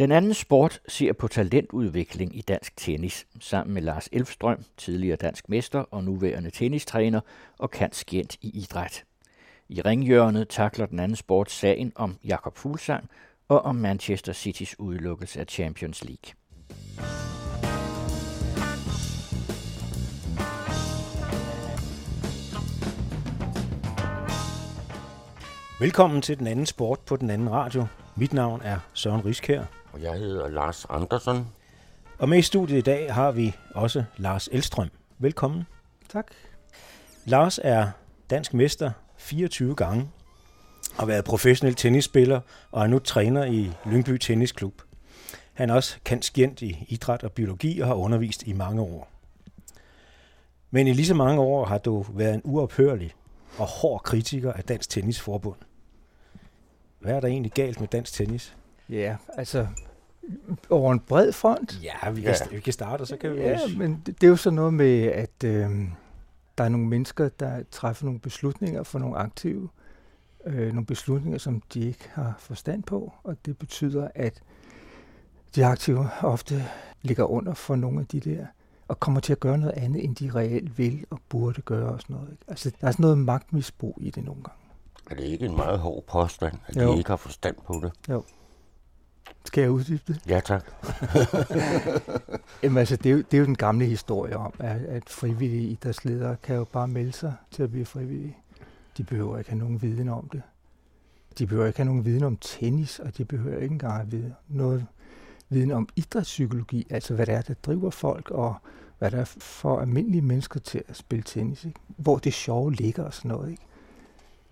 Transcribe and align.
Den 0.00 0.12
anden 0.12 0.34
sport 0.34 0.80
ser 0.88 1.12
på 1.12 1.28
talentudvikling 1.28 2.36
i 2.36 2.40
dansk 2.40 2.76
tennis, 2.76 3.26
sammen 3.40 3.74
med 3.74 3.82
Lars 3.82 4.08
Elfstrøm, 4.12 4.64
tidligere 4.76 5.16
dansk 5.16 5.48
mester 5.48 5.78
og 5.78 6.04
nuværende 6.04 6.50
tennistræner, 6.50 7.20
og 7.58 7.70
kantskjent 7.70 8.36
i 8.40 8.50
idræt. 8.54 9.04
I 9.68 9.80
ringhjørnet 9.80 10.48
takler 10.48 10.86
den 10.86 10.98
anden 10.98 11.16
sport 11.16 11.50
sagen 11.50 11.92
om 11.94 12.16
Jakob 12.24 12.56
Fuglsang 12.56 13.08
og 13.48 13.62
om 13.62 13.74
Manchester 13.74 14.32
Citys 14.32 14.78
udelukkelse 14.78 15.40
af 15.40 15.46
Champions 15.48 16.04
League. 16.04 16.34
Velkommen 25.80 26.22
til 26.22 26.38
den 26.38 26.46
anden 26.46 26.66
sport 26.66 27.00
på 27.00 27.16
den 27.16 27.30
anden 27.30 27.50
radio. 27.50 27.86
Mit 28.16 28.32
navn 28.32 28.60
er 28.64 28.78
Søren 28.92 29.24
Riskær. 29.24 29.79
Og 29.92 30.02
jeg 30.02 30.14
hedder 30.14 30.48
Lars 30.48 30.86
Andersen. 30.90 31.46
Og 32.18 32.28
med 32.28 32.38
i 32.38 32.42
studiet 32.42 32.78
i 32.78 32.80
dag 32.80 33.14
har 33.14 33.30
vi 33.30 33.56
også 33.74 34.04
Lars 34.16 34.48
Elstrøm. 34.52 34.88
Velkommen. 35.18 35.62
Tak. 36.08 36.26
Lars 37.24 37.60
er 37.62 37.90
dansk 38.30 38.54
mester 38.54 38.90
24 39.16 39.74
gange, 39.74 40.10
har 40.98 41.06
været 41.06 41.24
professionel 41.24 41.74
tennisspiller 41.74 42.40
og 42.70 42.82
er 42.82 42.86
nu 42.86 42.98
træner 42.98 43.44
i 43.44 43.72
Lyngby 43.86 44.18
Tennisklub. 44.18 44.82
Han 45.52 45.70
er 45.70 45.74
også 45.74 45.98
kendt 46.04 46.62
i 46.62 46.86
idræt 46.88 47.24
og 47.24 47.32
biologi 47.32 47.80
og 47.80 47.86
har 47.86 47.94
undervist 47.94 48.46
i 48.46 48.52
mange 48.52 48.82
år. 48.82 49.08
Men 50.70 50.86
i 50.86 50.92
lige 50.92 51.06
så 51.06 51.14
mange 51.14 51.40
år 51.40 51.64
har 51.64 51.78
du 51.78 52.06
været 52.14 52.34
en 52.34 52.42
uophørlig 52.44 53.14
og 53.58 53.66
hård 53.66 54.02
kritiker 54.02 54.52
af 54.52 54.64
Dansk 54.64 54.90
Tennisforbund. 54.90 55.58
Hvad 56.98 57.14
er 57.14 57.20
der 57.20 57.28
egentlig 57.28 57.52
galt 57.52 57.80
med 57.80 57.88
dansk 57.88 58.12
tennis? 58.12 58.56
Ja, 58.90 59.16
altså 59.28 59.66
over 60.70 60.92
en 60.92 61.00
bred 61.00 61.32
front. 61.32 61.80
Ja, 61.82 62.10
vi 62.10 62.20
kan, 62.20 62.34
ja. 62.50 62.56
vi 62.56 62.60
kan 62.60 62.72
starte, 62.72 63.00
og 63.00 63.06
så 63.06 63.16
kan 63.16 63.34
vi 63.34 63.40
Ja, 63.40 63.58
men 63.76 64.02
det, 64.06 64.20
det 64.20 64.26
er 64.26 64.30
jo 64.30 64.36
sådan 64.36 64.54
noget 64.54 64.74
med, 64.74 65.02
at 65.02 65.44
øh, 65.44 65.70
der 66.58 66.64
er 66.64 66.68
nogle 66.68 66.86
mennesker, 66.86 67.28
der 67.28 67.62
træffer 67.70 68.04
nogle 68.04 68.20
beslutninger 68.20 68.82
for 68.82 68.98
nogle 68.98 69.16
aktive. 69.16 69.68
Øh, 70.46 70.68
nogle 70.68 70.86
beslutninger, 70.86 71.38
som 71.38 71.62
de 71.74 71.80
ikke 71.80 72.10
har 72.12 72.34
forstand 72.38 72.82
på, 72.82 73.12
og 73.24 73.36
det 73.46 73.58
betyder, 73.58 74.08
at 74.14 74.42
de 75.54 75.66
aktive 75.66 76.08
ofte 76.22 76.64
ligger 77.02 77.24
under 77.24 77.54
for 77.54 77.76
nogle 77.76 78.00
af 78.00 78.06
de 78.06 78.20
der, 78.20 78.46
og 78.88 79.00
kommer 79.00 79.20
til 79.20 79.32
at 79.32 79.40
gøre 79.40 79.58
noget 79.58 79.74
andet, 79.76 80.04
end 80.04 80.16
de 80.16 80.30
reelt 80.34 80.78
vil 80.78 81.04
og 81.10 81.18
burde 81.28 81.62
gøre 81.62 81.88
og 81.88 82.00
sådan 82.00 82.16
noget. 82.16 82.30
Ikke? 82.30 82.44
Altså, 82.48 82.70
der 82.80 82.86
er 82.86 82.90
sådan 82.90 83.02
noget 83.02 83.18
magtmisbrug 83.18 83.98
i 84.00 84.10
det 84.10 84.24
nogle 84.24 84.42
gange. 84.42 84.60
Er 85.10 85.14
det 85.14 85.24
ikke 85.24 85.46
en 85.46 85.56
meget 85.56 85.78
hård 85.78 86.04
påstand, 86.04 86.54
at 86.66 86.76
jo. 86.76 86.92
de 86.92 86.98
ikke 86.98 87.10
har 87.10 87.16
forstand 87.16 87.56
på 87.66 87.80
det? 87.82 87.92
Jo. 88.08 88.24
Skal 89.44 89.60
jeg 89.60 89.70
uddybe 89.70 90.02
det? 90.06 90.20
Ja, 90.28 90.40
tak. 90.40 90.72
Jamen 92.62 92.78
altså, 92.78 92.96
det 92.96 93.06
er, 93.06 93.14
jo, 93.14 93.18
det 93.18 93.34
er 93.34 93.38
jo 93.38 93.44
den 93.44 93.56
gamle 93.56 93.84
historie 93.84 94.36
om, 94.36 94.54
at, 94.58 94.80
at 94.80 95.08
frivillige 95.08 95.68
idrætsledere 95.68 96.36
kan 96.42 96.56
jo 96.56 96.64
bare 96.64 96.88
melde 96.88 97.12
sig 97.12 97.34
til 97.50 97.62
at 97.62 97.70
blive 97.70 97.84
frivillige. 97.86 98.36
De 98.96 99.04
behøver 99.04 99.38
ikke 99.38 99.50
have 99.50 99.58
nogen 99.58 99.82
viden 99.82 100.08
om 100.08 100.28
det. 100.32 100.42
De 101.38 101.46
behøver 101.46 101.66
ikke 101.66 101.78
have 101.78 101.86
nogen 101.86 102.04
viden 102.04 102.24
om 102.24 102.36
tennis, 102.36 102.98
og 102.98 103.18
de 103.18 103.24
behøver 103.24 103.58
ikke 103.58 103.72
engang 103.72 103.94
have 103.94 104.10
viden, 104.10 104.34
noget 104.48 104.86
viden 105.48 105.70
om 105.70 105.88
idrætspsykologi, 105.96 106.86
altså 106.90 107.14
hvad 107.14 107.26
det 107.26 107.34
er, 107.34 107.42
der 107.42 107.54
driver 107.54 107.90
folk, 107.90 108.30
og 108.30 108.54
hvad 108.98 109.10
der 109.10 109.18
er 109.18 109.24
for 109.38 109.80
almindelige 109.80 110.22
mennesker 110.22 110.60
til 110.60 110.82
at 110.88 110.96
spille 110.96 111.22
tennis. 111.22 111.64
Ikke? 111.64 111.80
Hvor 111.96 112.18
det 112.18 112.34
sjove 112.34 112.72
ligger 112.72 113.04
og 113.04 113.14
sådan 113.14 113.28
noget. 113.28 113.50
Ikke? 113.50 113.62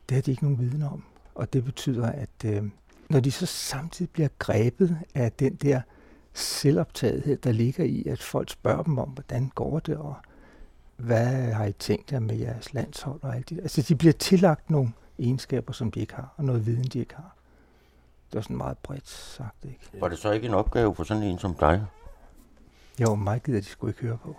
Det 0.08 0.14
har 0.14 0.22
de 0.22 0.30
ikke 0.30 0.42
nogen 0.42 0.58
viden 0.58 0.82
om. 0.82 1.04
Og 1.34 1.52
det 1.52 1.64
betyder, 1.64 2.06
at 2.06 2.44
øh, 2.44 2.62
når 3.08 3.20
de 3.20 3.32
så 3.32 3.46
samtidig 3.46 4.10
bliver 4.10 4.28
grebet 4.38 4.98
af 5.14 5.32
den 5.32 5.54
der 5.54 5.80
selvoptagethed, 6.32 7.36
der 7.36 7.52
ligger 7.52 7.84
i, 7.84 8.06
at 8.06 8.22
folk 8.22 8.50
spørger 8.50 8.82
dem 8.82 8.98
om, 8.98 9.08
hvordan 9.08 9.52
går 9.54 9.78
det, 9.78 9.96
og 9.96 10.14
hvad 10.96 11.52
har 11.52 11.64
I 11.64 11.72
tænkt 11.72 12.12
jer 12.12 12.18
med 12.20 12.36
jeres 12.36 12.74
landshold 12.74 13.20
og 13.22 13.36
alt 13.36 13.48
det. 13.48 13.60
Altså, 13.60 13.82
de 13.82 13.96
bliver 13.96 14.12
tillagt 14.12 14.70
nogle 14.70 14.92
egenskaber, 15.18 15.72
som 15.72 15.90
de 15.90 16.00
ikke 16.00 16.14
har, 16.14 16.34
og 16.36 16.44
noget 16.44 16.66
viden, 16.66 16.84
de 16.84 16.98
ikke 16.98 17.14
har. 17.14 17.34
Det 18.30 18.34
var 18.34 18.40
sådan 18.40 18.56
meget 18.56 18.78
bredt 18.78 19.08
sagt, 19.08 19.64
ikke? 19.64 20.00
Var 20.00 20.08
det 20.08 20.18
så 20.18 20.30
ikke 20.32 20.46
en 20.46 20.54
opgave 20.54 20.94
for 20.94 21.04
sådan 21.04 21.22
en 21.22 21.38
som 21.38 21.54
dig? 21.54 21.86
Jo, 23.00 23.14
mig 23.14 23.42
gider 23.42 23.60
de 23.60 23.66
skulle 23.66 23.90
ikke 23.90 24.02
høre 24.02 24.18
på. 24.18 24.36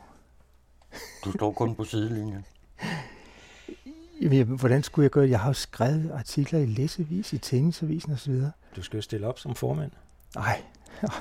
Du 1.25 1.31
står 1.31 1.51
kun 1.51 1.75
på 1.75 1.83
sidelinjen. 1.83 2.45
Jamen, 4.21 4.59
hvordan 4.59 4.83
skulle 4.83 5.03
jeg 5.03 5.11
gøre 5.11 5.23
det? 5.23 5.29
Jeg 5.29 5.39
har 5.39 5.49
jo 5.49 5.53
skrevet 5.53 6.11
artikler 6.13 6.59
i 6.59 6.65
læsevis, 6.65 7.33
i 7.33 7.37
tennisavisen 7.37 8.13
osv. 8.13 8.41
Du 8.75 8.83
skal 8.83 8.97
jo 8.97 9.01
stille 9.01 9.27
op 9.27 9.39
som 9.39 9.55
formand. 9.55 9.91
Nej, 10.35 10.61
nej. 11.01 11.11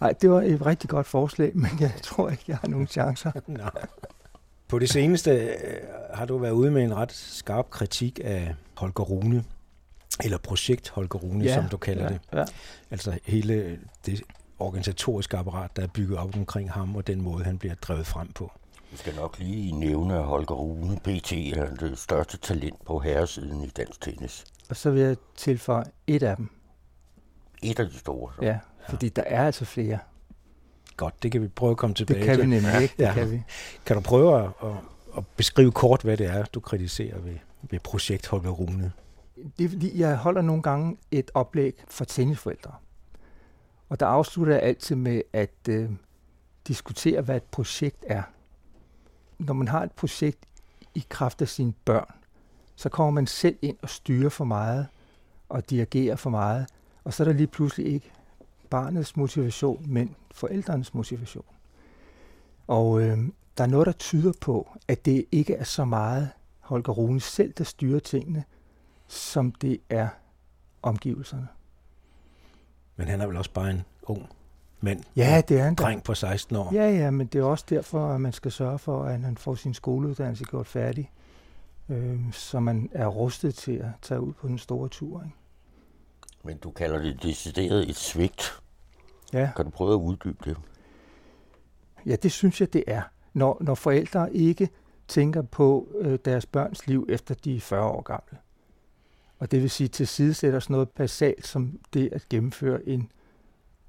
nej, 0.00 0.14
det 0.20 0.30
var 0.30 0.42
et 0.42 0.66
rigtig 0.66 0.90
godt 0.90 1.06
forslag, 1.06 1.50
men 1.54 1.70
jeg 1.80 1.92
tror 2.02 2.30
ikke, 2.30 2.44
jeg 2.48 2.56
har 2.56 2.68
nogen 2.68 2.86
chancer. 2.86 3.32
Nå. 3.46 3.64
På 4.68 4.78
det 4.78 4.90
seneste 4.90 5.30
øh, 5.30 5.80
har 6.14 6.24
du 6.24 6.38
været 6.38 6.52
ude 6.52 6.70
med 6.70 6.82
en 6.82 6.96
ret 6.96 7.12
skarp 7.12 7.70
kritik 7.70 8.20
af 8.24 8.54
Holger 8.76 9.04
Rune, 9.04 9.44
eller 10.24 10.38
projekt 10.38 10.88
Holger 10.88 11.18
Rune, 11.18 11.44
ja, 11.44 11.54
som 11.54 11.68
du 11.68 11.76
kalder 11.76 12.02
ja, 12.02 12.08
det. 12.08 12.20
Ja. 12.32 12.44
Altså 12.90 13.18
hele 13.24 13.78
det 14.06 14.22
organisatoriske 14.58 15.36
apparat, 15.36 15.76
der 15.76 15.82
er 15.82 15.86
bygget 15.86 16.18
op 16.18 16.36
omkring 16.36 16.72
ham, 16.72 16.96
og 16.96 17.06
den 17.06 17.22
måde, 17.22 17.44
han 17.44 17.58
bliver 17.58 17.74
drevet 17.74 18.06
frem 18.06 18.32
på. 18.32 18.52
Vi 18.90 18.96
skal 18.96 19.14
nok 19.14 19.38
lige 19.38 19.72
nævne, 19.72 20.14
at 20.18 20.24
Holger 20.24 20.54
Rune 20.54 20.96
PT 20.96 21.32
er 21.32 21.74
det 21.74 21.98
største 21.98 22.38
talent 22.38 22.84
på 22.84 22.98
herresiden 22.98 23.64
i 23.64 23.66
dansk 23.68 24.00
tennis. 24.00 24.44
Og 24.70 24.76
så 24.76 24.90
vil 24.90 25.02
jeg 25.02 25.16
tilføje 25.36 25.84
et 26.06 26.22
af 26.22 26.36
dem. 26.36 26.48
Et 27.62 27.78
af 27.80 27.86
de 27.86 27.98
store. 27.98 28.32
Så. 28.36 28.44
Ja, 28.44 28.58
fordi 28.88 29.08
der 29.08 29.22
er 29.26 29.46
altså 29.46 29.64
flere. 29.64 29.98
Godt, 30.96 31.22
det 31.22 31.32
kan 31.32 31.42
vi 31.42 31.48
prøve 31.48 31.70
at 31.70 31.76
komme 31.76 31.94
tilbage 31.94 32.18
Det 32.18 32.26
kan 32.26 32.34
til. 32.36 32.44
vi 32.44 32.50
nemlig 32.50 32.82
ikke, 32.82 32.94
det 32.98 33.04
Ja. 33.04 33.14
kan 33.14 33.30
vi. 33.30 33.42
Kan 33.86 33.96
du 33.96 34.02
prøve 34.02 34.38
at, 34.44 34.50
at, 34.62 34.70
at 35.16 35.24
beskrive 35.36 35.72
kort, 35.72 36.02
hvad 36.02 36.16
det 36.16 36.26
er, 36.26 36.44
du 36.44 36.60
kritiserer 36.60 37.18
ved, 37.18 37.36
ved 37.62 37.78
projekt 37.80 38.26
Holger 38.28 38.50
Rune? 38.50 38.92
Det 39.58 39.64
er 39.64 39.68
fordi, 39.68 40.00
jeg 40.00 40.16
holder 40.16 40.42
nogle 40.42 40.62
gange 40.62 40.96
et 41.10 41.30
oplæg 41.34 41.84
for 41.88 42.04
tennisforældre. 42.04 42.72
Og 43.88 44.00
der 44.00 44.06
afslutter 44.06 44.54
jeg 44.54 44.62
altid 44.62 44.96
med 44.96 45.22
at 45.32 45.54
øh, 45.68 45.90
diskutere, 46.68 47.20
hvad 47.22 47.36
et 47.36 47.42
projekt 47.42 48.04
er. 48.06 48.22
Når 49.40 49.54
man 49.54 49.68
har 49.68 49.82
et 49.82 49.92
projekt 49.92 50.38
i 50.94 51.06
kraft 51.08 51.42
af 51.42 51.48
sine 51.48 51.72
børn, 51.84 52.14
så 52.76 52.88
kommer 52.88 53.10
man 53.10 53.26
selv 53.26 53.56
ind 53.62 53.76
og 53.82 53.88
styrer 53.88 54.28
for 54.28 54.44
meget 54.44 54.86
og 55.48 55.70
dirigerer 55.70 56.16
for 56.16 56.30
meget. 56.30 56.66
Og 57.04 57.12
så 57.12 57.22
er 57.22 57.24
der 57.24 57.32
lige 57.34 57.46
pludselig 57.46 57.92
ikke 57.92 58.12
barnets 58.70 59.16
motivation, 59.16 59.84
men 59.88 60.14
forældrenes 60.34 60.94
motivation. 60.94 61.44
Og 62.66 63.02
øh, 63.02 63.18
der 63.58 63.64
er 63.64 63.68
noget, 63.68 63.86
der 63.86 63.92
tyder 63.92 64.32
på, 64.40 64.78
at 64.88 65.04
det 65.04 65.24
ikke 65.32 65.54
er 65.54 65.64
så 65.64 65.84
meget 65.84 66.30
Holger 66.60 66.92
Rune 66.92 67.20
selv, 67.20 67.52
der 67.52 67.64
styrer 67.64 68.00
tingene, 68.00 68.44
som 69.08 69.52
det 69.52 69.80
er 69.88 70.08
omgivelserne. 70.82 71.48
Men 72.96 73.08
han 73.08 73.20
er 73.20 73.26
vel 73.26 73.36
også 73.36 73.52
bare 73.52 73.70
en 73.70 73.82
ung 74.02 74.28
mand, 74.80 75.02
Ja, 75.16 75.42
det 75.48 75.60
er 75.60 75.68
en 75.68 75.74
dreng 75.74 76.02
på 76.02 76.14
16 76.14 76.56
år. 76.56 76.74
Ja, 76.74 76.90
ja, 76.90 77.10
men 77.10 77.26
det 77.26 77.38
er 77.38 77.44
også 77.44 77.64
derfor, 77.68 78.08
at 78.08 78.20
man 78.20 78.32
skal 78.32 78.52
sørge 78.52 78.78
for, 78.78 79.04
at 79.04 79.20
han 79.20 79.36
får 79.36 79.54
sin 79.54 79.74
skoleuddannelse 79.74 80.44
gjort 80.44 80.66
færdig, 80.66 81.10
øh, 81.88 82.20
så 82.32 82.60
man 82.60 82.90
er 82.92 83.06
rustet 83.06 83.54
til 83.54 83.72
at 83.72 83.90
tage 84.02 84.20
ud 84.20 84.32
på 84.32 84.48
den 84.48 84.58
store 84.58 84.88
tur. 84.88 85.22
Ikke? 85.22 85.36
Men 86.44 86.56
du 86.56 86.70
kalder 86.70 87.02
det 87.02 87.22
decideret 87.22 87.88
et 87.88 87.96
svigt. 87.96 88.60
Ja. 89.32 89.50
Kan 89.56 89.64
du 89.64 89.70
prøve 89.70 89.92
at 89.92 89.98
uddybe 89.98 90.38
det? 90.44 90.56
ja, 92.06 92.16
det 92.16 92.32
synes 92.32 92.60
jeg, 92.60 92.72
det 92.72 92.84
er. 92.86 93.02
Når, 93.32 93.58
når 93.60 93.74
forældre 93.74 94.34
ikke 94.34 94.68
tænker 95.08 95.42
på 95.42 95.88
øh, 95.98 96.18
deres 96.24 96.46
børns 96.46 96.86
liv, 96.86 97.06
efter 97.08 97.34
de 97.34 97.56
er 97.56 97.60
40 97.60 97.84
år 97.84 98.02
gamle. 98.02 98.38
Og 99.38 99.50
det 99.50 99.62
vil 99.62 99.70
sige, 99.70 99.88
til 99.88 100.06
side 100.06 100.34
sætter 100.34 100.60
sådan 100.60 100.74
noget 100.74 100.88
basalt 100.88 101.46
som 101.46 101.80
det 101.94 102.08
at 102.12 102.26
gennemføre 102.30 102.88
en 102.88 103.10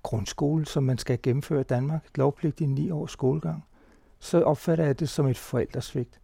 grundskole, 0.03 0.65
som 0.65 0.83
man 0.83 0.97
skal 0.97 1.19
gennemføre 1.23 1.61
i 1.61 1.63
Danmark, 1.63 2.05
et 2.05 2.17
lovpligtigt 2.17 2.69
9 2.69 2.91
års 2.91 3.11
skolegang, 3.11 3.65
så 4.19 4.41
opfatter 4.41 4.85
jeg 4.85 4.99
det 4.99 5.09
som 5.09 5.27
et 5.27 5.37
forældresvigt. 5.37 6.19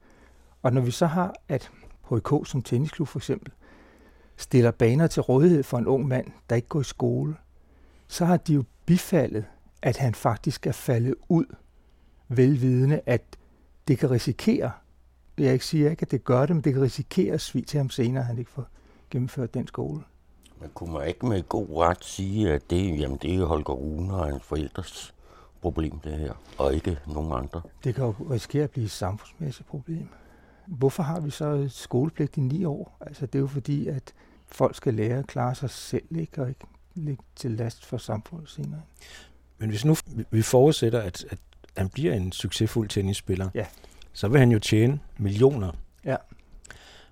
Og 0.64 0.74
når 0.74 0.82
vi 0.82 0.92
så 0.92 1.06
har, 1.06 1.36
at 1.48 1.72
HK 2.12 2.30
som 2.46 2.62
tennisklub 2.62 3.08
for 3.08 3.20
eksempel, 3.20 3.52
stiller 4.38 4.72
baner 4.72 5.08
til 5.08 5.22
rådighed 5.22 5.64
for 5.64 5.78
en 5.78 5.88
ung 5.88 6.08
mand, 6.08 6.28
der 6.50 6.56
ikke 6.56 6.68
går 6.68 6.82
i 6.82 6.84
skole, 6.84 7.36
så 8.08 8.26
har 8.26 8.38
de 8.38 8.54
jo 8.54 8.64
bifaldet, 8.86 9.46
at 9.82 9.98
han 9.98 10.16
faktisk 10.16 10.68
er 10.68 10.72
faldet 10.72 11.16
ud, 11.30 11.46
velvidende, 12.28 13.02
at 13.06 13.38
det 13.88 14.00
kan 14.00 14.12
risikere, 14.12 14.72
jeg 15.38 15.54
ikke 15.54 15.66
siger 15.66 15.90
ikke, 15.90 16.02
at 16.02 16.12
det 16.12 16.24
gør 16.24 16.46
det, 16.46 16.56
men 16.56 16.64
det 16.64 16.74
kan 16.74 16.82
risikere 16.82 17.34
at 17.34 17.42
svige 17.42 17.66
til 17.66 17.78
ham 17.78 17.90
senere, 17.90 18.22
at 18.22 18.28
han 18.28 18.38
ikke 18.38 18.52
får 18.52 18.68
gennemført 19.10 19.54
den 19.54 19.68
skole. 19.68 20.04
Men 20.62 20.70
kunne 20.74 20.94
man 20.94 21.08
ikke 21.08 21.26
med 21.26 21.44
god 21.50 21.68
ret 21.78 22.06
sige, 22.06 22.54
at 22.54 22.70
det, 22.70 23.00
jamen, 23.00 23.18
det 23.22 23.36
er 23.36 23.46
Holger 23.46 23.74
Rune 23.74 24.14
og 24.14 24.26
hans 24.26 24.44
forældres 24.44 25.14
problem, 25.62 26.00
det 26.00 26.12
her, 26.18 26.34
og 26.58 26.74
ikke 26.74 27.00
nogen 27.08 27.32
andre? 27.34 27.62
Det 27.84 27.96
kan 27.96 28.04
jo 28.06 28.12
risikere 28.32 28.64
at 28.64 28.72
blive 28.72 28.86
et 28.86 28.92
samfundsmæssigt 28.92 29.68
problem. 29.70 30.08
Hvorfor 30.68 31.04
har 31.04 31.20
vi 31.20 31.30
så 31.30 31.66
skolepligt 31.70 32.38
i 32.38 32.40
ni 32.40 32.66
år? 32.66 32.98
Altså, 33.02 33.26
det 33.26 33.36
er 33.36 33.40
jo 33.40 33.48
fordi, 33.48 33.88
at 33.88 34.14
folk 34.48 34.76
skal 34.76 34.94
lære 34.94 35.20
at 35.20 35.28
klare 35.28 35.56
sig 35.56 35.70
selv, 35.70 36.16
ikke? 36.18 36.42
og 36.42 36.50
ikke 36.50 36.66
ligge 36.96 37.24
til 37.36 37.52
last 37.52 37.86
for 37.86 37.98
samfundet 37.98 38.50
senere. 38.50 38.82
Men 39.58 39.70
hvis 39.70 39.86
nu 39.86 39.96
vi 40.32 40.42
forudsætter, 40.42 41.02
at, 41.02 41.26
at 41.30 41.40
han 41.78 41.90
bliver 41.90 42.14
en 42.14 42.32
succesfuld 42.32 42.90
tennisspiller, 42.90 43.50
Ja. 43.56 43.66
så 44.14 44.28
vil 44.28 44.40
han 44.40 44.52
jo 44.52 44.60
tjene 44.60 45.00
millioner. 45.18 45.72
Ja. 46.06 46.16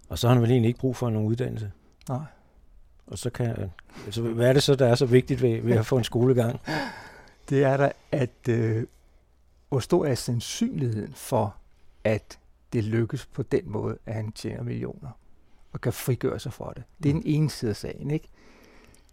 Og 0.09 0.19
så 0.19 0.27
har 0.27 0.33
han 0.33 0.41
vel 0.41 0.51
egentlig 0.51 0.67
ikke 0.67 0.79
brug 0.79 0.95
for 0.95 1.09
nogen 1.09 1.27
uddannelse. 1.27 1.71
Nej. 2.09 2.19
Og 3.07 3.17
så 3.17 3.29
kan, 3.29 3.71
altså, 4.05 4.21
hvad 4.21 4.49
er 4.49 4.53
det 4.53 4.63
så, 4.63 4.75
der 4.75 4.87
er 4.87 4.95
så 4.95 5.05
vigtigt 5.05 5.41
ved, 5.41 5.61
ved 5.61 5.73
at 5.77 5.85
få 5.85 5.97
en 5.97 6.03
skolegang? 6.03 6.59
Det 7.49 7.63
er 7.63 7.77
der, 7.77 7.91
at 8.11 8.49
øh, 8.49 8.85
hvor 9.69 9.79
stor 9.79 10.05
er 10.05 10.15
sandsynligheden 10.15 11.13
for, 11.13 11.55
at 12.03 12.39
det 12.73 12.83
lykkes 12.83 13.25
på 13.25 13.43
den 13.43 13.61
måde, 13.65 13.97
at 14.05 14.13
han 14.13 14.31
tjener 14.31 14.63
millioner 14.63 15.09
og 15.73 15.81
kan 15.81 15.93
frigøre 15.93 16.39
sig 16.39 16.53
for 16.53 16.69
det. 16.69 16.83
Det 17.03 17.09
er 17.09 17.13
den 17.13 17.23
ene 17.25 17.49
side 17.49 17.69
af 17.69 17.75
sagen, 17.75 18.11
ikke? 18.11 18.27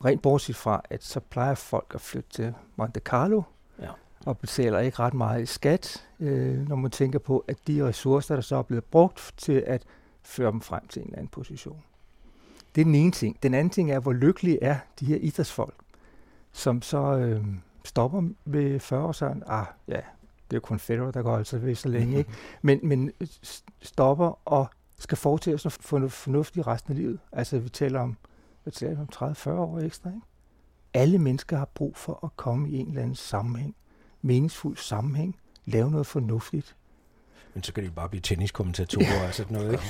Rent 0.05 0.23
bortset 0.23 0.57
fra, 0.57 0.83
at 0.91 1.05
så 1.05 1.21
plejer 1.21 1.55
folk 1.55 1.93
at 1.95 2.01
flytte 2.01 2.31
til 2.31 2.55
Monte 2.77 3.01
Carlo 3.01 3.43
Ja. 3.81 3.89
og 4.27 4.39
betaler 4.39 4.79
ikke 4.79 4.99
ret 4.99 5.15
meget 5.15 5.43
i 5.43 5.47
skat, 5.47 6.07
øh, 6.21 6.69
når 6.69 6.77
man 6.77 6.91
tænker 6.91 7.19
på, 7.19 7.45
at 7.49 7.57
de 7.67 7.87
ressourcer, 7.89 8.35
der 8.35 8.43
så 8.43 8.57
er 8.57 8.63
blevet 8.63 8.85
brugt 8.85 9.35
til 9.37 9.65
at 9.67 9.83
føre 10.23 10.51
dem 10.53 10.61
frem 10.61 10.87
til 10.89 11.01
en 11.03 11.07
eller 11.07 11.19
anden 11.19 11.29
position. 11.29 11.83
Det 12.75 12.81
er 12.81 12.85
den 12.85 12.95
ene 12.95 13.11
ting. 13.11 13.43
Den 13.43 13.55
anden 13.55 13.71
ting 13.71 13.91
er, 13.91 14.01
hvor 14.01 14.13
lykkelige 14.13 14.63
er 14.63 14.79
de 15.01 15.07
her 15.07 15.17
idrætsfolk, 15.17 15.75
som 16.53 16.83
så 16.83 17.17
øh, 17.17 17.45
stopper 17.85 18.29
ved 18.45 18.81
40 18.81 19.05
år, 19.05 19.13
så 19.13 19.35
ah, 19.47 19.67
ja, 19.89 20.01
det 20.53 20.57
er 20.57 20.57
jo 20.57 20.61
kun 20.61 20.79
Federer, 20.79 21.11
der 21.11 21.23
går 21.23 21.37
altså 21.37 21.59
ved 21.59 21.75
så 21.75 21.89
længe, 21.89 22.19
ikke? 22.19 22.31
Men, 22.63 22.81
men 22.83 23.13
stopper 23.83 24.49
og 24.49 24.67
skal 24.99 25.19
foretage 25.19 25.59
sig 25.59 25.73
for 25.73 26.09
fornuftigt 26.09 26.67
resten 26.67 26.93
af 26.93 26.99
livet. 26.99 27.19
Altså, 27.33 27.59
vi 27.59 27.69
taler 27.69 28.01
om, 28.01 28.17
hvad 28.63 28.73
taler 28.73 29.01
om 29.01 29.33
30-40 29.33 29.51
år 29.51 29.79
ekstra, 29.79 30.09
ikke? 30.09 30.21
Alle 30.95 31.19
mennesker 31.19 31.59
har 31.59 31.69
brug 31.75 31.97
for 31.97 32.25
at 32.25 32.37
komme 32.37 32.71
i 32.71 32.79
en 32.79 32.89
eller 32.89 33.03
anden 33.03 33.15
sammenhæng, 33.15 33.75
meningsfuld 34.23 34.77
sammenhæng, 34.77 35.37
lave 35.65 35.91
noget 35.91 36.07
fornuftigt. 36.07 36.77
Men 37.55 37.63
så 37.63 37.73
kan 37.73 37.83
de 37.83 37.89
jo 37.89 37.93
bare 37.93 38.09
blive 38.09 38.21
tenniskommentatorer 38.21 39.27
og 39.29 39.35
sådan 39.35 39.57
noget, 39.57 39.73
ikke? 39.73 39.85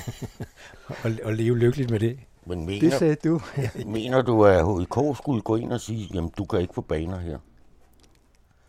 og, 1.03 1.11
og 1.23 1.33
leve 1.33 1.57
lykkeligt 1.57 1.89
med 1.89 1.99
det. 1.99 2.19
Men 2.45 2.57
Det 2.57 2.67
mener, 2.67 2.97
sagde 2.97 3.15
du. 3.15 3.41
mener 3.85 4.21
du, 4.21 4.45
at 4.45 4.79
HIK 4.79 5.17
skulle 5.17 5.41
gå 5.41 5.55
ind 5.55 5.73
og 5.73 5.81
sige, 5.81 6.09
jamen 6.13 6.31
du 6.37 6.45
kan 6.45 6.59
ikke 6.61 6.73
få 6.73 6.81
baner 6.81 7.19
her? 7.19 7.39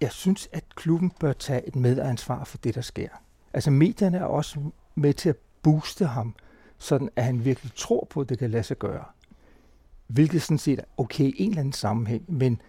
Jeg 0.01 0.13
synes, 0.13 0.49
at 0.53 0.65
klubben 0.75 1.11
bør 1.21 1.33
tage 1.33 1.69
et 1.69 1.77
medansvar 1.77 2.45
for 2.45 2.59
det, 2.59 2.75
der 2.75 2.81
sker. 2.81 3.09
Altså, 3.53 3.71
medierne 3.71 4.19
er 4.19 4.25
også 4.25 4.61
med 4.95 5.15
til 5.15 5.29
at 5.29 5.37
booste 5.63 6.07
ham, 6.07 6.35
sådan 6.79 7.09
at 7.17 7.25
han 7.25 7.45
virkelig 7.45 7.73
tror 7.77 8.07
på, 8.11 8.21
at 8.21 8.29
det 8.29 8.39
kan 8.39 8.51
lade 8.51 8.63
sig 8.63 8.79
gøre. 8.79 9.05
Hvilket 10.07 10.43
sådan 10.43 10.59
set 10.59 10.79
er 10.79 10.85
okay 10.97 11.25
i 11.25 11.43
en 11.43 11.49
eller 11.49 11.61
anden 11.61 11.73
sammenhæng, 11.73 12.25
men 12.29 12.61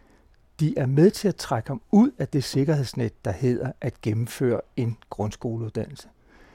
de 0.60 0.74
er 0.78 0.86
med 0.86 1.12
til 1.12 1.28
at 1.28 1.36
trække 1.36 1.68
ham 1.70 1.82
ud 1.92 2.12
af 2.18 2.28
det 2.28 2.44
sikkerhedsnet, 2.44 3.26
der 3.26 3.32
hedder 3.32 3.72
at 3.82 4.02
gennemføre 4.02 4.62
en 4.78 4.98
grundskoleuddannelse. 5.10 6.08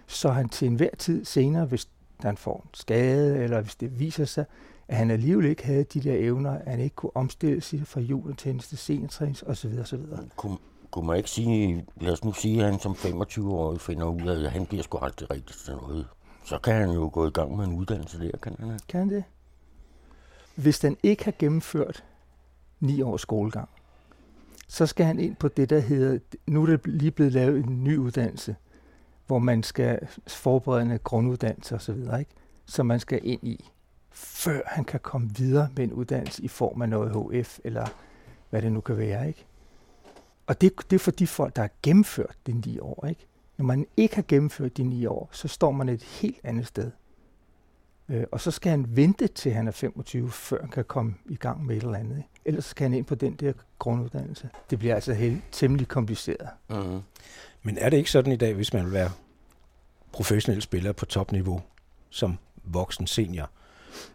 Så 0.06 0.30
han 0.30 0.48
til 0.48 0.68
enhver 0.68 0.90
tid 0.98 1.24
senere, 1.24 1.64
hvis 1.64 1.88
han 2.22 2.36
får 2.36 2.60
en 2.64 2.70
skade, 2.74 3.38
eller 3.38 3.60
hvis 3.60 3.74
det 3.74 4.00
viser 4.00 4.24
sig, 4.24 4.44
at 4.88 4.96
han 4.96 5.10
alligevel 5.10 5.46
ikke 5.46 5.66
havde 5.66 5.84
de 5.84 6.00
der 6.00 6.14
evner, 6.16 6.50
at 6.50 6.70
han 6.70 6.80
ikke 6.80 6.96
kunne 6.96 7.16
omstille 7.16 7.60
sig 7.60 7.86
fra 7.86 8.00
juniortennis 8.00 8.68
til 8.68 8.78
seniortræning 8.78 9.36
osv. 9.46 9.78
osv. 9.80 10.00
Kunne, 10.36 10.58
kunne 10.90 11.06
man 11.06 11.16
ikke 11.16 11.30
sige, 11.30 11.86
lad 12.00 12.12
os 12.12 12.24
nu 12.24 12.32
sige, 12.32 12.64
at 12.64 12.70
han 12.70 12.80
som 12.80 12.92
25-årig 12.92 13.80
finder 13.80 14.06
ud 14.06 14.28
af, 14.28 14.44
at 14.44 14.50
han 14.50 14.66
bliver 14.66 14.82
sgu 14.82 14.98
aldrig 14.98 15.30
rigtig 15.30 15.56
til 15.56 15.74
noget. 15.74 16.06
Så 16.44 16.58
kan 16.58 16.74
han 16.74 16.90
jo 16.90 17.10
gå 17.12 17.26
i 17.26 17.30
gang 17.30 17.56
med 17.56 17.64
en 17.64 17.72
uddannelse 17.72 18.20
der, 18.20 18.36
kan 18.42 18.56
han 18.58 18.72
ikke? 18.72 18.86
Kan 18.88 19.00
han 19.00 19.10
det? 19.10 19.24
Hvis 20.54 20.78
den 20.78 20.96
ikke 21.02 21.24
har 21.24 21.34
gennemført 21.38 22.04
ni 22.80 23.02
års 23.02 23.20
skolegang, 23.20 23.68
så 24.68 24.86
skal 24.86 25.06
han 25.06 25.18
ind 25.18 25.36
på 25.36 25.48
det, 25.48 25.70
der 25.70 25.78
hedder, 25.78 26.18
nu 26.46 26.62
er 26.62 26.66
der 26.66 26.78
lige 26.84 27.10
blevet 27.10 27.32
lavet 27.32 27.64
en 27.64 27.84
ny 27.84 27.96
uddannelse, 27.96 28.56
hvor 29.30 29.38
man 29.38 29.62
skal 29.62 30.08
forberede 30.26 30.82
en 30.82 30.98
grunduddannelse 31.04 31.74
osv., 31.74 31.98
ikke? 32.18 32.30
som 32.66 32.86
man 32.86 33.00
skal 33.00 33.20
ind 33.22 33.44
i, 33.44 33.70
før 34.10 34.60
han 34.66 34.84
kan 34.84 35.00
komme 35.00 35.30
videre 35.36 35.68
med 35.76 35.84
en 35.84 35.92
uddannelse 35.92 36.42
i 36.42 36.48
form 36.48 36.82
af 36.82 36.88
noget 36.88 37.12
HF, 37.12 37.58
eller 37.64 37.86
hvad 38.50 38.62
det 38.62 38.72
nu 38.72 38.80
kan 38.80 38.98
være. 38.98 39.28
Ikke? 39.28 39.46
Og 40.46 40.60
det, 40.60 40.72
det 40.90 40.96
er 40.96 40.98
for 40.98 41.10
de 41.10 41.26
folk, 41.26 41.56
der 41.56 41.62
har 41.62 41.70
gennemført 41.82 42.36
de 42.46 42.52
ni 42.52 42.78
år. 42.78 43.06
Ikke? 43.06 43.26
Når 43.56 43.64
man 43.64 43.86
ikke 43.96 44.14
har 44.14 44.24
gennemført 44.28 44.76
de 44.76 44.84
ni 44.84 45.06
år, 45.06 45.28
så 45.32 45.48
står 45.48 45.70
man 45.70 45.88
et 45.88 46.02
helt 46.02 46.40
andet 46.44 46.66
sted. 46.66 46.90
Øh, 48.08 48.24
og 48.32 48.40
så 48.40 48.50
skal 48.50 48.70
han 48.70 48.96
vente 48.96 49.26
til 49.26 49.52
han 49.52 49.68
er 49.68 49.72
25, 49.72 50.30
før 50.30 50.60
han 50.60 50.70
kan 50.70 50.84
komme 50.84 51.14
i 51.28 51.36
gang 51.36 51.66
med 51.66 51.76
et 51.76 51.82
eller 51.82 51.98
andet. 51.98 52.16
Ikke? 52.16 52.28
Ellers 52.44 52.64
skal 52.64 52.84
han 52.84 52.94
ind 52.94 53.04
på 53.04 53.14
den 53.14 53.34
der 53.34 53.52
grunduddannelse. 53.78 54.48
Det 54.70 54.78
bliver 54.78 54.94
altså 54.94 55.12
helt, 55.12 55.42
temmelig 55.52 55.88
kompliceret. 55.88 56.48
Mm-hmm. 56.70 57.00
Men 57.62 57.78
er 57.78 57.90
det 57.90 57.96
ikke 57.96 58.10
sådan 58.10 58.32
i 58.32 58.36
dag, 58.36 58.54
hvis 58.54 58.72
man 58.72 58.84
vil 58.84 58.92
være 58.92 59.10
professionel 60.12 60.62
spiller 60.62 60.92
på 60.92 61.06
topniveau 61.06 61.62
som 62.10 62.38
voksen 62.64 63.06
senior, 63.06 63.50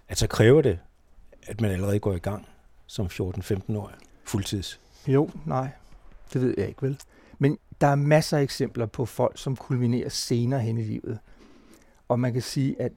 at 0.07 0.17
så 0.17 0.27
kræver 0.27 0.61
det, 0.61 0.79
at 1.47 1.61
man 1.61 1.71
allerede 1.71 1.99
går 1.99 2.13
i 2.13 2.19
gang 2.19 2.47
som 2.87 3.05
14-15 3.05 3.77
år 3.77 3.91
fuldtids? 4.23 4.79
Jo, 5.07 5.29
nej, 5.45 5.69
det 6.33 6.41
ved 6.41 6.53
jeg 6.57 6.67
ikke 6.67 6.81
vel. 6.81 6.99
Men 7.39 7.57
der 7.81 7.87
er 7.87 7.95
masser 7.95 8.37
af 8.37 8.41
eksempler 8.41 8.85
på 8.85 9.05
folk, 9.05 9.37
som 9.37 9.55
kulminerer 9.55 10.09
senere 10.09 10.59
hen 10.59 10.77
i 10.77 10.83
livet. 10.83 11.19
Og 12.07 12.19
man 12.19 12.33
kan 12.33 12.41
sige, 12.41 12.81
at 12.81 12.91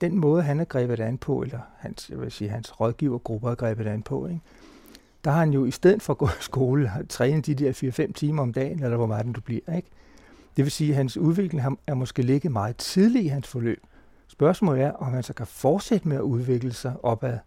den 0.00 0.18
måde, 0.18 0.42
han 0.42 0.58
har 0.58 0.64
grebet 0.64 0.98
det 0.98 1.04
an 1.04 1.18
på, 1.18 1.42
eller 1.42 1.60
hans, 1.76 2.10
jeg 2.10 2.20
vil 2.20 2.32
sige, 2.32 2.50
hans 2.50 2.80
rådgivergruppe 2.80 3.48
har 3.48 3.54
grebet 3.54 3.84
det 3.84 3.92
an 3.92 4.02
på, 4.02 4.26
ikke? 4.26 4.40
Der 5.24 5.30
har 5.30 5.38
han 5.38 5.52
jo 5.52 5.64
i 5.64 5.70
stedet 5.70 6.02
for 6.02 6.12
at 6.12 6.18
gå 6.18 6.26
i 6.26 6.40
skole, 6.40 6.88
har 6.88 7.02
trænet 7.08 7.46
de 7.46 7.54
der 7.54 8.06
4-5 8.08 8.12
timer 8.12 8.42
om 8.42 8.52
dagen, 8.52 8.82
eller 8.82 8.96
hvor 8.96 9.06
meget 9.06 9.24
den 9.24 9.32
du 9.32 9.40
bliver. 9.40 9.76
Ikke? 9.76 9.88
Det 10.56 10.64
vil 10.64 10.72
sige, 10.72 10.90
at 10.90 10.96
hans 10.96 11.16
udvikling 11.16 11.78
er 11.86 11.94
måske 11.94 12.22
ligget 12.22 12.52
meget 12.52 12.76
tidligt 12.76 13.24
i 13.24 13.28
hans 13.28 13.48
forløb. 13.48 13.82
Spørgsmålet 14.28 14.82
er, 14.82 14.92
om 14.92 15.12
han 15.12 15.22
så 15.22 15.32
kan 15.32 15.46
fortsætte 15.46 16.08
med 16.08 16.16
at 16.16 16.22
udvikle 16.22 16.72
sig 16.72 16.94
opad. 17.02 17.38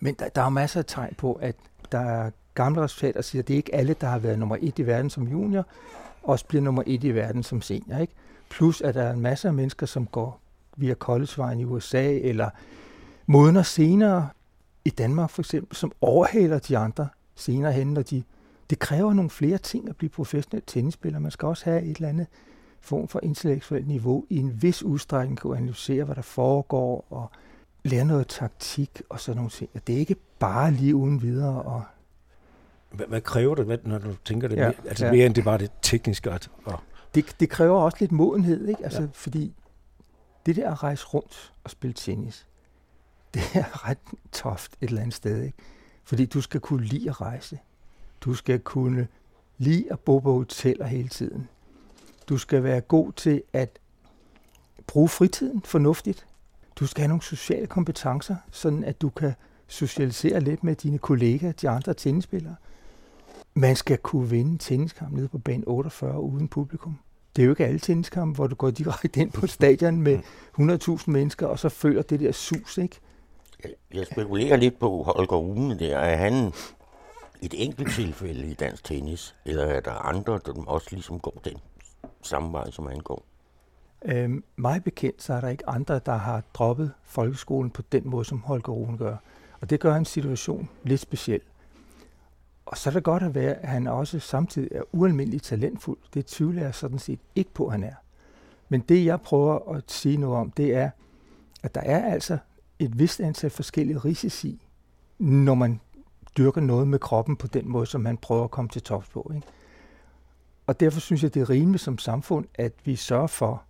Men 0.00 0.14
der, 0.14 0.28
der 0.28 0.42
er 0.42 0.48
masser 0.48 0.80
af 0.80 0.84
tegn 0.88 1.14
på, 1.18 1.32
at 1.32 1.56
der 1.92 1.98
er 1.98 2.30
gamle 2.54 2.82
resultater, 2.82 3.12
der 3.12 3.22
siger, 3.22 3.42
at 3.42 3.48
det 3.48 3.54
er 3.54 3.58
ikke 3.58 3.74
alle, 3.74 3.94
der 4.00 4.06
har 4.06 4.18
været 4.18 4.38
nummer 4.38 4.56
et 4.60 4.78
i 4.78 4.86
verden 4.86 5.10
som 5.10 5.28
junior, 5.28 5.66
også 6.22 6.46
bliver 6.46 6.62
nummer 6.62 6.82
et 6.86 7.04
i 7.04 7.14
verden 7.14 7.42
som 7.42 7.62
senior. 7.62 7.98
Ikke? 7.98 8.14
Plus, 8.50 8.80
at 8.80 8.94
der 8.94 9.02
er 9.02 9.12
en 9.12 9.20
masse 9.20 9.48
af 9.48 9.54
mennesker, 9.54 9.86
som 9.86 10.06
går 10.06 10.40
via 10.76 10.94
collegevejen 10.94 11.60
i 11.60 11.64
USA, 11.64 12.12
eller 12.12 12.50
modner 13.26 13.62
senere 13.62 14.28
i 14.84 14.90
Danmark 14.90 15.30
for 15.30 15.42
eksempel, 15.42 15.76
som 15.76 15.92
overhaler 16.00 16.58
de 16.58 16.78
andre 16.78 17.08
senere 17.34 17.72
hen, 17.72 17.86
når 17.86 18.02
de 18.02 18.22
det 18.70 18.78
kræver 18.78 19.12
nogle 19.12 19.30
flere 19.30 19.58
ting 19.58 19.88
at 19.88 19.96
blive 19.96 20.10
professionel 20.10 20.62
tennisspiller. 20.66 21.18
Man 21.18 21.30
skal 21.30 21.46
også 21.46 21.64
have 21.64 21.82
et 21.82 21.96
eller 21.96 22.08
andet 22.08 22.26
form 22.80 23.08
for 23.08 23.20
intellektuelt 23.22 23.88
niveau 23.88 24.24
i 24.30 24.36
en 24.36 24.62
vis 24.62 24.82
udstrækning 24.82 25.38
kunne 25.38 25.56
analysere, 25.56 26.04
hvad 26.04 26.14
der 26.14 26.22
foregår, 26.22 27.06
og 27.10 27.30
lære 27.84 28.04
noget 28.04 28.26
taktik 28.28 29.02
og 29.08 29.20
sådan 29.20 29.36
nogle 29.36 29.50
ting. 29.50 29.70
Og 29.74 29.86
det 29.86 29.94
er 29.94 29.98
ikke 29.98 30.16
bare 30.38 30.70
lige 30.70 30.94
uden 30.94 31.22
videre. 31.22 31.62
Og 31.62 31.82
Hvad, 32.90 33.06
hvad 33.06 33.20
kræver 33.20 33.54
det, 33.54 33.86
når 33.86 33.98
du 33.98 34.14
tænker 34.24 34.48
det? 34.48 34.56
Ja, 34.56 34.62
mere, 34.62 34.74
altså 34.88 35.06
ja. 35.06 35.12
mere 35.12 35.26
end 35.26 35.34
det 35.34 35.44
bare 35.44 35.58
det 35.58 35.70
tekniske. 35.82 36.30
Og, 36.30 36.40
og, 36.64 36.80
det, 37.14 37.36
det 37.40 37.48
kræver 37.48 37.80
også 37.80 37.96
lidt 38.00 38.12
modenhed, 38.12 38.68
ikke? 38.68 38.84
Altså, 38.84 39.02
ja. 39.02 39.08
fordi 39.12 39.54
det 40.46 40.56
der 40.56 40.70
at 40.70 40.82
rejse 40.82 41.06
rundt 41.06 41.52
og 41.64 41.70
spille 41.70 41.94
tennis, 41.94 42.46
det 43.34 43.42
er 43.54 43.88
ret 43.88 43.98
toft 44.32 44.72
et 44.80 44.88
eller 44.88 45.00
andet 45.00 45.14
sted, 45.14 45.42
ikke? 45.42 45.58
Fordi 46.04 46.26
du 46.26 46.40
skal 46.40 46.60
kunne 46.60 46.84
lide 46.84 47.10
at 47.10 47.20
rejse. 47.20 47.58
Du 48.20 48.34
skal 48.34 48.60
kunne 48.60 49.08
lide 49.58 49.92
at 49.92 50.00
bo 50.00 50.18
på 50.18 50.32
hoteller 50.32 50.86
hele 50.86 51.08
tiden. 51.08 51.48
Du 52.28 52.38
skal 52.38 52.62
være 52.62 52.80
god 52.80 53.12
til 53.12 53.42
at 53.52 53.78
bruge 54.86 55.08
fritiden 55.08 55.62
fornuftigt. 55.64 56.26
Du 56.76 56.86
skal 56.86 57.00
have 57.00 57.08
nogle 57.08 57.22
sociale 57.22 57.66
kompetencer, 57.66 58.36
sådan 58.50 58.84
at 58.84 59.00
du 59.00 59.08
kan 59.08 59.32
socialisere 59.66 60.40
lidt 60.40 60.64
med 60.64 60.76
dine 60.76 60.98
kollegaer, 60.98 61.52
de 61.52 61.68
andre 61.68 61.94
tennisspillere. 61.94 62.56
Man 63.54 63.76
skal 63.76 63.98
kunne 63.98 64.30
vinde 64.30 64.58
tenniskamp 64.58 65.12
nede 65.12 65.28
på 65.28 65.38
bane 65.38 65.68
48 65.68 66.20
uden 66.20 66.48
publikum. 66.48 66.98
Det 67.36 67.42
er 67.42 67.46
jo 67.46 67.52
ikke 67.52 67.66
alle 67.66 67.78
tenniskampe, 67.78 68.34
hvor 68.34 68.46
du 68.46 68.54
går 68.54 68.70
direkte 68.70 69.20
ind 69.20 69.32
på 69.32 69.44
et 69.44 69.50
stadion 69.50 70.02
med 70.02 70.18
100.000 70.58 71.04
mennesker, 71.06 71.46
og 71.46 71.58
så 71.58 71.68
føler 71.68 72.02
det 72.02 72.20
der 72.20 72.32
sus, 72.32 72.78
ikke? 72.78 73.00
Jeg- 73.94 74.06
spekulerer 74.06 74.56
lidt 74.56 74.78
på 74.78 75.02
Holger 75.02 75.36
Rune 75.36 75.78
der. 75.78 75.98
Er 75.98 76.16
han 76.16 76.52
et 77.42 77.54
enkelt 77.64 77.92
tilfælde 77.94 78.46
i 78.50 78.54
dansk 78.54 78.84
tennis, 78.84 79.34
eller 79.44 79.64
er 79.64 79.80
der 79.80 79.92
andre, 79.92 80.32
der 80.46 80.64
også 80.66 80.86
ligesom 80.90 81.20
går 81.20 81.40
den 81.44 81.56
samme 82.22 82.52
vej, 82.52 82.70
som 82.70 82.86
han 82.86 82.98
går? 83.00 83.24
Øhm, 84.04 84.44
mig 84.56 84.84
bekendt, 84.84 85.22
så 85.22 85.34
er 85.34 85.40
der 85.40 85.48
ikke 85.48 85.68
andre, 85.68 85.98
der 85.98 86.16
har 86.16 86.42
droppet 86.54 86.92
folkeskolen 87.02 87.70
på 87.70 87.82
den 87.92 88.08
måde, 88.08 88.24
som 88.24 88.40
Holger 88.42 88.72
Rune 88.72 88.98
gør. 88.98 89.16
Og 89.60 89.70
det 89.70 89.80
gør 89.80 89.94
en 89.96 90.04
situation 90.04 90.68
lidt 90.82 91.00
speciel. 91.00 91.40
Og 92.66 92.76
så 92.78 92.90
er 92.90 92.94
det 92.94 93.04
godt 93.04 93.22
at 93.22 93.34
være, 93.34 93.54
at 93.54 93.68
han 93.68 93.86
også 93.86 94.18
samtidig 94.18 94.68
er 94.72 94.82
ualmindeligt 94.92 95.44
talentfuld. 95.44 95.98
Det 96.14 96.26
tvivler 96.26 96.62
jeg 96.62 96.74
sådan 96.74 96.98
set 96.98 97.20
ikke 97.34 97.50
på, 97.54 97.66
at 97.66 97.72
han 97.72 97.84
er. 97.84 97.94
Men 98.68 98.80
det, 98.80 99.04
jeg 99.04 99.20
prøver 99.20 99.74
at 99.76 99.82
sige 99.90 100.16
noget 100.16 100.36
om, 100.36 100.50
det 100.50 100.74
er, 100.74 100.90
at 101.62 101.74
der 101.74 101.80
er 101.80 102.12
altså 102.12 102.38
et 102.84 102.98
vist 102.98 103.20
antal 103.20 103.50
forskellige 103.50 103.98
risici, 103.98 104.60
når 105.18 105.54
man 105.54 105.80
dyrker 106.38 106.60
noget 106.60 106.88
med 106.88 106.98
kroppen 106.98 107.36
på 107.36 107.46
den 107.46 107.68
måde, 107.68 107.86
som 107.86 108.00
man 108.00 108.16
prøver 108.16 108.44
at 108.44 108.50
komme 108.50 108.68
til 108.68 108.82
tops 108.82 109.08
på. 109.08 109.30
Ikke? 109.34 109.46
Og 110.66 110.80
derfor 110.80 111.00
synes 111.00 111.22
jeg, 111.22 111.34
det 111.34 111.42
er 111.42 111.50
rimeligt 111.50 111.82
som 111.82 111.98
samfund, 111.98 112.44
at 112.54 112.72
vi 112.84 112.96
sørger 112.96 113.26
for, 113.26 113.62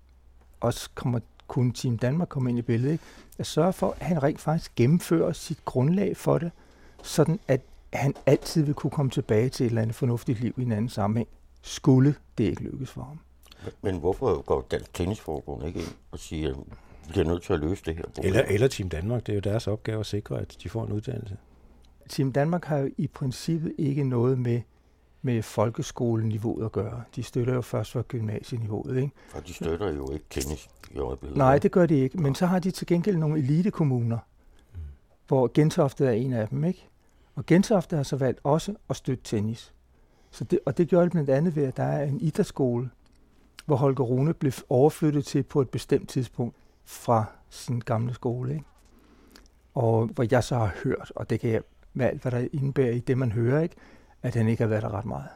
også 0.61 0.91
kommer 0.95 1.21
kun 1.47 1.73
Team 1.73 1.99
Danmark 1.99 2.29
komme 2.29 2.51
ind 2.51 2.59
i 2.59 2.63
billedet, 2.63 2.93
ikke? 2.93 3.05
at 3.39 3.47
sørge 3.47 3.73
for, 3.73 3.97
at 4.01 4.07
han 4.07 4.23
rent 4.23 4.41
faktisk 4.41 4.75
gennemfører 4.77 5.33
sit 5.33 5.65
grundlag 5.65 6.17
for 6.17 6.39
det, 6.39 6.51
sådan 7.03 7.41
at 7.49 7.61
han 7.93 8.15
altid 8.27 8.63
vil 8.63 8.75
kunne 8.75 8.91
komme 8.91 9.11
tilbage 9.11 9.49
til 9.49 9.67
et 9.67 9.69
eller 9.71 9.83
andet 9.83 9.97
fornuftigt 9.97 10.41
liv 10.41 10.55
i 10.57 10.63
en 10.63 10.73
anden 10.73 10.89
sammenhæng, 10.89 11.29
skulle 11.63 12.15
det 12.39 12.45
ikke 12.45 12.63
lykkes 12.63 12.91
for 12.91 13.03
ham. 13.03 13.19
Men 13.83 13.99
hvorfor 13.99 14.43
går 14.43 14.67
Dansk 14.71 14.95
Tennisforbund 14.95 15.67
ikke 15.67 15.81
ind 15.81 15.95
og 16.11 16.19
siger, 16.19 16.55
at 17.13 17.17
vi 17.17 17.21
er 17.21 17.33
nødt 17.33 17.43
til 17.43 17.53
at 17.53 17.61
løse 17.61 17.83
det 17.85 17.97
her 17.97 18.03
problem? 18.03 18.27
Eller, 18.27 18.43
eller 18.49 18.69
Team 18.69 18.89
Danmark, 18.89 19.27
det 19.27 19.33
er 19.33 19.35
jo 19.35 19.41
deres 19.41 19.67
opgave 19.67 20.01
at 20.01 20.07
sikre, 20.07 20.41
at 20.41 20.57
de 20.63 20.69
får 20.69 20.85
en 20.85 20.93
uddannelse. 20.93 21.37
Team 22.09 22.33
Danmark 22.33 22.65
har 22.65 22.79
jo 22.79 22.91
i 22.97 23.07
princippet 23.07 23.73
ikke 23.79 24.05
noget 24.05 24.39
med, 24.39 24.61
med 25.23 25.43
folkeskoleniveauet 25.43 26.65
at 26.65 26.73
gøre. 26.73 27.03
De 27.17 27.23
støtter 27.23 27.55
jo 27.55 27.61
først 27.61 27.93
for 27.93 28.03
gymnasieniveauet. 28.03 28.97
Ikke? 28.97 29.11
For 29.29 29.41
de 29.41 29.55
støtter 29.55 29.93
jo 29.93 30.11
ikke 30.13 30.25
tennis 30.31 30.69
i 30.95 30.99
øjeblikket. 30.99 31.39
Nej, 31.39 31.59
det 31.59 31.73
gør 31.73 31.87
de 31.87 31.95
ikke. 31.95 32.19
Men 32.19 32.35
så 32.35 32.47
har 32.47 32.59
de 32.59 32.71
til 32.71 32.87
gengæld 32.87 33.17
nogle 33.17 33.39
elitekommuner, 33.39 34.19
mm. 34.73 34.81
hvor 35.29 35.51
Gentofte 35.55 36.07
er 36.07 36.13
en 36.13 36.33
af 36.33 36.49
dem. 36.49 36.65
ikke. 36.65 36.89
Og 37.35 37.47
Gentofte 37.47 37.97
har 37.97 38.03
så 38.03 38.17
valgt 38.17 38.41
også 38.45 38.75
at 38.91 38.97
støtte 38.97 39.25
tennis. 39.25 39.73
Så 40.31 40.45
det, 40.45 40.59
og 40.67 40.79
det 40.79 40.89
gjorde 40.89 41.05
det 41.05 41.13
blandt 41.13 41.31
andet 41.31 41.57
ved, 41.57 41.65
at 41.65 41.77
der 41.77 41.83
er 41.83 42.05
en 42.05 42.21
idrætsskole, 42.21 42.91
hvor 43.67 43.77
Holger 43.77 44.05
Rune 44.05 44.35
blev 44.35 44.53
overflyttet 44.69 45.25
til 45.25 45.43
på 45.43 45.61
et 45.61 45.69
bestemt 45.69 46.09
tidspunkt 46.09 46.57
fra 46.85 47.25
sin 47.51 47.81
gamle 47.81 48.15
skole. 48.15 48.53
Ikke? 48.53 48.65
Og 49.75 50.07
hvor 50.07 50.27
jeg 50.31 50.45
så 50.45 50.57
har 50.57 50.75
hørt, 50.85 51.13
og 51.17 51.31
det 51.31 51.41
kan 51.41 51.51
jeg 51.51 51.63
med 51.95 52.07
alt, 52.07 52.23
hvad 52.23 52.33
der 52.33 52.49
indebærer 52.53 52.93
i 52.93 52.99
det, 52.99 53.19
man 53.19 53.33
hører, 53.33 53.63
ikke? 53.63 53.75
at 54.23 54.35
han 54.35 54.49
ikke 54.49 54.63
har 54.63 54.69
været 54.69 54.83
der 54.83 54.95
ret 54.95 55.05
meget. 55.05 55.29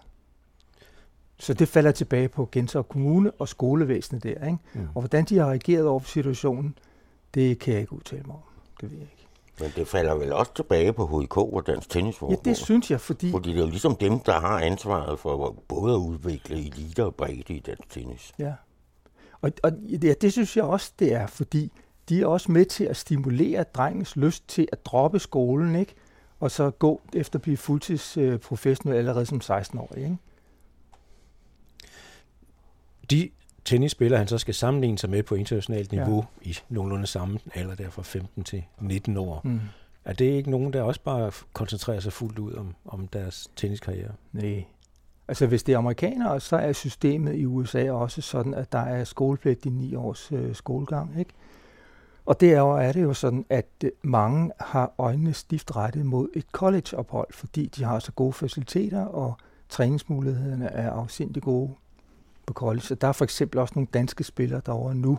Så 1.38 1.55
det 1.55 1.69
falder 1.69 1.93
tilbage 1.93 2.29
på 2.29 2.49
Gentofte 2.53 2.88
Kommune 2.88 3.31
og 3.31 3.49
skolevæsenet 3.49 4.23
der. 4.23 4.47
Ikke? 4.47 4.59
Mm. 4.75 4.88
Og 4.95 5.00
hvordan 5.03 5.25
de 5.25 5.38
har 5.38 5.47
reageret 5.47 5.87
over 5.87 6.00
situationen, 6.00 6.79
det 7.35 7.59
kan 7.59 7.73
jeg 7.73 7.81
ikke 7.81 7.93
udtale 7.93 8.23
mig 8.23 8.37
om. 8.37 8.43
Det 8.81 8.91
ved 8.91 8.99
jeg 8.99 9.09
ikke. 9.12 9.26
Men 9.61 9.71
det 9.76 9.88
falder 9.88 10.15
vel 10.15 10.33
også 10.33 10.55
tilbage 10.55 10.93
på 10.93 11.21
HIK 11.21 11.37
og 11.37 11.67
Dansk 11.67 11.91
Tennisforbund? 11.91 12.38
Ja, 12.45 12.50
det 12.50 12.57
synes 12.57 12.91
jeg, 12.91 13.00
fordi... 13.00 13.31
Fordi 13.31 13.50
det 13.50 13.57
er 13.57 13.62
jo 13.62 13.69
ligesom 13.71 13.97
dem, 13.97 14.19
der 14.21 14.41
har 14.41 14.61
ansvaret 14.61 15.19
for 15.19 15.57
både 15.69 15.95
at 15.95 15.99
udvikle 15.99 16.57
elite 16.57 17.05
og 17.05 17.15
bredde 17.15 17.55
i 17.55 17.59
dansk 17.59 17.91
tennis. 17.91 18.33
Ja. 18.38 18.53
Og, 19.47 19.53
og 19.62 19.73
ja, 20.03 20.12
det 20.21 20.33
synes 20.33 20.57
jeg 20.57 20.65
også, 20.65 20.93
det 20.99 21.15
er, 21.15 21.26
fordi 21.26 21.73
de 22.09 22.23
er 22.23 22.26
også 22.26 22.53
med 22.53 22.65
til 22.65 22.85
at 22.85 22.97
stimulere 22.97 23.65
drengens 23.75 24.17
lyst 24.17 24.49
til 24.49 24.69
at 24.73 24.87
droppe 24.87 25.19
skolen, 25.19 25.75
ikke? 25.75 25.95
og 26.41 26.50
så 26.50 26.71
gå 26.71 27.00
efter 27.12 27.38
at 27.38 27.43
blive 27.43 27.57
fuldtidsprofessionel 27.57 28.97
allerede 28.97 29.26
som 29.26 29.41
16-årig. 29.45 30.03
Ikke? 30.03 30.17
De 33.11 33.31
tennisspillere, 33.65 34.19
han 34.19 34.29
så 34.29 34.38
skal 34.38 34.55
sammenligne 34.55 34.99
sig 34.99 35.11
med 35.11 35.23
på 35.23 35.35
internationalt 35.35 35.93
niveau 35.93 36.26
ja. 36.45 36.50
i 36.50 36.57
nogenlunde 36.69 37.07
samme 37.07 37.38
alder, 37.55 37.75
der 37.75 37.91
fra 37.91 38.03
15 38.03 38.45
til 38.45 38.65
19 38.81 39.17
år. 39.17 39.41
Mm. 39.45 39.61
Er 40.05 40.12
det 40.12 40.25
ikke 40.25 40.50
nogen, 40.50 40.73
der 40.73 40.83
også 40.83 41.00
bare 41.00 41.33
koncentrerer 41.53 42.00
sig 42.00 42.12
fuldt 42.12 42.38
ud 42.38 42.53
om, 42.53 42.75
om 42.85 43.09
deres 43.09 43.49
tenniskarriere? 43.57 44.12
Nej. 44.33 44.65
Altså 45.28 45.47
hvis 45.47 45.62
det 45.62 45.73
er 45.73 45.78
amerikanere, 45.78 46.40
så 46.40 46.56
er 46.56 46.73
systemet 46.73 47.35
i 47.35 47.47
USA 47.47 47.90
også 47.90 48.21
sådan, 48.21 48.54
at 48.54 48.73
der 48.73 48.78
er 48.78 49.04
skolepligt 49.04 49.66
i 49.66 49.68
ni 49.68 49.95
års 49.95 50.33
øh, 50.33 50.54
skolegang. 50.54 51.18
Ikke? 51.18 51.30
Og 52.26 52.40
derover 52.40 52.78
er 52.78 52.92
det 52.92 53.02
jo 53.02 53.14
sådan, 53.14 53.47
at 53.49 53.66
øh, 53.85 53.90
mange 54.02 54.50
har 54.61 54.92
øjnene 54.99 55.33
stift 55.33 55.76
rettet 55.76 56.06
mod 56.06 56.28
et 56.35 56.47
collegeophold, 56.52 57.33
fordi 57.33 57.66
de 57.66 57.85
har 57.85 57.99
så 57.99 58.12
gode 58.12 58.33
faciliteter, 58.33 59.04
og 59.04 59.35
træningsmulighederne 59.68 60.66
er 60.66 60.90
afsindig 60.90 61.42
gode 61.42 61.75
på 62.47 62.52
college. 62.52 62.83
Så 62.83 62.95
der 62.95 63.09
er 63.09 63.12
for 63.12 63.25
eksempel 63.25 63.61
også 63.61 63.73
nogle 63.76 63.88
danske 63.95 64.25
spillere 64.25 64.61
derovre 64.66 64.95
nu. 64.95 65.18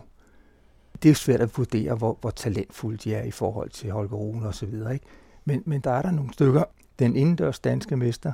Det 1.02 1.10
er 1.10 1.14
svært 1.14 1.40
at 1.40 1.58
vurdere, 1.58 1.94
hvor, 1.94 2.18
hvor 2.20 2.30
talentfulde 2.30 2.96
de 2.96 3.14
er 3.14 3.22
i 3.22 3.30
forhold 3.30 3.70
til 3.70 3.90
Holger 3.90 4.16
Rune 4.16 4.46
og 4.46 4.54
så 4.54 4.66
videre. 4.66 4.94
Ikke? 4.94 5.06
Men, 5.44 5.62
men 5.66 5.80
der 5.80 5.90
er 5.90 6.02
der 6.02 6.10
nogle 6.10 6.32
stykker. 6.32 6.64
Den 6.98 7.16
indendørs 7.16 7.58
danske 7.58 7.96
mester, 7.96 8.32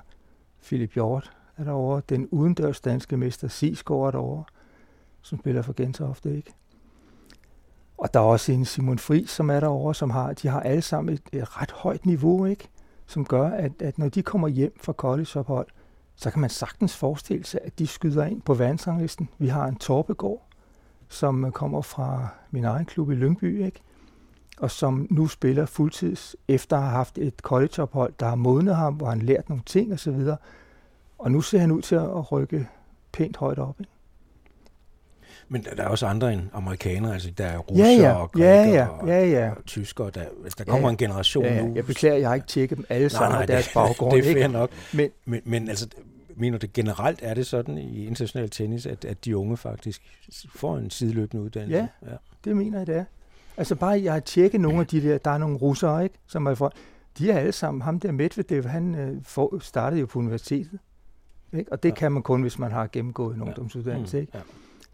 Philip 0.63 0.95
Hjort, 0.95 1.33
er 1.57 1.65
derovre. 1.65 2.03
Den 2.09 2.29
udendørs 2.31 2.81
danske 2.81 3.17
mester, 3.17 3.49
Sisgaard 3.49 4.07
er 4.07 4.11
derovre, 4.11 4.45
som 5.23 5.39
spiller 5.39 5.63
for 5.63 5.73
Gentofte, 5.73 6.37
ikke? 6.37 6.53
Og 7.99 8.15
der 8.15 8.21
er 8.21 8.25
også 8.25 8.53
en 8.53 8.65
Simon 8.65 8.99
Fri, 8.99 9.25
som 9.27 9.51
er 9.51 9.61
derovre, 9.61 9.95
som 9.95 10.11
har, 10.11 10.33
de 10.33 10.49
har 10.49 10.61
alle 10.61 10.83
sammen 10.83 11.15
et, 11.15 11.23
et 11.33 11.61
ret 11.61 11.71
højt 11.73 12.07
niveau, 12.07 12.45
ikke? 12.45 12.69
som 13.07 13.25
gør, 13.25 13.49
at, 13.49 13.73
at 13.83 13.99
når 13.99 14.09
de 14.09 14.23
kommer 14.23 14.49
hjem 14.49 14.77
fra 14.81 14.93
collegeophold, 14.93 15.67
så 16.17 16.31
kan 16.31 16.41
man 16.41 16.51
sagtens 16.51 16.97
forestille 16.97 17.45
sig, 17.45 17.61
at 17.65 17.79
de 17.79 17.87
skyder 17.87 18.25
ind 18.25 18.43
på 18.43 18.55
verdensranglisten. 18.55 19.29
Vi 19.39 19.49
har 19.49 19.67
en 19.67 19.77
Torpegård, 19.77 20.47
som 21.09 21.53
kommer 21.53 21.83
fra 21.83 22.29
min 22.51 22.65
egen 22.65 22.85
klub 22.85 23.11
i 23.11 23.15
Lyngby, 23.15 23.65
ikke? 23.65 23.81
og 24.59 24.71
som 24.71 25.07
nu 25.11 25.27
spiller 25.27 25.67
fuldtids, 25.67 26.37
efter 26.49 26.77
at 26.77 26.83
have 26.83 26.93
haft 26.93 27.19
et 27.19 27.35
collegeophold, 27.41 28.13
der 28.21 28.27
har 28.27 28.35
modnet 28.35 28.77
ham, 28.77 28.95
hvor 28.95 29.07
han 29.07 29.23
lært 29.23 29.49
nogle 29.49 29.63
ting 29.67 29.93
osv. 29.93 30.21
Og 31.25 31.31
nu 31.31 31.41
ser 31.41 31.59
han 31.59 31.71
ud 31.71 31.83
til 31.83 31.95
at 31.95 32.33
rykke 32.33 32.69
pænt 33.13 33.37
højt 33.37 33.59
op. 33.59 33.81
Ikke? 33.81 33.93
Men 35.49 35.65
der 35.77 35.83
er 35.83 35.89
også 35.89 36.07
andre 36.07 36.33
end 36.33 36.43
amerikanere, 36.53 37.13
altså 37.13 37.31
der 37.31 37.47
er 37.47 37.59
russer 37.59 37.85
ja, 37.85 37.91
ja. 37.91 38.13
og 38.13 38.31
ja, 38.39 38.65
ja. 38.65 38.87
og, 38.87 39.09
ja, 39.09 39.27
ja. 39.27 39.51
og 39.51 39.65
tyskere. 39.67 40.11
Der, 40.11 40.21
altså, 40.21 40.57
der 40.59 40.65
kommer 40.65 40.81
ja, 40.81 40.87
ja. 40.87 40.91
en 40.91 40.97
generation 40.97 41.45
ja, 41.45 41.55
ja. 41.55 41.63
nu. 41.63 41.75
Jeg 41.75 41.87
beklager, 41.87 42.17
jeg 42.17 42.29
har 42.29 42.35
ikke 42.35 42.47
tjekket 42.47 42.79
dem 42.79 42.87
alle 42.89 43.11
sammen 43.11 43.37
nej, 43.37 43.47
deres 43.47 43.65
det, 43.65 43.75
baggrund. 43.75 44.13
det 44.13 44.19
er 44.19 44.33
fair 44.33 44.37
ikke? 44.37 44.49
nok. 44.49 44.71
Men, 44.95 45.11
men, 45.25 45.41
men 45.45 45.69
altså, 45.69 45.89
mener 46.37 46.59
det 46.59 46.73
generelt 46.73 47.21
er 47.23 47.35
det 47.35 47.47
sådan 47.47 47.79
i 47.79 48.07
international 48.07 48.51
tennis, 48.51 48.87
at, 48.87 49.05
at 49.05 49.25
de 49.25 49.37
unge 49.37 49.57
faktisk 49.57 50.03
får 50.55 50.77
en 50.77 50.91
sideløbende 50.91 51.43
uddannelse? 51.43 51.77
Ja, 51.77 52.11
ja. 52.11 52.17
det 52.45 52.57
mener 52.57 52.79
jeg, 52.79 52.87
det 52.87 52.97
er. 52.97 53.05
Altså 53.57 53.75
bare, 53.75 54.03
jeg 54.03 54.13
har 54.13 54.21
tjekket 54.21 54.61
nogle 54.61 54.81
af 54.81 54.87
de 54.87 55.03
der, 55.03 55.19
der 55.19 55.31
er 55.31 55.39
nogle 55.39 55.57
russere, 55.57 56.05
ikke, 56.05 56.17
som 56.27 56.47
er 56.47 56.55
fra, 56.55 56.71
de 57.19 57.31
er 57.31 57.39
alle 57.39 57.53
sammen, 57.53 57.83
ham 57.83 58.01
der 58.01 58.13
Medvedev, 58.13 58.65
han 58.65 58.95
øh, 58.95 59.23
for, 59.23 59.59
startede 59.61 60.01
jo 60.01 60.07
på 60.07 60.19
universitetet. 60.19 60.79
Ikke? 61.59 61.73
Og 61.73 61.83
det 61.83 61.89
ja. 61.89 61.95
kan 61.95 62.13
man 62.13 62.23
kun, 62.23 62.43
hvis 62.43 62.59
man 62.59 62.73
har 62.73 62.87
gennemgået 62.87 63.35
en 63.35 63.41
ja. 63.41 63.47
ungdomsuddannelse. 63.47 64.21
Ikke? 64.21 64.33
Ja. 64.35 64.41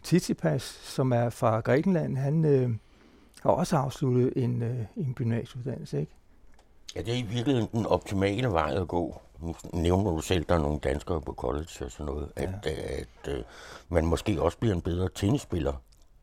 Tsitsipas, 0.03 0.61
som 0.83 1.13
er 1.13 1.29
fra 1.29 1.59
Grækenland, 1.59 2.17
han 2.17 2.45
øh, 2.45 2.69
har 3.41 3.51
også 3.51 3.77
afsluttet 3.77 4.33
en, 4.35 4.61
øh, 4.61 4.85
en 4.95 5.13
gymnasieuddannelse. 5.13 5.99
Ikke? 5.99 6.11
Ja, 6.95 7.01
det 7.01 7.13
er 7.13 7.17
i 7.17 7.21
virkeligheden 7.21 7.69
den 7.71 7.85
optimale 7.85 8.47
vej 8.47 8.73
at 8.75 8.87
gå. 8.87 9.21
Nu 9.39 9.55
nævner 9.73 10.11
du 10.11 10.21
selv, 10.21 10.41
at 10.41 10.49
der 10.49 10.55
er 10.55 10.59
nogle 10.59 10.79
danskere 10.79 11.21
på 11.21 11.33
college 11.33 11.85
og 11.85 11.91
sådan 11.91 12.05
noget. 12.05 12.31
At, 12.35 12.49
ja. 12.65 12.71
at, 12.71 13.07
at 13.23 13.37
uh, 13.37 13.43
man 13.89 14.05
måske 14.05 14.41
også 14.41 14.57
bliver 14.57 14.75
en 14.75 14.81
bedre 14.81 15.09
tennisspiller 15.15 15.73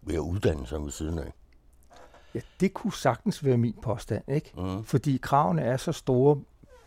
ved 0.02 0.14
at 0.14 0.21
uddanne 0.21 0.66
sig 0.66 0.83
ved 0.83 0.90
siden 0.90 1.18
af. 1.18 1.33
Ja, 2.35 2.40
det 2.61 2.75
kunne 2.75 2.92
sagtens 2.92 3.45
være 3.45 3.57
min 3.57 3.75
påstand, 3.83 4.25
ikke? 4.28 4.52
Mm. 4.57 4.85
Fordi 4.85 5.18
kravene 5.23 5.62
er 5.62 5.76
så 5.76 5.92
store 5.92 6.40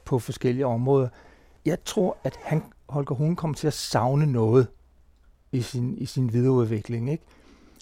på 0.06 0.20
forskellige 0.20 0.66
områder. 0.66 1.10
Jeg 1.66 1.84
tror, 1.84 2.18
at 2.24 2.40
han, 2.44 2.64
Holger 2.92 3.16
Hun 3.16 3.36
kommer 3.36 3.56
til 3.56 3.68
at 3.68 3.74
savne 3.74 4.26
noget 4.26 4.68
i 5.52 5.62
sin, 5.62 5.98
i 5.98 6.06
sin 6.06 6.34
videreudvikling, 6.34 7.12
ikke? 7.12 7.24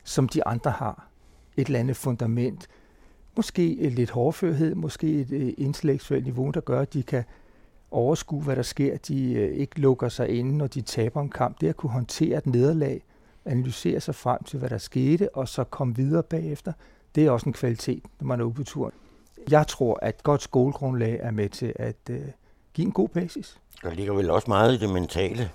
som 0.03 0.29
de 0.29 0.47
andre 0.47 0.71
har. 0.71 1.07
Et 1.57 1.67
eller 1.67 1.79
andet 1.79 1.97
fundament. 1.97 2.67
Måske 3.35 3.89
lidt 3.89 4.09
hårdførhed, 4.09 4.75
måske 4.75 5.07
et, 5.07 5.31
øh, 5.31 5.53
intellektuelt 5.57 6.25
niveau, 6.25 6.51
der 6.51 6.61
gør, 6.61 6.81
at 6.81 6.93
de 6.93 7.03
kan 7.03 7.23
overskue, 7.91 8.41
hvad 8.41 8.55
der 8.55 8.61
sker. 8.61 8.97
De 8.97 9.33
øh, 9.33 9.55
ikke 9.55 9.79
lukker 9.79 10.09
sig 10.09 10.29
inde, 10.29 10.57
når 10.57 10.67
de 10.67 10.81
taber 10.81 11.21
en 11.21 11.29
kamp. 11.29 11.61
Det 11.61 11.67
at 11.67 11.77
kunne 11.77 11.91
håndtere 11.91 12.37
et 12.37 12.45
nederlag, 12.45 13.03
analysere 13.45 13.99
sig 13.99 14.15
frem 14.15 14.43
til, 14.43 14.59
hvad 14.59 14.69
der 14.69 14.77
skete, 14.77 15.35
og 15.35 15.47
så 15.47 15.63
komme 15.63 15.95
videre 15.95 16.23
bagefter, 16.23 16.73
det 17.15 17.25
er 17.25 17.31
også 17.31 17.49
en 17.49 17.53
kvalitet, 17.53 18.03
når 18.19 18.27
man 18.27 18.39
er 18.39 18.43
ude 18.43 18.53
på 18.53 18.63
turen. 18.63 18.93
Jeg 19.49 19.67
tror, 19.67 19.99
at 20.01 20.23
godt 20.23 20.41
skolegrundlag 20.41 21.19
er 21.21 21.31
med 21.31 21.49
til 21.49 21.73
at 21.75 22.09
øh, 22.09 22.21
give 22.79 22.85
en 22.87 22.91
god 22.91 23.09
basis. 23.09 23.57
Der 23.83 23.93
ligger 23.93 24.13
vel 24.13 24.29
også 24.29 24.45
meget 24.47 24.73
i 24.73 24.77
det 24.77 24.89
mentale. 24.89 25.49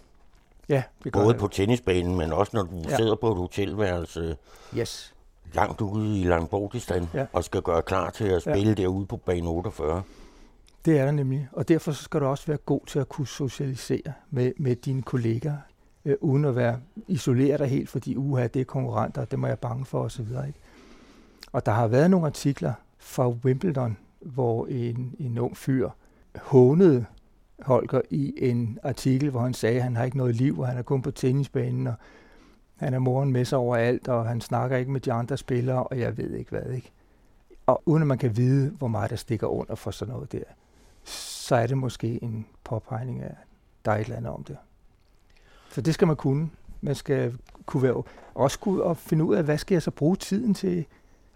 Ja, 0.69 0.83
det 1.05 1.13
gør 1.13 1.21
Både 1.21 1.33
det. 1.33 1.41
på 1.41 1.49
tennisbanen, 1.49 2.17
men 2.17 2.33
også 2.33 2.51
når 2.55 2.63
du 2.63 2.83
ja. 2.89 2.97
sidder 2.97 3.15
på 3.15 3.31
et 3.33 3.37
hotelværelse 3.37 4.37
yes. 4.77 5.15
langt 5.55 5.81
ude 5.81 6.21
i 6.21 6.25
Langbordistan 6.25 7.09
Ja. 7.15 7.27
og 7.33 7.45
skal 7.45 7.63
gøre 7.63 7.83
klar 7.83 8.11
til 8.11 8.25
at 8.25 8.43
spille 8.43 8.69
ja. 8.69 8.75
derude 8.75 9.07
på 9.07 9.17
bane 9.17 9.49
48. 9.49 10.03
Det 10.85 10.99
er 10.99 11.05
der 11.05 11.13
nemlig. 11.13 11.49
Og 11.53 11.69
derfor 11.69 11.93
skal 11.93 12.21
du 12.21 12.27
også 12.27 12.47
være 12.47 12.57
god 12.57 12.81
til 12.87 12.99
at 12.99 13.09
kunne 13.09 13.27
socialisere 13.27 14.13
med, 14.31 14.53
med 14.57 14.77
dine 14.77 15.03
kollegaer, 15.03 15.57
øh, 16.05 16.17
uden 16.21 16.45
at 16.45 16.57
være 16.57 16.81
isoleret 17.09 17.61
dig 17.61 17.69
helt, 17.69 17.89
fordi 17.89 18.17
uha, 18.17 18.47
det 18.47 18.61
er 18.61 18.65
konkurrenter, 18.65 19.25
det 19.25 19.39
må 19.39 19.47
jeg 19.47 19.59
bange 19.59 19.85
for 19.85 20.01
osv. 20.01 20.21
Ikke? 20.47 20.59
Og 21.53 21.67
der 21.67 21.73
har 21.73 21.87
været 21.87 22.11
nogle 22.11 22.27
artikler 22.27 22.73
fra 22.99 23.29
Wimbledon, 23.29 23.97
hvor 24.21 24.67
en, 24.67 25.15
en 25.19 25.39
ung 25.39 25.57
fyr 25.57 25.91
hånede 26.43 27.05
Holger 27.65 28.01
i 28.11 28.35
en 28.37 28.79
artikel, 28.83 29.31
hvor 29.31 29.41
han 29.41 29.55
sagde, 29.55 29.77
at 29.77 29.83
han 29.83 29.97
har 29.97 30.05
ikke 30.05 30.17
noget 30.17 30.35
liv, 30.35 30.61
og 30.61 30.67
han 30.67 30.79
er 30.79 30.83
kun 30.83 31.03
på 31.03 31.11
tennisbanen, 31.11 31.87
og 31.87 31.95
han 32.77 32.95
er 32.95 32.99
moren 32.99 33.33
med 33.33 33.45
sig 33.45 33.59
overalt, 33.59 34.09
og 34.09 34.27
han 34.27 34.41
snakker 34.41 34.77
ikke 34.77 34.91
med 34.91 35.01
de 35.01 35.13
andre 35.13 35.37
spillere, 35.37 35.85
og 35.85 35.99
jeg 35.99 36.17
ved 36.17 36.35
ikke 36.35 36.51
hvad, 36.51 36.73
ikke? 36.73 36.93
Og 37.67 37.83
uden 37.87 38.03
at 38.03 38.07
man 38.07 38.19
kan 38.19 38.37
vide, 38.37 38.71
hvor 38.71 38.89
meget 38.89 39.11
der 39.11 39.17
stikker 39.17 39.47
under 39.47 39.75
for 39.75 39.91
sådan 39.91 40.15
noget 40.15 40.33
der, 40.33 40.43
så 41.05 41.57
er 41.57 41.67
det 41.67 41.79
måske 41.79 42.25
en 42.25 42.47
påpegning 42.65 43.23
af, 43.23 43.27
at 43.27 43.37
der 43.85 43.93
er 43.93 43.97
et 43.97 44.05
eller 44.05 44.17
andet 44.17 44.33
om 44.33 44.45
det. 44.45 44.57
Så 45.71 45.81
det 45.81 45.95
skal 45.95 46.07
man 46.07 46.17
kunne. 46.17 46.51
Man 46.81 46.95
skal 46.95 47.39
kunne 47.67 47.83
være, 47.83 48.03
også 48.35 48.59
kunne 48.59 48.83
og 48.83 48.97
finde 48.97 49.25
ud 49.25 49.35
af, 49.35 49.45
hvad 49.45 49.59
skal 49.59 49.75
jeg 49.75 49.83
så 49.83 49.91
bruge 49.91 50.17
tiden 50.17 50.55
til? 50.55 50.87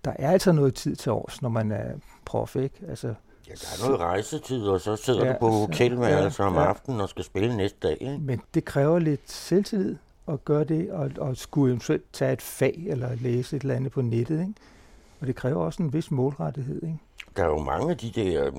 Der 0.04 0.10
er 0.18 0.30
altså 0.30 0.52
noget 0.52 0.74
tid 0.74 0.96
til 0.96 1.12
års, 1.12 1.42
når 1.42 1.48
man 1.48 1.72
er 1.72 1.92
prof, 2.24 2.56
ikke? 2.56 2.76
Altså, 2.88 3.14
Ja, 3.48 3.52
der 3.54 3.84
er 3.84 3.86
noget 3.86 4.00
rejsetid, 4.00 4.62
og 4.66 4.80
så 4.80 4.96
sidder 4.96 5.26
ja, 5.26 5.32
du 5.32 5.38
på 5.40 5.48
hotelværelse 5.50 6.42
ja, 6.42 6.48
om 6.48 6.54
ja. 6.54 6.64
aftenen 6.64 7.00
og 7.00 7.08
skal 7.08 7.24
spille 7.24 7.56
næste 7.56 7.78
dag. 7.82 7.96
Ikke? 8.00 8.18
Men 8.18 8.40
det 8.54 8.64
kræver 8.64 8.98
lidt 8.98 9.30
selvtillid 9.30 9.96
at 10.28 10.44
gøre 10.44 10.64
det, 10.64 10.90
og, 10.90 11.10
og 11.18 11.36
skulle 11.36 11.70
eventuelt 11.70 12.04
tage 12.12 12.32
et 12.32 12.42
fag 12.42 12.84
eller 12.86 13.14
læse 13.14 13.56
et 13.56 13.62
eller 13.62 13.74
andet 13.74 13.92
på 13.92 14.02
nettet. 14.02 14.40
Ikke? 14.40 14.54
Og 15.20 15.26
det 15.26 15.36
kræver 15.36 15.64
også 15.64 15.82
en 15.82 15.92
vis 15.92 16.10
målrettighed. 16.10 16.82
Ikke? 16.82 16.98
Der 17.36 17.42
er 17.42 17.48
jo 17.48 17.58
mange 17.58 17.90
af 17.90 17.98
de 17.98 18.10
der, 18.10 18.50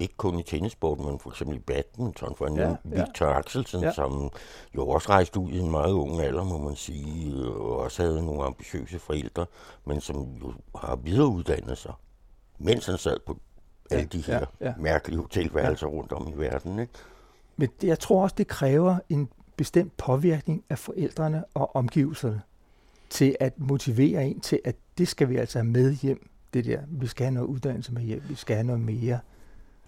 ikke 0.00 0.14
kun 0.16 0.38
i 0.38 0.42
tennissporten, 0.42 1.04
men 1.06 1.18
for 1.18 1.30
eksempel 1.30 1.56
i 1.56 1.60
badminton, 1.60 2.36
for 2.36 2.46
en 2.46 2.56
ja, 2.56 2.74
Victor 2.84 3.26
ja. 3.26 3.38
Axelsen, 3.38 3.82
ja. 3.82 3.92
som 3.92 4.30
jo 4.74 4.88
også 4.88 5.08
rejste 5.08 5.40
ud 5.40 5.50
i 5.50 5.58
en 5.58 5.70
meget 5.70 5.92
ung 5.92 6.20
alder, 6.20 6.44
må 6.44 6.58
man 6.58 6.76
sige, 6.76 7.46
og 7.46 7.78
også 7.78 8.02
havde 8.02 8.24
nogle 8.24 8.44
ambitiøse 8.44 8.98
forældre, 8.98 9.46
men 9.84 10.00
som 10.00 10.16
jo 10.42 10.52
har 10.74 10.96
videreuddannet 10.96 11.78
sig, 11.78 11.92
mens 12.58 12.86
han 12.86 12.98
sad 12.98 13.16
på 13.26 13.36
alle 13.90 14.06
de 14.06 14.20
her 14.20 14.46
ja, 14.60 14.66
ja. 14.66 14.74
mærkelige 14.78 15.20
hotelværelser 15.20 15.86
ja. 15.86 15.92
rundt 15.92 16.12
om 16.12 16.28
i 16.28 16.38
verden. 16.38 16.78
Ikke? 16.78 16.92
Men 17.56 17.68
jeg 17.82 17.98
tror 17.98 18.22
også, 18.22 18.34
det 18.38 18.46
kræver 18.46 18.98
en 19.08 19.28
bestemt 19.56 19.96
påvirkning 19.96 20.64
af 20.70 20.78
forældrene 20.78 21.44
og 21.54 21.76
omgivelserne 21.76 22.42
til 23.10 23.36
at 23.40 23.58
motivere 23.58 24.26
en 24.26 24.40
til, 24.40 24.60
at 24.64 24.76
det 24.98 25.08
skal 25.08 25.28
vi 25.28 25.36
altså 25.36 25.58
have 25.58 25.66
med 25.66 25.94
hjem, 25.94 26.30
det 26.54 26.64
der. 26.64 26.80
Vi 26.88 27.06
skal 27.06 27.24
have 27.24 27.34
noget 27.34 27.46
uddannelse 27.46 27.92
med 27.92 28.02
hjem, 28.02 28.22
vi 28.28 28.34
skal 28.34 28.56
have 28.56 28.66
noget 28.66 28.80
mere. 28.80 29.18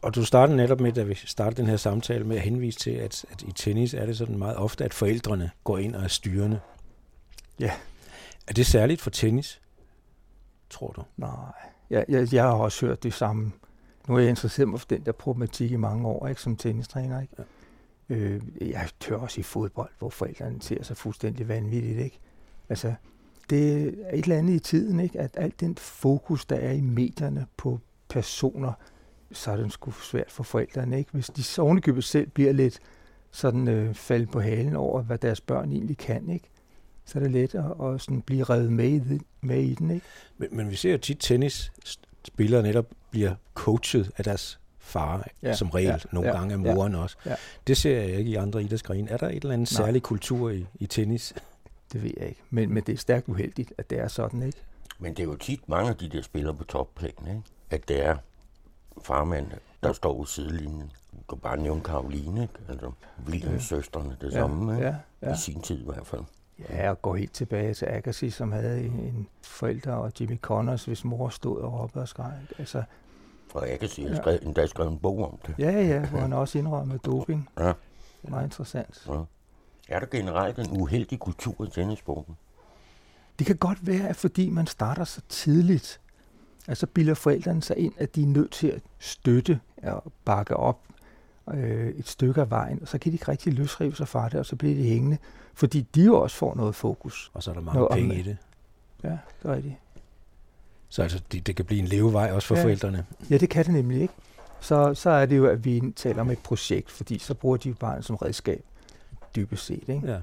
Og 0.02 0.14
du 0.14 0.24
startede 0.24 0.56
netop 0.56 0.80
med, 0.80 0.92
da 0.92 1.02
vi 1.02 1.14
startede 1.14 1.56
den 1.56 1.66
her 1.70 1.76
samtale, 1.76 2.24
med 2.24 2.36
at 2.36 2.42
henvise 2.42 2.78
til, 2.78 2.90
at, 2.90 3.24
at 3.30 3.42
i 3.42 3.52
tennis 3.52 3.94
er 3.94 4.06
det 4.06 4.16
sådan 4.16 4.38
meget 4.38 4.56
ofte, 4.56 4.84
at 4.84 4.94
forældrene 4.94 5.50
går 5.64 5.78
ind 5.78 5.94
og 5.94 6.04
er 6.04 6.08
styrende. 6.08 6.60
Ja. 7.60 7.72
Er 8.48 8.52
det 8.52 8.66
særligt 8.66 9.00
for 9.00 9.10
tennis, 9.10 9.60
tror 10.70 10.92
du? 10.92 11.02
Nej, 11.16 11.30
jeg, 11.90 12.04
jeg, 12.08 12.34
jeg 12.34 12.42
har 12.42 12.52
også 12.52 12.86
hørt 12.86 13.02
det 13.02 13.14
samme 13.14 13.52
nu 14.08 14.14
er 14.14 14.18
jeg 14.18 14.28
interesseret 14.28 14.68
mig 14.68 14.80
for 14.80 14.86
den 14.86 15.02
der 15.06 15.12
problematik 15.12 15.72
i 15.72 15.76
mange 15.76 16.08
år, 16.08 16.28
ikke, 16.28 16.40
som 16.40 16.56
tennistræner. 16.56 17.20
Ikke? 17.20 17.34
Ja. 17.38 17.42
Øh, 18.08 18.42
jeg 18.60 18.88
tør 19.00 19.16
også 19.16 19.40
i 19.40 19.42
fodbold, 19.42 19.90
hvor 19.98 20.08
forældrene 20.08 20.62
ser 20.62 20.82
sig 20.82 20.96
fuldstændig 20.96 21.48
vanvittigt. 21.48 21.98
Ikke? 21.98 22.18
Altså, 22.68 22.94
det 23.50 23.72
er 23.72 23.86
et 23.86 24.22
eller 24.22 24.38
andet 24.38 24.54
i 24.54 24.58
tiden, 24.58 25.00
ikke? 25.00 25.20
at 25.20 25.30
alt 25.34 25.60
den 25.60 25.76
fokus, 25.76 26.46
der 26.46 26.56
er 26.56 26.72
i 26.72 26.80
medierne 26.80 27.46
på 27.56 27.80
personer, 28.08 28.72
så 29.32 29.50
er 29.50 29.56
det 29.56 29.72
sgu 29.72 29.90
svært 29.90 30.30
for 30.30 30.42
forældrene. 30.42 30.98
Ikke? 30.98 31.10
Hvis 31.12 31.26
de 31.26 31.62
ovenikøbet 31.62 32.04
selv 32.04 32.30
bliver 32.30 32.52
lidt 32.52 32.80
sådan 33.30 33.68
øh, 33.68 33.94
faldet 33.94 34.30
på 34.30 34.40
halen 34.40 34.76
over, 34.76 35.02
hvad 35.02 35.18
deres 35.18 35.40
børn 35.40 35.72
egentlig 35.72 35.98
kan, 35.98 36.30
ikke? 36.30 36.50
så 37.04 37.18
er 37.18 37.22
det 37.22 37.32
let 37.32 37.54
at, 37.54 37.64
at 37.64 38.00
sådan 38.00 38.22
blive 38.22 38.44
revet 38.44 38.72
med 38.72 38.88
i, 38.90 39.20
med 39.40 39.62
i 39.62 39.74
den. 39.74 39.90
Ikke? 39.90 40.06
Men, 40.38 40.48
men 40.52 40.70
vi 40.70 40.76
ser 40.76 40.92
jo 40.92 40.98
tit 40.98 41.18
tennis 41.20 41.72
spillere 42.24 42.62
netop 42.62 42.86
bliver 43.14 43.34
coachet 43.54 44.10
af 44.16 44.24
deres 44.24 44.58
far, 44.78 45.28
ja, 45.42 45.54
som 45.54 45.70
regel. 45.70 45.88
Ja, 45.88 45.98
Nogle 46.12 46.28
ja, 46.28 46.36
gange 46.36 46.52
af 46.52 46.58
moren 46.58 46.92
ja, 46.92 46.98
også. 46.98 47.16
Ja. 47.26 47.34
Det 47.66 47.76
ser 47.76 48.00
jeg 48.00 48.10
ikke 48.10 48.30
i 48.30 48.34
andre 48.34 48.62
idrætsgrene. 48.62 49.10
Er 49.10 49.16
der 49.16 49.28
et 49.28 49.34
eller 49.34 49.52
andet 49.52 49.78
Nej. 49.78 49.86
særlig 49.86 50.02
kultur 50.02 50.50
i, 50.50 50.66
i 50.74 50.86
tennis? 50.86 51.34
Det 51.92 52.02
ved 52.02 52.10
jeg 52.16 52.28
ikke. 52.28 52.40
Men, 52.50 52.74
men 52.74 52.82
det 52.82 52.92
er 52.92 52.96
stærkt 52.96 53.28
uheldigt, 53.28 53.72
at 53.78 53.90
det 53.90 53.98
er 53.98 54.08
sådan, 54.08 54.42
ikke? 54.42 54.58
Men 54.98 55.14
det 55.14 55.22
er 55.22 55.24
jo 55.24 55.36
tit 55.36 55.68
mange 55.68 55.90
af 55.90 55.96
de 55.96 56.08
der 56.08 56.22
spillere 56.22 56.54
på 56.54 56.64
topplan, 56.64 57.12
ikke? 57.28 57.42
At 57.70 57.88
det 57.88 58.04
er 58.06 58.16
farmand, 59.02 59.46
der 59.82 59.88
ja. 59.88 59.92
står 59.92 60.18
ved 60.18 60.26
sidelinjen. 60.26 60.92
Du 61.12 61.22
kan 61.28 61.38
bare 61.38 61.56
nævne 61.56 61.80
Karoline, 61.80 62.42
ikke? 62.42 62.54
Altså, 62.68 62.90
Williams 63.28 63.70
ja. 63.70 63.76
søstrene, 63.76 64.16
det 64.20 64.32
ja. 64.32 64.38
samme, 64.38 64.74
ikke? 64.74 64.86
Ja, 64.86 64.94
ja. 65.22 65.32
I 65.34 65.36
sin 65.38 65.60
tid 65.60 65.80
i 65.80 65.84
hvert 65.84 66.06
fald. 66.06 66.22
Ja, 66.70 66.90
og 66.90 67.02
gå 67.02 67.14
helt 67.14 67.32
tilbage 67.32 67.74
til 67.74 67.86
Agassi, 67.86 68.30
som 68.30 68.52
havde 68.52 68.84
en 68.84 69.28
forælder, 69.42 69.92
og 69.92 70.12
Jimmy 70.20 70.40
Connors, 70.40 70.84
hvis 70.84 71.04
mor 71.04 71.28
stod 71.28 71.60
og 71.60 71.80
råbte 71.80 71.96
og 71.96 72.08
skreg. 72.08 72.32
Altså, 72.58 72.82
og 73.54 73.68
Agassi 73.68 74.02
har 74.02 74.16
skrevet, 74.16 74.40
ja. 74.42 74.46
endda 74.46 74.66
skrevet 74.66 74.92
en 74.92 74.98
bog 74.98 75.32
om 75.32 75.38
det. 75.46 75.54
Ja, 75.58 75.70
ja, 75.70 76.06
hvor 76.06 76.18
han 76.18 76.32
også 76.42 76.58
indrømmede 76.58 76.98
doping. 76.98 77.48
Ja. 77.58 77.72
Meget 78.22 78.44
interessant. 78.44 79.06
Ja. 79.08 79.20
Er 79.88 79.98
der 80.00 80.06
generelt 80.06 80.58
en 80.58 80.80
uheldig 80.80 81.18
kultur 81.18 81.64
i 81.64 81.70
tennissporten? 81.70 82.36
Det 83.38 83.46
kan 83.46 83.56
godt 83.56 83.86
være, 83.86 84.08
at 84.08 84.16
fordi 84.16 84.50
man 84.50 84.66
starter 84.66 85.04
så 85.04 85.20
tidligt, 85.28 86.00
altså 86.68 86.86
bilder 86.86 87.14
forældrene 87.14 87.62
sig 87.62 87.78
ind, 87.78 87.92
at 87.98 88.14
de 88.14 88.22
er 88.22 88.26
nødt 88.26 88.50
til 88.50 88.66
at 88.66 88.82
støtte 88.98 89.60
og 89.82 90.12
bakke 90.24 90.56
op 90.56 90.78
øh, 91.54 91.88
et 91.88 92.08
stykke 92.08 92.40
af 92.40 92.50
vejen, 92.50 92.82
og 92.82 92.88
så 92.88 92.98
kan 92.98 93.12
de 93.12 93.14
ikke 93.14 93.28
rigtig 93.28 93.52
løsrive 93.52 93.96
sig 93.96 94.08
fra 94.08 94.28
det, 94.28 94.40
og 94.40 94.46
så 94.46 94.56
bliver 94.56 94.74
de 94.74 94.82
hængende, 94.82 95.18
fordi 95.54 95.80
de 95.80 96.04
jo 96.04 96.20
også 96.20 96.36
får 96.36 96.54
noget 96.54 96.74
fokus. 96.74 97.30
Og 97.34 97.42
så 97.42 97.50
er 97.50 97.54
der 97.54 97.62
mange 97.62 97.78
noget 97.78 97.92
penge 97.92 98.14
i 98.14 98.22
det. 98.22 98.36
Ja, 99.02 99.08
det 99.08 99.50
er 99.50 99.54
rigtigt. 99.54 99.74
Så 100.94 101.02
altså, 101.02 101.20
det, 101.32 101.46
det 101.46 101.56
kan 101.56 101.64
blive 101.64 101.80
en 101.80 101.86
levevej 101.86 102.32
også 102.32 102.48
for 102.48 102.56
ja. 102.56 102.62
forældrene. 102.62 103.04
Ja, 103.30 103.36
det 103.36 103.48
kan 103.48 103.64
det 103.64 103.72
nemlig 103.72 104.02
ikke. 104.02 104.14
Så, 104.60 104.94
så 104.94 105.10
er 105.10 105.26
det 105.26 105.36
jo, 105.36 105.46
at 105.46 105.64
vi 105.64 105.82
taler 105.96 106.20
om 106.20 106.30
et 106.30 106.38
projekt, 106.38 106.90
fordi 106.90 107.18
så 107.18 107.34
bruger 107.34 107.56
de 107.56 107.68
jo 107.68 107.74
bare 107.80 108.02
som 108.02 108.16
redskab, 108.16 108.64
dybest 109.36 109.66
set. 109.66 109.88
Ikke? 109.88 110.00
Ja. 110.06 110.18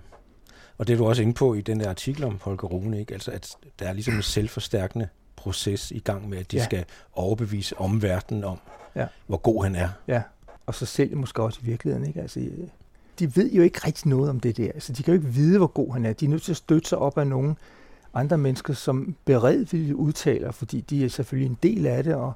Og 0.77 0.87
det 0.87 0.93
er 0.93 0.97
du 0.97 1.05
også 1.05 1.21
inde 1.21 1.33
på 1.33 1.53
i 1.53 1.61
den 1.61 1.79
der 1.79 1.89
artikel 1.89 2.23
om 2.23 2.39
Holger 2.41 2.67
Rune, 2.67 2.99
ikke? 2.99 3.13
Altså, 3.13 3.31
at 3.31 3.55
der 3.79 3.87
er 3.87 3.93
ligesom 3.93 4.13
en 4.13 4.21
selvforstærkende 4.21 5.07
proces 5.35 5.91
i 5.91 5.99
gang 5.99 6.29
med, 6.29 6.37
at 6.37 6.51
de 6.51 6.57
ja. 6.57 6.63
skal 6.63 6.85
overbevise 7.13 7.77
omverdenen 7.77 8.43
om, 8.43 8.59
ja. 8.95 9.07
hvor 9.27 9.37
god 9.37 9.63
han 9.63 9.75
er. 9.75 9.89
Ja, 10.07 10.21
og 10.65 10.75
så 10.75 10.85
selv 10.85 11.17
måske 11.17 11.43
også 11.43 11.59
i 11.63 11.65
virkeligheden. 11.65 12.07
Ikke? 12.07 12.21
Altså, 12.21 12.39
de 13.19 13.35
ved 13.35 13.51
jo 13.51 13.61
ikke 13.61 13.79
rigtig 13.87 14.07
noget 14.07 14.29
om 14.29 14.39
det 14.39 14.57
der. 14.57 14.71
Altså, 14.73 14.93
de 14.93 15.03
kan 15.03 15.13
jo 15.13 15.19
ikke 15.19 15.33
vide, 15.33 15.57
hvor 15.57 15.67
god 15.67 15.93
han 15.93 16.05
er. 16.05 16.13
De 16.13 16.25
er 16.25 16.29
nødt 16.29 16.41
til 16.41 16.51
at 16.51 16.57
støtte 16.57 16.89
sig 16.89 16.97
op 16.97 17.17
af 17.17 17.27
nogen 17.27 17.57
andre 18.13 18.37
mennesker, 18.37 18.73
som 18.73 19.15
beredvilligt 19.25 19.93
udtaler, 19.93 20.51
fordi 20.51 20.81
de 20.81 21.05
er 21.05 21.09
selvfølgelig 21.09 21.49
en 21.49 21.57
del 21.63 21.85
af 21.85 22.03
det, 22.03 22.15
og 22.15 22.33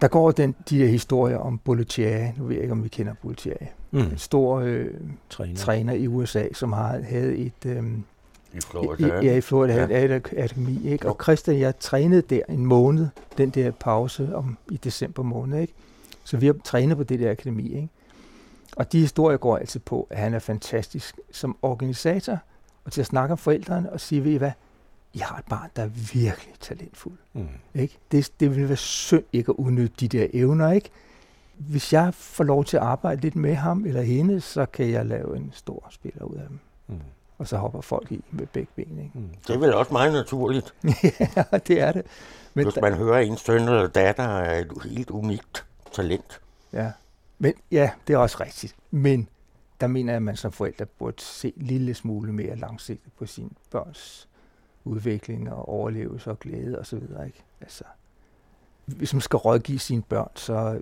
der 0.00 0.08
går 0.08 0.30
den, 0.30 0.54
de 0.70 0.78
der 0.78 0.86
historier 0.86 1.38
om 1.38 1.58
Bollettieri, 1.58 2.32
nu 2.36 2.44
ved 2.44 2.54
jeg 2.54 2.62
ikke, 2.62 2.72
om 2.72 2.84
vi 2.84 2.88
kender 2.88 3.14
Bollettieri, 3.22 3.66
mm. 3.90 3.98
en 3.98 4.18
stor 4.18 4.58
øh, 4.58 4.90
træner. 5.30 5.56
træner 5.56 5.92
i 5.92 6.08
USA, 6.08 6.44
som 6.52 6.72
har 6.72 7.00
havde 7.02 7.36
et... 7.36 7.66
Øh, 7.66 7.84
i 8.54 8.60
Florida. 8.60 9.20
I, 9.20 9.26
ja, 9.26 9.36
i 9.36 9.40
Florida 9.40 9.74
ja. 9.74 9.86
havde 9.86 10.04
et 10.04 10.10
akademi, 10.12 10.88
ikke? 10.88 11.08
Og 11.08 11.18
Christian, 11.22 11.58
jeg 11.58 11.78
trænede 11.78 12.22
der 12.22 12.42
en 12.48 12.66
måned, 12.66 13.08
den 13.38 13.50
der 13.50 13.70
pause 13.70 14.36
om 14.36 14.58
i 14.70 14.76
december 14.76 15.22
måned, 15.22 15.60
ikke? 15.60 15.74
Så 16.24 16.36
vi 16.36 16.46
har 16.46 16.54
trænet 16.64 16.96
på 16.96 17.02
det 17.02 17.20
der 17.20 17.30
akademi. 17.30 17.74
Ikke? 17.74 17.88
Og 18.76 18.92
de 18.92 19.00
historier 19.00 19.36
går 19.36 19.56
altid 19.56 19.80
på, 19.80 20.06
at 20.10 20.18
han 20.18 20.34
er 20.34 20.38
fantastisk 20.38 21.18
som 21.32 21.56
organisator, 21.62 22.38
og 22.84 22.92
til 22.92 23.00
at 23.00 23.06
snakke 23.06 23.32
om 23.32 23.38
forældrene 23.38 23.92
og 23.92 24.00
sige, 24.00 24.24
ved 24.24 24.32
I 24.32 24.36
hvad, 24.36 24.52
I 25.12 25.18
har 25.18 25.38
et 25.38 25.44
barn, 25.44 25.70
der 25.76 25.82
er 25.82 25.90
virkelig 26.12 26.54
talentfuld. 26.60 27.18
Mm. 27.32 27.48
Ikke? 27.74 27.98
Det, 28.12 28.30
det 28.40 28.56
vil 28.56 28.68
være 28.68 28.76
synd 28.76 29.24
ikke 29.32 29.50
at 29.50 29.56
udnytte 29.56 29.96
de 30.00 30.08
der 30.08 30.26
evner. 30.32 30.72
Ikke? 30.72 30.90
Hvis 31.56 31.92
jeg 31.92 32.14
får 32.14 32.44
lov 32.44 32.64
til 32.64 32.76
at 32.76 32.82
arbejde 32.82 33.20
lidt 33.20 33.36
med 33.36 33.54
ham 33.54 33.84
eller 33.84 34.02
hende, 34.02 34.40
så 34.40 34.66
kan 34.66 34.90
jeg 34.90 35.06
lave 35.06 35.36
en 35.36 35.50
stor 35.54 35.86
spiller 35.90 36.24
ud 36.24 36.36
af 36.36 36.48
dem. 36.48 36.58
Mm. 36.86 37.00
Og 37.38 37.48
så 37.48 37.56
hopper 37.56 37.80
folk 37.80 38.12
i 38.12 38.24
med 38.30 38.46
begge 38.46 38.68
ben. 38.76 38.98
Ikke? 38.98 39.10
Mm. 39.14 39.28
Det 39.46 39.54
er 39.54 39.58
vel 39.58 39.74
også 39.74 39.92
meget 39.92 40.12
naturligt. 40.12 40.74
ja, 41.36 41.44
det 41.66 41.80
er 41.80 41.92
det. 41.92 42.02
Men 42.54 42.64
Hvis 42.64 42.76
man 42.82 42.94
hører, 42.94 43.18
at 43.18 43.26
en 43.26 43.36
søn 43.36 43.62
eller 43.62 43.86
datter 43.86 44.24
er 44.24 44.60
et 44.60 44.72
helt 44.84 45.10
unikt 45.10 45.64
talent. 45.92 46.40
Ja, 46.72 46.92
men 47.38 47.54
ja, 47.70 47.90
det 48.06 48.14
er 48.14 48.18
også 48.18 48.36
rigtigt. 48.40 48.74
Men 48.90 49.28
der 49.80 49.86
mener 49.86 50.12
jeg, 50.12 50.16
at 50.16 50.22
man 50.22 50.36
som 50.36 50.52
forældre 50.52 50.86
burde 50.86 51.22
se 51.22 51.52
en 51.56 51.62
lille 51.62 51.94
smule 51.94 52.32
mere 52.32 52.56
langsigtet 52.56 53.12
på 53.12 53.26
sin 53.26 53.52
børns 53.70 54.28
udvikling 54.84 55.52
og 55.52 55.68
overlevelse 55.68 56.30
og 56.30 56.40
glæde 56.40 56.78
osv. 56.78 57.02
Ikke? 57.26 57.44
Altså, 57.60 57.84
hvis 58.86 59.14
man 59.14 59.20
skal 59.20 59.36
rådgive 59.36 59.78
sine 59.78 60.02
børn, 60.02 60.30
så 60.34 60.80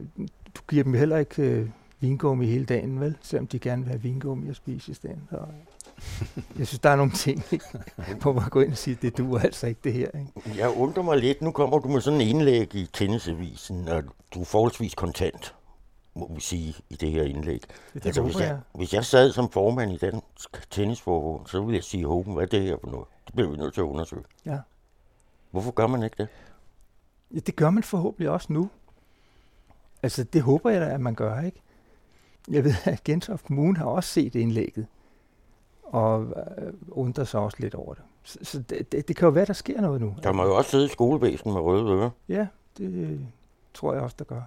du 0.56 0.62
giver 0.68 0.84
dem 0.84 0.94
heller 0.94 1.16
ikke 1.16 1.42
øh, 1.42 1.68
vingummi 2.00 2.46
hele 2.46 2.64
dagen, 2.64 3.00
vel? 3.00 3.16
Selvom 3.20 3.46
de 3.46 3.58
gerne 3.58 3.82
vil 3.82 3.88
have 3.88 4.02
vingummi 4.02 4.48
at 4.48 4.56
spise 4.56 4.90
i 4.90 4.94
stedet. 4.94 5.18
Så, 5.30 5.38
jeg 6.58 6.66
synes, 6.66 6.78
der 6.78 6.90
er 6.90 6.96
nogle 6.96 7.12
ting, 7.12 7.42
hvor 8.22 8.32
man 8.32 8.48
går 8.48 8.60
ind 8.60 8.70
og 8.70 8.78
siger, 8.78 8.96
det 9.02 9.18
duer 9.18 9.38
altså 9.38 9.66
ikke 9.66 9.80
det 9.84 9.92
her. 9.92 10.08
Ikke? 10.18 10.58
Jeg 10.58 10.76
undrer 10.76 11.02
mig 11.02 11.18
lidt. 11.18 11.42
Nu 11.42 11.50
kommer 11.50 11.78
du 11.78 11.88
med 11.88 12.00
sådan 12.00 12.20
en 12.20 12.28
indlæg 12.28 12.74
i 12.74 12.88
tennisavisen, 12.92 13.88
og 13.88 14.02
du 14.34 14.40
er 14.40 14.44
forholdsvis 14.44 14.94
kontant, 14.94 15.54
må 16.14 16.34
vi 16.34 16.40
sige, 16.40 16.74
i 16.90 16.94
det 16.96 17.10
her 17.10 17.22
indlæg. 17.22 17.62
Det 17.94 18.06
altså, 18.06 18.22
hvis, 18.22 18.40
jeg, 18.40 18.60
hvis 18.74 18.94
jeg 18.94 19.04
sad 19.04 19.32
som 19.32 19.50
formand 19.50 19.92
i 19.92 19.96
den 19.96 20.22
tennisforbund, 20.70 21.46
så 21.46 21.60
ville 21.60 21.76
jeg 21.76 21.84
sige, 21.84 22.06
Håben, 22.06 22.34
hvad 22.34 22.42
er 22.42 22.48
det 22.48 22.62
her 22.62 22.76
for 22.80 22.90
noget? 22.90 23.06
Det 23.26 23.34
bliver 23.34 23.50
vi 23.50 23.56
nødt 23.56 23.74
til 23.74 23.80
at 23.80 23.84
undersøge. 23.84 24.22
Ja. 24.46 24.58
Hvorfor 25.50 25.70
gør 25.70 25.86
man 25.86 26.02
ikke 26.02 26.16
det? 26.18 26.28
Ja, 27.34 27.38
det 27.38 27.56
gør 27.56 27.70
man 27.70 27.82
forhåbentlig 27.82 28.30
også 28.30 28.52
nu. 28.52 28.70
Altså, 30.02 30.24
det 30.24 30.42
håber 30.42 30.70
jeg 30.70 30.80
da, 30.80 30.86
at 30.86 31.00
man 31.00 31.14
gør, 31.14 31.40
ikke? 31.40 31.62
Jeg 32.48 32.64
ved, 32.64 32.74
at 32.84 33.04
Gentofte 33.04 33.46
Kommune 33.46 33.78
har 33.78 33.84
også 33.84 34.10
set 34.10 34.34
indlægget 34.34 34.86
og 35.82 36.22
øh, 36.58 36.72
undrer 36.88 37.24
sig 37.24 37.40
også 37.40 37.56
lidt 37.60 37.74
over 37.74 37.94
det. 37.94 38.02
Så, 38.22 38.38
så 38.42 38.58
det, 38.58 38.92
det, 38.92 39.08
det 39.08 39.16
kan 39.16 39.26
jo 39.26 39.32
være, 39.32 39.44
der 39.44 39.52
sker 39.52 39.80
noget 39.80 40.00
nu. 40.00 40.14
Der 40.22 40.32
må 40.32 40.44
jo 40.44 40.56
også 40.56 40.70
sidde 40.70 40.84
i 40.84 40.88
skolevæsen 40.88 41.52
med 41.52 41.60
røde 41.60 41.92
ører. 41.92 42.10
Ja, 42.28 42.46
det 42.78 43.20
tror 43.74 43.94
jeg 43.94 44.02
også, 44.02 44.16
der 44.18 44.24
gør. 44.24 44.42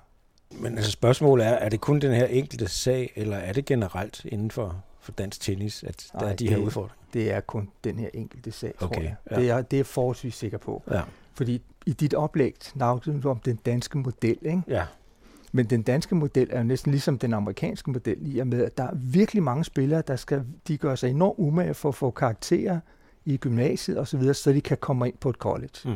Men 0.51 0.75
altså 0.77 0.91
spørgsmålet 0.91 1.45
er, 1.45 1.49
er 1.51 1.69
det 1.69 1.81
kun 1.81 1.99
den 1.99 2.13
her 2.13 2.25
enkelte 2.25 2.67
sag, 2.67 3.13
eller 3.15 3.38
er 3.38 3.53
det 3.53 3.65
generelt 3.65 4.25
inden 4.25 4.51
for, 4.51 4.84
for 4.99 5.12
dansk 5.12 5.41
tennis, 5.41 5.84
at 5.84 6.08
der 6.13 6.19
Nej, 6.19 6.31
er 6.31 6.36
de 6.36 6.49
her 6.49 6.55
det- 6.58 6.63
udfordringer? 6.65 6.95
Det 7.13 7.31
er 7.31 7.39
kun 7.39 7.69
den 7.84 7.99
her 7.99 8.10
enkelte 8.13 8.51
sag, 8.51 8.73
tror 8.79 8.88
Okay, 8.88 9.03
jeg. 9.03 9.15
ja. 9.31 9.36
Det, 9.36 9.49
er, 9.49 9.62
det 9.62 9.73
er 9.73 9.77
jeg 9.77 9.86
forholdsvis 9.86 10.36
sikker 10.36 10.58
på. 10.58 10.84
Ja. 10.91 11.01
Fordi 11.34 11.62
i 11.86 11.93
dit 11.93 12.13
oplæg 12.13 12.55
snakkede 12.62 13.21
du 13.21 13.29
om 13.29 13.39
den 13.39 13.55
danske 13.55 13.97
model, 13.97 14.38
ikke? 14.45 14.62
ja. 14.67 14.86
Men 15.51 15.65
den 15.65 15.81
danske 15.81 16.15
model 16.15 16.47
er 16.51 16.58
jo 16.58 16.63
næsten 16.63 16.91
ligesom 16.91 17.19
den 17.19 17.34
amerikanske 17.34 17.91
model, 17.91 18.36
i 18.36 18.39
og 18.39 18.47
med, 18.47 18.63
at 18.65 18.77
der 18.77 18.84
er 18.84 18.95
virkelig 18.95 19.43
mange 19.43 19.63
spillere, 19.63 20.03
der 20.08 20.15
skal, 20.15 20.43
de 20.67 20.77
gør 20.77 20.95
sig 20.95 21.10
enormt 21.10 21.36
umage 21.39 21.73
for 21.73 21.89
at 21.89 21.95
få 21.95 22.12
karakterer 22.12 22.79
i 23.25 23.38
gymnasiet 23.38 23.99
osv., 23.99 24.05
så, 24.05 24.17
videre, 24.17 24.34
så 24.34 24.51
de 24.53 24.62
kan 24.62 24.77
komme 24.77 25.08
ind 25.08 25.17
på 25.17 25.29
et 25.29 25.36
college. 25.36 25.69
Mm. 25.86 25.95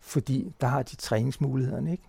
Fordi 0.00 0.52
der 0.60 0.66
har 0.66 0.82
de 0.82 0.96
træningsmulighederne, 0.96 1.90
ikke? 1.92 2.04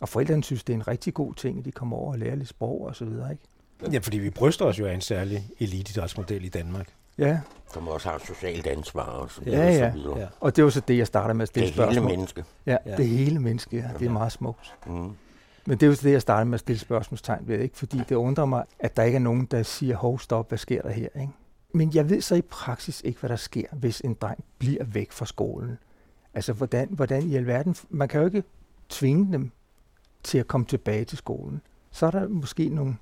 Og 0.00 0.08
forældrene 0.08 0.44
synes, 0.44 0.64
det 0.64 0.72
er 0.72 0.76
en 0.76 0.88
rigtig 0.88 1.14
god 1.14 1.34
ting, 1.34 1.58
at 1.58 1.64
de 1.64 1.72
kommer 1.72 1.96
over 1.96 2.12
og 2.12 2.18
lærer 2.18 2.34
lidt 2.34 2.48
sprog 2.48 2.80
og 2.80 2.96
så 2.96 3.04
videre, 3.04 3.30
ikke? 3.32 3.42
ja, 3.92 3.98
fordi 3.98 4.18
vi 4.18 4.30
bryster 4.30 4.64
os 4.64 4.78
jo 4.78 4.86
af 4.86 4.94
en 4.94 5.00
særlig 5.00 5.48
elitidrætsmodel 5.60 6.44
i 6.44 6.48
Danmark. 6.48 6.88
Ja, 7.18 7.40
Som 7.72 7.88
også 7.88 8.08
har 8.08 8.18
socialt 8.26 8.66
ansvar 8.66 9.02
og 9.02 9.30
så 9.30 9.40
Ja, 9.46 9.50
videre. 9.50 9.72
ja. 9.74 9.86
Og 9.86 9.92
så 9.92 9.98
videre. 9.98 10.18
Ja. 10.18 10.26
og 10.40 10.56
det 10.56 10.64
var 10.64 10.70
så 10.70 10.80
det, 10.80 10.98
jeg 10.98 11.06
startede 11.06 11.34
med 11.34 11.42
at 11.42 11.54
Det 11.54 11.68
stille 11.68 11.82
er 11.82 11.86
hele 11.86 11.94
spørgsmål. 11.94 12.10
menneske. 12.10 12.44
Ja, 12.66 12.76
Ja. 12.86 12.96
det 12.96 13.08
hele 13.08 13.38
menneske, 13.40 13.76
ja. 13.76 13.90
Det 13.98 14.06
er 14.06 14.10
meget 14.10 14.32
smukt. 14.32 14.74
Mm. 14.86 14.92
Men 15.66 15.78
det 15.78 15.82
er 15.82 15.86
jo 15.86 15.94
så 15.94 16.02
det, 16.02 16.12
jeg 16.12 16.22
startede 16.22 16.44
med 16.50 16.54
at 16.54 16.60
stille 16.60 16.78
spørgsmålstegn 16.78 17.48
ved, 17.48 17.58
ikke? 17.60 17.76
fordi 17.78 17.98
det 18.08 18.14
undrer 18.14 18.44
mig, 18.44 18.64
at 18.78 18.96
der 18.96 19.02
ikke 19.02 19.16
er 19.16 19.20
nogen, 19.20 19.44
der 19.46 19.62
siger, 19.62 19.96
hov, 19.96 20.18
stop, 20.18 20.48
hvad 20.48 20.58
sker 20.58 20.82
der 20.82 20.90
her? 20.90 21.08
Ikke? 21.20 21.32
Men 21.74 21.94
jeg 21.94 22.10
ved 22.10 22.20
så 22.20 22.34
i 22.34 22.42
praksis 22.42 23.02
ikke, 23.04 23.20
hvad 23.20 23.30
der 23.30 23.36
sker, 23.36 23.66
hvis 23.72 24.00
en 24.00 24.14
dreng 24.14 24.44
bliver 24.58 24.84
væk 24.84 25.12
fra 25.12 25.26
skolen. 25.26 25.78
Altså, 26.34 26.52
hvordan, 26.52 26.88
hvordan 26.90 27.22
i 27.22 27.36
alverden... 27.36 27.76
Man 27.88 28.08
kan 28.08 28.20
jo 28.20 28.26
ikke 28.26 28.42
tvinge 28.88 29.32
dem 29.32 29.50
til 30.26 30.38
at 30.38 30.46
komme 30.48 30.66
tilbage 30.66 31.04
til 31.04 31.18
skolen. 31.18 31.60
Så 31.90 32.06
er 32.06 32.10
der 32.10 32.28
måske 32.28 32.68
nogle, 32.68 32.96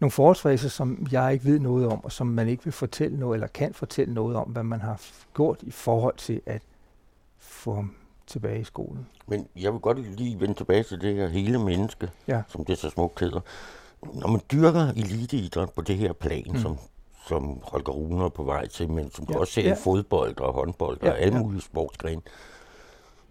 nogle 0.00 0.10
forholdsfaser, 0.10 0.68
som 0.68 1.06
jeg 1.12 1.32
ikke 1.32 1.44
ved 1.44 1.58
noget 1.58 1.86
om, 1.86 2.04
og 2.04 2.12
som 2.12 2.26
man 2.26 2.48
ikke 2.48 2.64
vil 2.64 2.72
fortælle 2.72 3.16
noget, 3.20 3.36
eller 3.36 3.46
kan 3.46 3.74
fortælle 3.74 4.14
noget 4.14 4.36
om, 4.36 4.48
hvad 4.48 4.62
man 4.62 4.80
har 4.80 5.00
gjort 5.34 5.58
i 5.62 5.70
forhold 5.70 6.14
til 6.16 6.40
at 6.46 6.62
få 7.38 7.74
ham 7.74 7.94
tilbage 8.26 8.60
i 8.60 8.64
skolen. 8.64 9.06
Men 9.26 9.46
jeg 9.56 9.72
vil 9.72 9.80
godt 9.80 10.16
lige 10.16 10.40
vende 10.40 10.54
tilbage 10.54 10.82
til 10.82 11.00
det 11.00 11.14
her 11.14 11.28
hele 11.28 11.58
menneske, 11.58 12.10
Ja. 12.28 12.42
som 12.48 12.64
det 12.64 12.78
så 12.78 12.90
smukt 12.90 13.20
hedder. 13.20 13.40
Når 14.14 14.28
man 14.28 14.40
dyrker 14.52 14.80
eliteidræt 14.88 15.70
på 15.70 15.82
det 15.82 15.96
her 15.96 16.12
plan, 16.12 16.44
Mm. 16.48 16.56
som, 16.58 16.76
som 17.28 17.60
Holger 17.62 17.92
Rune 17.92 18.24
er 18.24 18.28
på 18.28 18.42
vej 18.42 18.66
til, 18.68 18.90
men 18.90 19.10
som 19.10 19.26
Ja, 19.28 19.34
du 19.34 19.38
også 19.40 19.52
ser 19.52 19.62
ja. 19.68 19.72
i 19.72 19.76
fodbold 19.84 20.40
og 20.40 20.52
håndbold 20.52 20.98
Ja, 21.02 21.10
og 21.10 21.18
alle 21.20 21.36
ja. 21.36 21.42
mulige 21.42 21.62
sportsgrene, 21.62 22.22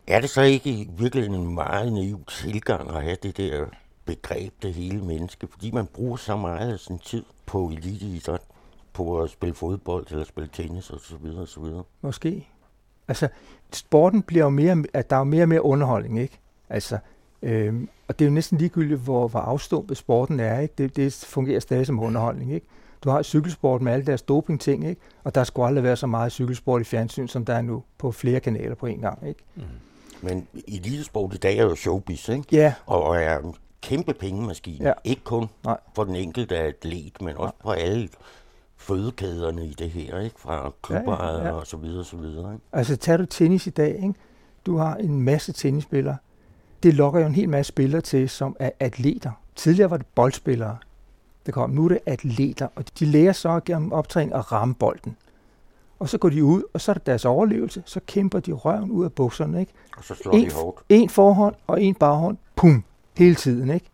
er 0.07 0.21
det 0.21 0.29
så 0.29 0.41
ikke 0.41 0.87
virkelig 0.97 1.25
en 1.25 1.53
meget 1.53 1.93
naiv 1.93 2.25
tilgang 2.29 2.89
at 2.89 3.03
have 3.03 3.17
det 3.23 3.37
der 3.37 3.65
begreb, 4.05 4.53
det 4.61 4.73
hele 4.73 5.05
menneske? 5.05 5.47
Fordi 5.47 5.71
man 5.71 5.85
bruger 5.85 6.17
så 6.17 6.37
meget 6.37 6.73
af 6.73 6.79
sin 6.79 6.99
tid 6.99 7.23
på 7.45 7.67
eliteidræt, 7.67 8.41
på 8.93 9.21
at 9.21 9.29
spille 9.29 9.55
fodbold 9.55 10.05
eller 10.11 10.25
spille 10.25 10.49
tennis 10.53 10.89
og 10.89 10.99
så 10.99 11.15
videre 11.17 11.41
og 11.41 11.47
så 11.47 11.59
videre. 11.59 11.83
Måske. 12.01 12.47
Altså, 13.07 13.27
sporten 13.73 14.21
bliver 14.21 14.43
jo 14.43 14.49
mere, 14.49 14.83
at 14.93 15.09
der 15.09 15.15
er 15.15 15.19
jo 15.19 15.23
mere 15.23 15.43
og 15.43 15.49
mere 15.49 15.61
underholdning, 15.65 16.19
ikke? 16.19 16.39
Altså, 16.69 16.97
øhm, 17.41 17.89
og 18.07 18.19
det 18.19 18.25
er 18.25 18.29
jo 18.29 18.33
næsten 18.33 18.57
ligegyldigt, 18.57 18.99
hvor, 18.99 19.27
hvor 19.27 19.39
afstumpet 19.39 19.97
sporten 19.97 20.39
er, 20.39 20.59
ikke? 20.59 20.73
Det, 20.77 20.95
det 20.95 21.25
fungerer 21.27 21.59
stadig 21.59 21.85
som 21.85 21.99
underholdning, 21.99 22.53
ikke? 22.53 22.67
Du 23.03 23.09
har 23.09 23.23
cykelsport 23.23 23.81
med 23.81 23.93
alle 23.93 24.05
deres 24.05 24.21
doping-ting, 24.21 24.87
ikke? 24.87 25.01
Og 25.23 25.35
der 25.35 25.43
skulle 25.43 25.67
aldrig 25.67 25.83
være 25.83 25.95
så 25.95 26.07
meget 26.07 26.31
cykelsport 26.31 26.81
i 26.81 26.83
fjernsyn, 26.83 27.27
som 27.27 27.45
der 27.45 27.53
er 27.53 27.61
nu 27.61 27.83
på 27.97 28.11
flere 28.11 28.39
kanaler 28.39 28.75
på 28.75 28.85
en 28.85 28.99
gang, 28.99 29.27
ikke? 29.27 29.43
Mm. 29.55 29.61
Men 30.21 30.47
elitesport 30.67 31.33
i 31.33 31.37
dag 31.37 31.57
er 31.57 31.63
jo 31.63 31.75
showbiz, 31.75 32.29
ikke? 32.29 32.45
Ja, 32.51 32.73
og 32.85 33.03
og 33.03 33.17
er 33.23 33.39
en 33.39 33.55
kæmpe 33.81 34.13
pengemaskine. 34.13 34.85
Ja. 34.87 34.93
Ikke 35.03 35.23
kun 35.23 35.47
Nej. 35.65 35.77
for 35.95 36.03
den 36.03 36.15
enkelte 36.15 36.57
atlet, 36.57 37.21
men 37.21 37.37
også 37.37 37.53
på 37.63 37.71
alle 37.71 38.09
fødekæderne 38.77 39.65
i 39.65 39.73
det 39.79 39.89
her, 39.89 40.19
ikke? 40.19 40.35
Fra 40.39 40.71
klubejere 40.81 41.31
Ja, 41.37 41.37
ja, 41.41 41.45
ja. 41.47 41.51
og 41.51 41.67
så 41.67 41.77
videre, 41.77 42.05
så 42.05 42.17
videre. 42.17 42.53
Ikke? 42.53 42.65
altså 42.71 42.95
tager 42.97 43.17
du 43.17 43.25
tennis 43.25 43.67
i 43.67 43.69
dag, 43.69 43.95
ikke? 43.95 44.13
Du 44.65 44.77
har 44.77 44.95
en 44.95 45.21
masse 45.21 45.51
tennisspillere. 45.53 46.17
Det 46.83 46.93
lokker 46.93 47.19
jo 47.19 47.25
en 47.25 47.35
hel 47.35 47.49
masse 47.49 47.67
spillere 47.67 48.01
til, 48.01 48.29
som 48.29 48.55
er 48.59 48.69
atleter. 48.79 49.31
Tidligere 49.55 49.89
var 49.89 49.97
det 49.97 50.05
boldspillere, 50.15 50.77
der 51.45 51.51
kom. 51.51 51.69
Nu 51.69 51.85
er 51.85 51.89
det 51.89 51.99
atleter, 52.05 52.67
og 52.75 52.83
de 52.99 53.05
lærer 53.05 53.33
så 53.33 53.59
gennem 53.65 53.91
optræning 53.93 54.33
at 54.35 54.51
ramme 54.51 54.75
bolden. 54.75 55.17
Og 56.01 56.09
så 56.09 56.17
går 56.17 56.29
de 56.29 56.43
ud, 56.43 56.63
og 56.73 56.81
så 56.81 56.91
er 56.91 56.93
det 56.93 57.05
deres 57.05 57.25
overlevelse. 57.25 57.83
Så 57.85 57.99
kæmper 58.05 58.39
de 58.39 58.51
røven 58.51 58.91
ud 58.91 59.05
af 59.05 59.13
bukserne, 59.13 59.59
ikke? 59.59 59.73
Og 59.97 60.03
så 60.03 60.15
slår 60.15 60.31
En, 60.33 60.45
de 60.45 60.51
hårdt. 60.53 60.83
en 60.89 61.09
forhånd 61.09 61.55
og 61.67 61.81
en 61.83 61.95
baghånd. 61.95 62.37
Pum! 62.55 62.83
Hele 63.17 63.35
tiden, 63.35 63.69
ikke? 63.69 63.85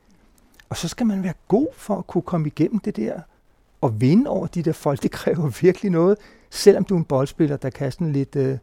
Og 0.70 0.78
så 0.78 0.88
skal 0.88 1.06
man 1.08 1.24
være 1.24 1.34
god 1.48 1.68
for 1.74 1.96
at 1.96 2.08
kunne 2.08 2.22
komme 2.22 2.48
igennem 2.48 2.80
det 2.80 2.96
der. 2.96 3.20
Og 3.82 4.02
vinde 4.02 4.30
over 4.30 4.48
de 4.48 4.64
der 4.64 4.72
folk, 4.72 5.04
det 5.04 5.12
kræver 5.12 5.50
virkelig 5.62 5.92
noget. 5.92 6.18
Selvom 6.50 6.84
du 6.84 6.94
er 6.94 6.98
en 6.98 7.06
boldspiller, 7.06 7.58
der 7.58 7.70
kan 7.70 7.92
sådan 7.92 8.12
lidt, 8.12 8.36
øh, 8.36 8.58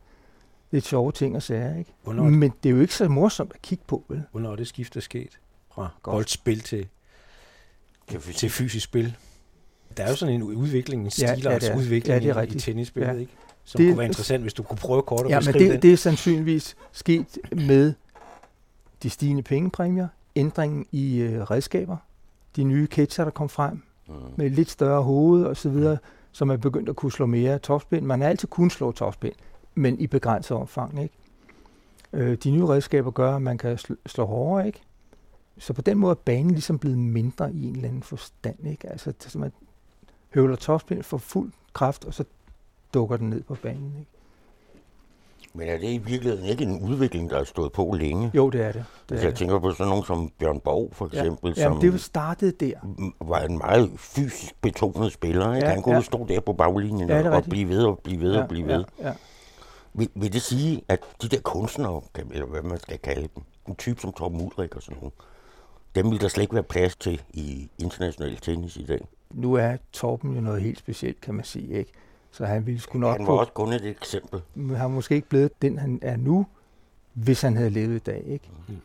lidt 0.70 0.84
sjove 0.86 1.12
ting 1.12 1.36
og 1.36 1.42
sager, 1.42 1.78
ikke? 1.78 1.94
Hvornår, 2.02 2.24
Men 2.24 2.52
det 2.62 2.68
er 2.68 2.74
jo 2.74 2.80
ikke 2.80 2.94
så 2.94 3.08
morsomt 3.08 3.52
at 3.54 3.62
kigge 3.62 3.84
på, 3.86 4.04
vel? 4.08 4.22
hvornår 4.32 4.52
er 4.52 4.56
det 4.56 4.66
skift 4.66 4.96
er 4.96 5.00
sket 5.00 5.38
fra 5.74 5.88
Godt. 6.02 6.14
boldspil 6.14 6.60
til, 6.60 6.88
til 8.36 8.50
fysisk 8.50 8.84
spil? 8.84 9.16
Der 9.96 10.04
er 10.04 10.08
jo 10.10 10.16
sådan 10.16 10.34
en 10.34 10.42
udvikling, 10.42 11.02
en 11.02 11.10
Ja, 11.20 11.34
ja, 11.44 11.50
er. 11.50 11.76
udvikling 11.76 12.06
Ja, 12.06 12.14
det 12.14 12.22
er 12.30 12.34
i, 12.34 12.38
i 12.38 12.40
rigtigt. 12.40 12.64
tennisspillet, 12.64 13.14
Ja. 13.14 13.18
ikke? 13.20 13.32
Som 13.64 13.78
Det- 13.78 13.88
kunne 13.90 13.98
være 13.98 14.06
interessant, 14.06 14.42
hvis 14.42 14.54
du 14.54 14.62
kunne 14.62 14.76
prøve 14.76 15.02
kort 15.02 15.24
at 15.24 15.30
Ja, 15.30 15.34
men 15.40 15.44
beskrive 15.46 15.64
det, 15.64 15.72
den. 15.72 15.82
det 15.82 15.92
er 15.92 15.96
sandsynligvis 15.96 16.76
sket 16.92 17.38
med 17.52 17.92
de 19.02 19.10
stigende 19.10 19.42
pengepræmier, 19.42 20.08
ændringen 20.36 20.86
i 20.92 21.18
øh, 21.18 21.40
redskaber, 21.42 21.96
de 22.56 22.64
nye 22.64 22.86
catcher, 22.86 23.24
der 23.24 23.30
kom 23.30 23.48
frem, 23.48 23.82
Mm. 24.08 24.14
med 24.36 24.50
lidt 24.50 24.70
større 24.70 25.02
hoved 25.02 25.44
og 25.44 25.56
så 25.56 25.68
videre, 25.68 25.98
som 26.32 26.50
er 26.50 26.56
begyndt 26.56 26.88
at 26.88 26.96
kunne 26.96 27.12
slå 27.12 27.26
mere 27.26 27.58
topspin. 27.58 28.06
Man 28.06 28.20
har 28.20 28.28
altid 28.28 28.48
kun 28.48 28.70
slå 28.70 28.92
topspin, 28.92 29.32
men 29.74 29.98
i 30.00 30.06
begrænset 30.06 30.56
omfang, 30.56 31.02
ikke? 31.02 31.14
Øh, 32.12 32.36
de 32.44 32.50
nye 32.50 32.66
redskaber 32.66 33.10
gør, 33.10 33.36
at 33.36 33.42
man 33.42 33.58
kan 33.58 33.74
sl- 33.74 33.94
slå 34.06 34.24
hårdere, 34.26 34.66
ikke? 34.66 34.80
Så 35.58 35.72
på 35.72 35.82
den 35.82 35.98
måde 35.98 36.10
er 36.10 36.14
banen 36.14 36.50
ligesom 36.50 36.78
blevet 36.78 36.98
mindre 36.98 37.52
i 37.52 37.64
en 37.68 37.74
eller 37.76 37.88
anden 37.88 38.02
forstand, 38.02 38.66
ikke? 38.66 38.90
Altså, 38.90 39.12
det 39.22 39.32
som 39.32 39.42
at 39.42 39.52
høvler 40.34 40.56
topspin 40.56 41.02
for 41.02 41.18
fuld 41.18 41.52
kraft, 41.72 42.04
og 42.04 42.14
så 42.14 42.24
dukker 42.94 43.16
den 43.16 43.30
ned 43.30 43.42
på 43.42 43.54
banen, 43.54 43.92
ikke? 43.98 44.10
Men 45.56 45.68
er 45.68 45.78
det 45.78 45.88
i 45.92 45.98
virkeligheden 45.98 46.44
ikke 46.44 46.64
en 46.64 46.80
udvikling, 46.80 47.30
der 47.30 47.36
har 47.36 47.44
stået 47.44 47.72
på 47.72 47.92
længe? 48.00 48.30
Jo, 48.34 48.50
det 48.50 48.60
er 48.60 48.72
det. 48.72 48.74
det, 48.74 49.14
Altså, 49.14 49.14
er 49.14 49.18
jeg 49.20 49.30
det. 49.30 49.38
tænker 49.38 49.58
på 49.58 49.72
sådan 49.72 49.88
nogen 49.88 50.04
som 50.04 50.32
Bjørn 50.38 50.60
Borg, 50.60 50.88
for 50.92 51.08
Ja. 51.12 51.18
eksempel, 51.18 51.54
Jamen, 51.56 51.80
som 51.82 51.90
det 51.92 52.00
startet 52.00 52.60
der. 52.60 52.74
var 53.20 53.40
en 53.40 53.58
meget 53.58 53.90
fysisk 53.96 54.54
betonet 54.60 55.12
spiller. 55.12 55.54
Ikke? 55.54 55.66
Ja, 55.66 55.72
Han 55.74 55.82
kunne 55.82 55.94
ja. 55.94 56.00
stå 56.00 56.26
der 56.26 56.40
på 56.40 56.52
baglinjen 56.52 57.08
Ja, 57.08 57.30
og 57.36 57.44
blive 57.44 57.68
ved 57.68 57.84
og 57.84 57.98
blive 57.98 58.20
ved 58.20 58.36
og 58.36 58.48
blive 58.48 58.66
ved. 58.66 58.84
Ja, 59.00 59.08
ja. 59.08 59.14
Vil, 59.92 60.08
vil 60.14 60.32
det 60.32 60.42
sige, 60.42 60.82
at 60.88 61.00
de 61.22 61.28
der 61.28 61.40
kunstnere, 61.40 62.00
eller 62.32 62.46
hvad 62.46 62.62
man 62.62 62.78
skal 62.80 62.98
kalde 62.98 63.28
dem, 63.34 63.42
en 63.68 63.76
type 63.76 64.00
som 64.00 64.12
Torben 64.12 64.40
Ulrik 64.40 64.76
og 64.76 64.82
sådan 64.82 64.96
noget, 65.00 65.12
dem 65.94 66.10
vil 66.10 66.20
der 66.20 66.28
slet 66.28 66.42
ikke 66.42 66.54
være 66.54 66.62
plads 66.62 66.96
til 66.96 67.22
i 67.34 67.68
international 67.78 68.36
tennis 68.36 68.76
i 68.76 68.84
dag. 68.84 69.06
Nu 69.34 69.54
er 69.54 69.76
Torben 69.92 70.34
jo 70.34 70.40
noget 70.40 70.62
helt 70.62 70.78
specielt, 70.78 71.20
kan 71.20 71.34
man 71.34 71.44
sige, 71.44 71.78
ikke? 71.78 71.92
Så 72.30 72.44
han 72.44 72.66
ville 72.66 72.80
sgu 72.80 72.98
nok 72.98 73.16
Han 73.16 73.26
var 73.26 73.32
også 73.32 73.52
kun 73.52 73.72
et 73.72 73.86
eksempel. 73.86 74.40
han 74.56 74.70
har 74.76 74.88
måske 74.88 75.14
ikke 75.14 75.28
blevet 75.28 75.62
den, 75.62 75.78
han 75.78 75.98
er 76.02 76.16
nu, 76.16 76.46
hvis 77.12 77.40
han 77.42 77.56
havde 77.56 77.70
levet 77.70 77.96
i 77.96 77.98
dag, 77.98 78.22
ikke? 78.26 78.48
Mhm. 78.68 78.76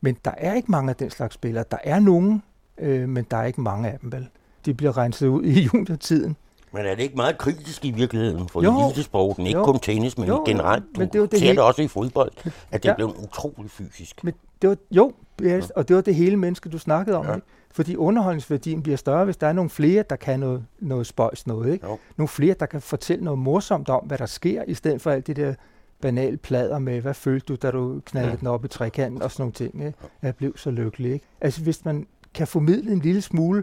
Men 0.00 0.16
der 0.24 0.30
er 0.36 0.54
ikke 0.54 0.70
mange 0.70 0.90
af 0.90 0.96
den 0.96 1.10
slags 1.10 1.34
spillere. 1.34 1.64
Der 1.70 1.76
er 1.84 2.00
nogen, 2.00 2.42
øh, 2.78 3.08
men 3.08 3.26
der 3.30 3.36
er 3.36 3.44
ikke 3.44 3.60
mange 3.60 3.88
af 3.90 3.98
dem, 3.98 4.12
vel? 4.12 4.28
De 4.66 4.74
bliver 4.74 4.98
renset 4.98 5.26
ud 5.28 5.44
i 5.44 5.60
juniortiden. 5.74 6.36
Men 6.72 6.86
er 6.86 6.94
det 6.94 7.02
ikke 7.02 7.16
meget 7.16 7.38
kritisk 7.38 7.84
i 7.84 7.90
virkeligheden 7.90 8.48
for 8.48 8.84
elitesporten? 8.86 9.46
Ikke 9.46 9.58
Jo. 9.58 9.64
kun 9.64 9.78
tennis, 9.78 10.18
men 10.18 10.28
Jo, 10.28 10.42
generelt. 10.46 10.84
Du 10.94 11.00
men 11.00 11.08
det 11.08 11.18
jo 11.18 11.22
det 11.26 11.38
ser 11.38 11.46
hele- 11.46 11.56
det 11.56 11.64
også 11.64 11.82
i 11.82 11.88
fodbold, 11.88 12.32
at 12.70 12.82
det 12.82 12.88
Ja. 12.88 12.94
blev 12.94 13.14
utrolig 13.22 13.70
fysisk. 13.70 14.24
Men 14.24 14.34
det 14.62 14.70
var, 14.70 14.76
jo, 14.90 15.12
ja, 15.42 15.60
og 15.76 15.88
det 15.88 15.96
var 15.96 16.02
det 16.02 16.14
hele 16.14 16.36
menneske, 16.36 16.68
du 16.68 16.78
snakkede 16.78 17.16
om. 17.16 17.26
Ja. 17.26 17.34
ikke? 17.34 17.46
Fordi 17.70 17.96
underholdningsværdien 17.96 18.82
bliver 18.82 18.96
større, 18.96 19.24
hvis 19.24 19.36
der 19.36 19.46
er 19.46 19.52
nogle 19.52 19.70
flere, 19.70 20.04
der 20.10 20.16
kan 20.16 20.40
noget, 20.40 20.66
noget 20.78 21.06
spøjs 21.06 21.46
noget, 21.46 21.72
ikke? 21.72 21.86
Jo. 21.86 21.98
Nogle 22.16 22.28
flere, 22.28 22.54
der 22.60 22.66
kan 22.66 22.80
fortælle 22.80 23.24
noget 23.24 23.38
morsomt 23.38 23.88
om, 23.88 24.04
hvad 24.04 24.18
der 24.18 24.26
sker, 24.26 24.62
i 24.66 24.74
stedet 24.74 25.02
for 25.02 25.10
alt 25.10 25.26
det 25.26 25.36
der 25.36 25.54
banale 26.00 26.36
plader 26.36 26.78
med, 26.78 27.00
hvad 27.00 27.14
følte 27.14 27.46
du, 27.46 27.54
da 27.54 27.70
du 27.70 28.00
knaldede 28.06 28.32
ja. 28.32 28.38
Den 28.38 28.46
op 28.46 28.64
i 28.64 28.68
trekanten 28.68 29.22
og 29.22 29.30
sådan 29.30 29.42
nogle 29.42 29.52
ting, 29.52 29.86
ikke? 29.86 29.98
Jeg 30.22 30.36
blev 30.36 30.56
så 30.56 30.70
lykkelig, 30.70 31.12
ikke? 31.12 31.26
Altså, 31.40 31.62
hvis 31.62 31.84
man 31.84 32.06
kan 32.34 32.46
formidle 32.46 32.92
en 32.92 32.98
lille 32.98 33.22
smule 33.22 33.62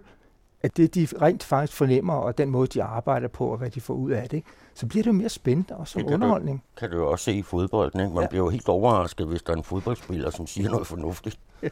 at 0.66 0.78
det, 0.78 0.96
de 0.96 1.08
rent 1.22 1.44
faktisk 1.44 1.78
fornemmer, 1.78 2.14
og 2.14 2.38
den 2.38 2.50
måde, 2.50 2.68
de 2.68 2.84
arbejder 2.84 3.28
på, 3.28 3.48
og 3.48 3.58
hvad 3.58 3.70
de 3.70 3.82
får 3.82 3.94
ud 3.94 4.12
af 4.12 4.30
det, 4.30 4.38
ikke? 4.38 4.48
Så 4.76 4.86
bliver 4.88 5.04
det 5.04 5.08
jo 5.08 5.14
mere 5.14 5.30
spændende, 5.30 5.76
og 5.78 5.88
som 5.88 6.00
Det 6.02 6.10
kan 6.10 6.20
du- 6.20 6.26
underholdning. 6.26 6.64
Kan 6.78 6.90
du 6.92 6.98
jo 6.98 7.12
også 7.12 7.26
se 7.26 7.34
i 7.34 7.42
fodbolden. 7.42 8.00
Ikke? 8.00 8.10
Man 8.10 8.18
Ja. 8.18 8.22
ja. 8.22 8.28
bliver 8.28 8.44
jo 8.44 8.50
helt 8.50 8.70
overrasket, 8.70 9.28
hvis 9.28 9.42
der 9.42 9.54
er 9.54 9.58
en 9.58 9.64
fodboldspiller, 9.64 10.30
som 10.30 10.48
siger 10.48 10.70
noget 10.70 10.88
fornuftigt. 10.88 11.40
Det 11.62 11.72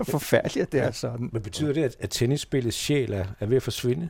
er 0.00 0.04
forfærdeligt, 0.04 0.66
at 0.66 0.72
det 0.72 0.80
er 0.80 0.90
sådan. 0.90 1.28
Men 1.32 1.42
betyder 1.42 1.72
det, 1.72 1.82
at, 1.84 1.96
at 2.00 2.10
tennisspillets 2.10 2.76
sjæl 2.76 3.12
er, 3.12 3.24
er 3.40 3.46
ved 3.46 3.56
at 3.56 3.62
forsvinde? 3.62 4.08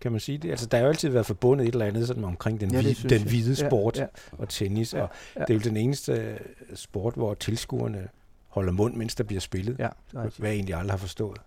Kan 0.00 0.12
man 0.12 0.20
sige 0.20 0.38
det? 0.38 0.50
Altså, 0.50 0.66
der 0.66 0.76
har 0.78 0.84
jo 0.84 0.88
altid 0.88 1.08
været 1.08 1.26
forbundet 1.26 1.68
et 1.68 1.72
eller 1.72 1.86
andet 1.86 2.06
sådan 2.06 2.24
omkring 2.24 2.60
den, 2.60 2.70
Ja, 2.70 2.76
ja, 2.76 2.82
hvide, 2.82 3.08
den 3.08 3.22
hvide 3.28 3.56
sport 3.56 3.96
Ja, 3.96 4.02
ja, 4.02 4.08
og 4.38 4.48
tennis, 4.48 4.94
Ja, 4.94 4.98
ja, 4.98 5.04
og 5.04 5.10
ja. 5.36 5.40
ja. 5.40 5.44
det 5.44 5.50
er 5.50 5.54
jo 5.54 5.60
den 5.70 5.76
eneste 5.76 6.12
øh, 6.12 6.36
sport, 6.74 7.14
hvor 7.14 7.34
tilskuerne 7.34 8.08
holder 8.48 8.72
mund, 8.72 8.94
mens 8.96 9.14
der 9.14 9.24
bliver 9.24 9.40
spillet. 9.40 9.78
Ja, 9.78 9.88
det 10.12 10.18
er 10.18 10.28
Hvad 10.38 10.48
jeg 10.50 10.54
egentlig 10.56 10.74
aldrig 10.74 10.92
har 10.92 10.98
forstået. 10.98 11.38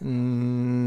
Mm, 0.00 0.06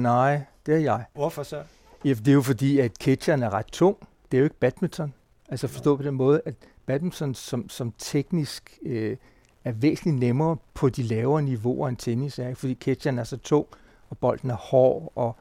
nej, 0.01 0.41
det 0.65 0.73
er 0.75 0.79
jeg. 0.79 1.03
Hvorfor 1.13 1.43
så? 1.43 1.61
Ja, 2.05 2.09
det 2.09 2.27
er 2.27 2.33
jo 2.33 2.41
fordi, 2.41 2.79
at 2.79 2.91
catcheren 3.01 3.43
er 3.43 3.49
ret 3.53 3.65
tung. 3.65 3.97
Det 4.31 4.37
er 4.37 4.39
jo 4.39 4.43
ikke 4.43 4.59
badminton. 4.59 5.13
Altså 5.49 5.67
forstå 5.67 5.97
på 5.97 6.03
den 6.03 6.13
måde, 6.13 6.41
at 6.45 6.55
badminton 6.85 7.35
som, 7.35 7.69
som 7.69 7.93
teknisk 7.97 8.79
øh, 8.85 9.17
er 9.63 9.71
væsentligt 9.71 10.17
nemmere 10.19 10.57
på 10.73 10.89
de 10.89 11.03
lavere 11.03 11.41
niveauer 11.41 11.89
end 11.89 11.97
tennis 11.97 12.39
er, 12.39 12.55
fordi 12.55 12.75
catcheren 12.75 13.19
er 13.19 13.23
så 13.23 13.37
tung, 13.37 13.67
og 14.09 14.17
bolden 14.17 14.49
er 14.49 14.55
hård, 14.55 15.11
og 15.15 15.35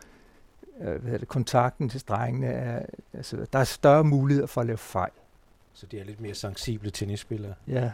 øh, 0.80 0.86
hvad 0.86 1.00
hedder 1.00 1.18
det, 1.18 1.28
kontakten 1.28 1.88
til 1.88 2.00
strengene 2.00 2.46
er, 2.46 2.86
altså, 3.12 3.46
der 3.52 3.58
er 3.58 3.64
større 3.64 4.04
muligheder 4.04 4.46
for 4.46 4.60
at 4.60 4.66
lave 4.66 4.78
fejl. 4.78 5.10
Så 5.74 5.86
det 5.86 6.00
er 6.00 6.04
lidt 6.04 6.20
mere 6.20 6.34
sensible 6.34 6.90
tennisspillere. 6.90 7.54
Ja. 7.68 7.90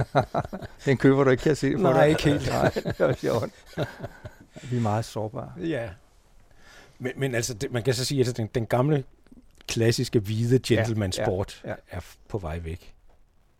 den 0.86 0.96
køber 0.96 1.24
du 1.24 1.30
ikke, 1.30 1.40
kan 1.42 1.48
jeg 1.50 1.56
se 1.56 1.74
Nej, 1.74 1.92
dig. 1.92 2.08
ikke 2.08 2.22
helt. 2.24 2.48
Nej, 2.48 2.70
det 2.74 3.00
er 3.00 3.12
sjovt. 3.12 3.50
Vi 4.70 4.76
er 4.76 4.80
meget 4.80 5.04
sårbare. 5.04 5.52
Ja. 5.60 5.88
Men, 6.98 7.12
men 7.16 7.34
altså, 7.34 7.54
det, 7.54 7.72
man 7.72 7.82
kan 7.82 7.94
så 7.94 8.04
sige, 8.04 8.20
at 8.28 8.36
den, 8.36 8.48
den 8.54 8.66
gamle, 8.66 9.04
klassiske, 9.68 10.18
hvide 10.18 10.58
gentleman-sport 10.66 11.60
Ja, 11.64 11.68
ja, 11.70 11.74
er 11.90 12.00
f- 12.00 12.16
på 12.28 12.38
vej 12.38 12.58
væk. 12.58 12.92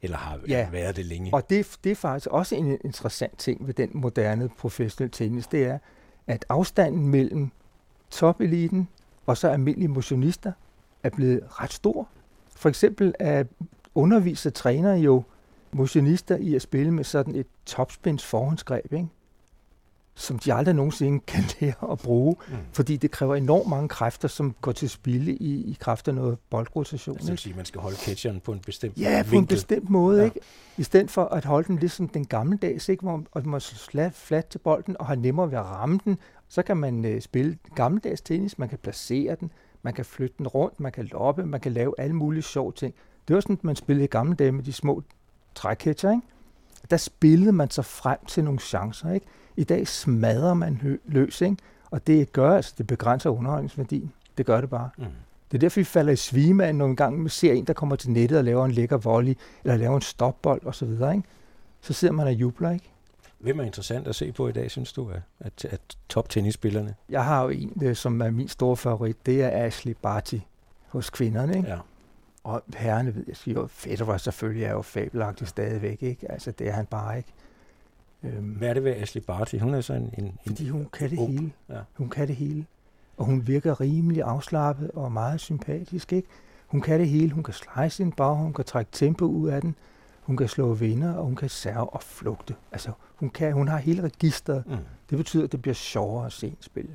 Eller 0.03 0.17
har 0.17 0.41
Ja. 0.49 0.69
været 0.71 0.97
det 0.97 1.05
længe. 1.07 1.35
Og 1.35 1.51
det, 1.51 1.77
det 1.85 1.93
er 1.93 1.97
faktisk 1.97 2.27
også 2.27 2.55
en 2.55 2.79
interessant 2.85 3.39
ting 3.39 3.67
ved 3.67 3.75
den 3.75 3.91
moderne 3.95 4.49
professionelle 4.49 5.11
tennis, 5.13 5.47
det 5.47 5.65
er, 5.65 5.79
at 6.27 6.45
afstanden 6.49 7.09
mellem 7.09 7.51
topeliten 8.11 8.89
og 9.27 9.37
så 9.37 9.49
almindelige 9.49 9.89
motionister 9.89 10.53
er 11.03 11.11
blevet 11.11 11.41
ret 11.51 11.73
stor. 11.73 12.09
For 12.57 12.69
eksempel 12.69 13.15
er 13.19 13.45
underviser 13.95 14.51
træner 14.51 14.95
jo 14.95 15.23
motionister 15.73 16.37
i 16.37 16.55
at 16.55 16.63
spille 16.63 16.91
med 16.93 17.05
sådan 17.05 17.35
et 17.35 17.47
topspins 17.67 18.25
forhåndsgreb, 18.25 18.93
ikke? 18.93 19.09
Som 20.19 20.39
de 20.39 20.55
aldrig 20.55 20.75
nogensinde 20.75 21.21
kan 21.27 21.45
lære 21.61 21.93
at 21.93 21.99
bruge, 21.99 22.37
Mm. 22.49 22.55
fordi 22.73 22.97
det 22.97 23.11
kræver 23.11 23.35
enormt 23.37 23.69
mange 23.69 23.89
kræfter, 23.89 24.29
som 24.29 24.55
går 24.61 24.73
til 24.73 24.91
spilde 24.91 25.33
i, 25.33 25.55
i 25.71 25.77
kraft 25.81 26.09
af 26.09 26.15
noget 26.15 26.39
boldrotation. 26.51 27.15
Altså, 27.17 27.27
det 27.27 27.31
vil 27.31 27.39
sige, 27.39 27.53
at 27.53 27.57
man 27.57 27.65
skal 27.65 27.81
holde 27.81 27.97
catcheren 27.97 28.41
på 28.41 28.53
en 28.53 28.59
bestemt 28.61 28.99
Ja, 28.99 29.23
på 29.23 29.27
en 29.27 29.33
vinkel. 29.33 29.55
bestemt 29.57 29.91
måde, 29.91 30.19
Ja. 30.19 30.25
ikke? 30.25 30.41
I 30.77 30.83
stedet 30.83 31.11
for 31.11 31.25
at 31.25 31.45
holde 31.45 31.69
den 31.69 31.77
ligesom 31.79 32.09
den 32.09 32.25
gammeldags, 32.27 32.89
ikke? 32.89 33.03
hvor 33.03 33.17
man 33.35 33.43
må 33.47 33.59
slat, 33.61 34.15
flat 34.15 34.47
til 34.47 34.59
bolden 34.59 34.97
og 35.01 35.07
har 35.07 35.15
nemmere 35.15 35.51
ved 35.51 35.59
at 35.59 35.65
ramme 35.65 36.01
den, 36.05 36.19
så 36.49 36.63
kan 36.63 36.77
man 36.77 37.05
øh, 37.05 37.21
spille 37.21 37.59
gammeldags 37.75 38.21
tennis, 38.21 38.59
man 38.59 38.69
kan 38.69 38.79
placere 38.79 39.37
den, 39.41 39.53
man 39.83 39.95
kan 39.95 40.05
flytte 40.05 40.35
den 40.39 40.49
rundt, 40.49 40.81
man 40.81 40.93
kan 40.93 41.05
loppe, 41.05 41.47
man 41.47 41.61
kan 41.61 41.73
lave 41.73 41.95
alle 41.99 42.17
mulige 42.17 42.43
sjove 42.43 42.73
ting. 42.73 42.95
Det 43.29 43.35
var 43.35 43.41
sådan, 43.41 43.59
man 43.63 43.77
spillede 43.77 44.05
i 44.05 44.09
gamle 44.09 44.35
dage 44.35 44.53
med 44.53 44.63
de 44.65 44.73
små 44.73 45.03
trækætter, 45.55 46.11
ikke? 46.11 46.23
Der 46.91 46.97
spillede 46.97 47.53
man 47.53 47.71
sig 47.71 47.85
frem 47.85 48.19
til 48.29 48.45
nogle 48.45 48.59
chancer, 48.61 49.13
ikke? 49.13 49.27
I 49.57 49.65
dag 49.65 49.89
smadrer 49.89 50.55
man 50.55 51.01
løs, 51.07 51.41
ikke? 51.41 51.57
Og 51.91 52.07
det 52.07 52.33
gør 52.33 52.57
altså, 52.57 52.75
det 52.79 52.87
begrænser 52.87 53.31
underholdningsværdien. 53.31 54.13
Det 54.39 54.47
gør 54.47 54.61
det 54.61 54.71
bare. 54.71 54.91
Mm. 54.99 55.05
Det 55.51 55.57
er 55.57 55.59
derfor, 55.59 55.81
vi 55.81 55.85
falder 55.85 56.13
i 56.13 56.17
svime 56.17 56.65
af, 56.65 56.75
når 56.75 56.87
en 56.87 56.97
gang 56.97 57.19
man 57.19 57.29
ser 57.29 57.53
en, 57.53 57.65
der 57.65 57.73
kommer 57.73 57.97
til 57.97 58.11
nettet 58.11 58.39
og 58.39 58.45
laver 58.45 58.65
en 58.65 58.73
lækker 58.73 58.97
volley, 58.97 59.35
eller 59.65 59.77
laver 59.77 59.97
en 59.97 60.03
stopbold 60.03 60.67
osv., 60.67 60.91
ikke? 60.91 61.23
så 61.81 61.93
sidder 61.93 62.15
man 62.15 62.27
og 62.27 62.33
jubler, 62.33 62.71
ikke? 62.71 62.91
Hvem 63.39 63.61
er 63.61 63.65
interessant 63.65 64.09
at 64.09 64.15
se 64.15 64.33
på 64.33 64.49
i 64.49 64.53
dag, 64.53 64.71
synes 64.71 64.93
du, 64.93 65.11
at, 65.11 65.21
at, 65.41 65.65
at 65.65 65.81
top-tennisspillerne? 66.09 66.95
Jeg 67.09 67.25
har 67.25 67.43
jo 67.43 67.49
en, 67.49 67.73
øh, 67.83 67.97
som 67.97 68.21
er 68.21 68.31
min 68.31 68.49
store 68.49 68.77
favorit, 68.77 69.27
det 69.27 69.43
er 69.43 69.67
Ashley 69.67 69.97
Barty 70.03 70.39
hos 70.89 71.11
kvinderne, 71.11 71.57
ikke? 71.57 71.69
Ja. 71.69 71.79
Og 72.45 72.63
herrene 72.77 73.15
ved 73.15 73.25
jeg 73.29 73.37
siger 73.37 73.61
jo, 73.61 73.67
Federer 73.67 74.17
selvfølgelig 74.17 74.65
er 74.65 74.73
jo 74.73 74.83
fabelagtig 74.83 75.49
stadigvæk, 75.49 76.03
ikke? 76.03 76.33
Altså, 76.33 76.51
det 76.51 76.69
er 76.69 76.73
han 76.73 76.87
bare 76.87 77.17
ikke. 77.17 77.33
Øhm, 78.27 78.45
Hvad 78.49 78.69
er 78.69 78.75
det 78.75 78.85
ved 78.85 78.93
Ashley 78.97 79.23
Barty? 79.23 79.57
Hun 79.57 79.75
er 79.75 79.81
så 79.81 79.93
en... 79.95 80.15
en, 80.19 80.39
fordi 80.47 80.69
hun 80.69 80.89
kan 80.93 81.11
det 81.11 81.19
ung- 81.19 81.31
hele. 81.31 81.53
Ja. 81.69 81.81
Hun 81.95 82.09
kan 82.09 82.29
det 82.29 82.37
hele. 82.37 82.67
Og 83.17 83.25
hun 83.25 83.47
virker 83.47 83.81
rimelig 83.81 84.23
afslappet 84.23 84.91
og 84.91 85.13
meget 85.13 85.41
sympatisk, 85.41 86.13
ikke? 86.13 86.29
Hun 86.67 86.81
kan 86.81 87.01
det 87.01 87.09
hele. 87.09 87.33
Hun 87.33 87.43
kan 87.43 87.55
slice 87.55 87.97
sin 87.97 88.13
bag, 88.13 88.37
hun 88.37 88.53
kan 88.53 88.65
trække 88.65 88.91
tempo 88.93 89.25
ud 89.25 89.49
af 89.49 89.61
den. 89.61 89.75
Hun 90.23 90.37
kan 90.37 90.49
slå 90.49 90.75
vinder, 90.75 91.15
og 91.15 91.25
hun 91.25 91.37
kan 91.37 91.49
serve 91.49 91.91
og 91.95 92.03
flugte. 92.03 92.55
Altså, 92.73 92.91
hun, 93.17 93.31
kan, 93.31 93.53
hun 93.53 93.69
har 93.69 93.79
hele 93.79 94.03
registret. 94.03 94.65
Mm. 94.67 94.77
Det 95.11 95.19
betyder, 95.19 95.45
at 95.45 95.53
det 95.53 95.63
bliver 95.63 95.75
sjovere 95.75 96.27
at 96.27 96.33
se 96.33 96.47
en 96.47 96.57
spille. 96.61 96.91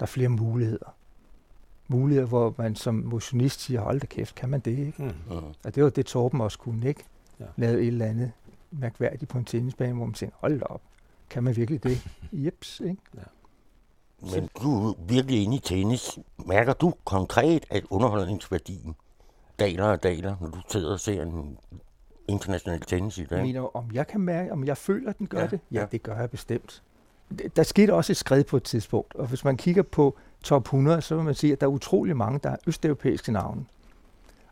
Der 0.00 0.04
er 0.04 0.06
flere 0.06 0.28
muligheder. 0.28 0.94
Muligheder, 1.88 2.26
hvor 2.28 2.54
man 2.58 2.74
som 2.76 2.94
motionist 2.94 3.60
siger, 3.60 3.80
hold 3.80 4.00
da 4.00 4.06
kæft, 4.06 4.34
kan 4.34 4.48
man 4.48 4.60
det, 4.60 4.78
ikke? 4.78 5.02
Mm. 5.02 5.34
Mm. 5.36 5.44
Og 5.64 5.74
det 5.74 5.82
var 5.84 5.90
det, 5.90 6.06
Torben 6.06 6.40
også 6.40 6.58
kunne, 6.58 6.88
ikke? 6.88 7.04
Ja. 7.40 7.44
Ja. 7.44 7.50
Lave 7.56 7.80
et 7.80 7.86
eller 7.86 8.06
andet 8.06 8.32
mærkværdigt 8.80 9.30
på 9.30 9.38
en 9.38 9.44
tennisbane, 9.44 9.94
hvor 9.94 10.04
man 10.06 10.14
tænker, 10.14 10.36
hold 10.40 10.60
da 10.60 10.64
op, 10.64 10.82
kan 11.30 11.42
man 11.44 11.56
virkelig 11.56 11.82
det? 11.82 12.08
Jeps, 12.44 12.80
ikke? 12.80 13.02
Men 14.32 14.48
du 14.62 14.88
er 14.88 14.94
virkelig 15.08 15.42
inde 15.42 15.56
i 15.56 15.60
tennis. 15.60 16.18
Mærker 16.46 16.72
du 16.72 16.94
konkret, 17.04 17.66
at 17.70 17.84
underholdningsværdien 17.90 18.96
daler 19.58 19.84
og 19.84 20.02
daler, 20.02 20.36
når 20.40 20.48
du 20.48 20.58
sidder 20.68 20.92
og 20.92 21.00
ser 21.00 21.22
en 21.22 21.58
international 22.28 22.80
tennis 22.80 23.18
i 23.18 23.24
dag? 23.24 23.36
Jeg 23.36 23.46
mener, 23.46 23.76
om 23.76 23.90
jeg 23.92 24.06
kan 24.06 24.20
mærke, 24.20 24.52
om 24.52 24.64
jeg 24.64 24.76
føler, 24.76 25.10
at 25.10 25.18
den 25.18 25.26
gør 25.26 25.38
Ja, 25.38 25.44
ja, 25.44 25.50
det? 25.50 25.60
Ja, 25.70 25.76
ja. 25.76 25.80
ja, 25.80 25.86
det 25.92 26.02
gør 26.02 26.16
jeg 26.20 26.30
bestemt. 26.30 26.82
Der 27.56 27.62
skete 27.62 27.94
også 27.94 28.12
et 28.12 28.16
skred 28.16 28.44
på 28.44 28.56
et 28.56 28.62
tidspunkt, 28.62 29.14
og 29.14 29.26
hvis 29.26 29.44
man 29.44 29.56
kigger 29.56 29.82
på 29.82 30.16
top 30.42 30.62
100, 30.62 31.02
så 31.02 31.14
vil 31.14 31.24
man 31.24 31.34
se, 31.34 31.52
at 31.52 31.60
der 31.60 31.66
er 31.66 31.70
utrolig 31.70 32.16
mange, 32.16 32.40
der 32.42 32.50
er 32.50 32.56
østeuropæiske 32.66 33.32
navne. 33.32 33.64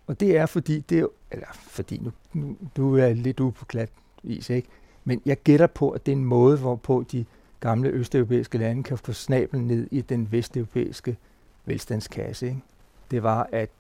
Og 0.07 0.21
det 0.21 0.37
er 0.37 0.47
fordi, 0.47 0.81
det 0.81 0.99
er, 0.99 1.07
eller 1.31 1.47
fordi, 1.53 1.99
nu, 1.99 2.13
nu, 2.33 2.57
du 2.77 2.97
er 2.97 3.13
lidt 3.13 3.41
ude 3.41 3.53
på 3.53 3.65
glat 3.65 3.89
is, 4.25 4.51
ikke? 4.51 4.69
Men 5.05 5.23
jeg 5.27 5.37
gætter 5.37 5.67
på, 5.67 5.91
at 5.91 6.07
det 6.07 6.13
er 6.13 6.17
en 6.17 6.25
måde, 6.25 6.59
hvorpå 6.59 7.05
de 7.13 7.25
gamle 7.61 7.89
østeuropæiske 7.89 8.59
lande 8.59 8.83
kan 8.83 8.99
få 8.99 9.13
snablen 9.13 9.67
ned 9.67 9.89
i 9.91 10.01
den 10.01 10.33
vesteuropæiske 10.33 11.17
velstandskasse. 11.65 12.47
Ikke? 12.47 12.63
Det 13.11 13.23
var, 13.23 13.49
at 13.53 13.71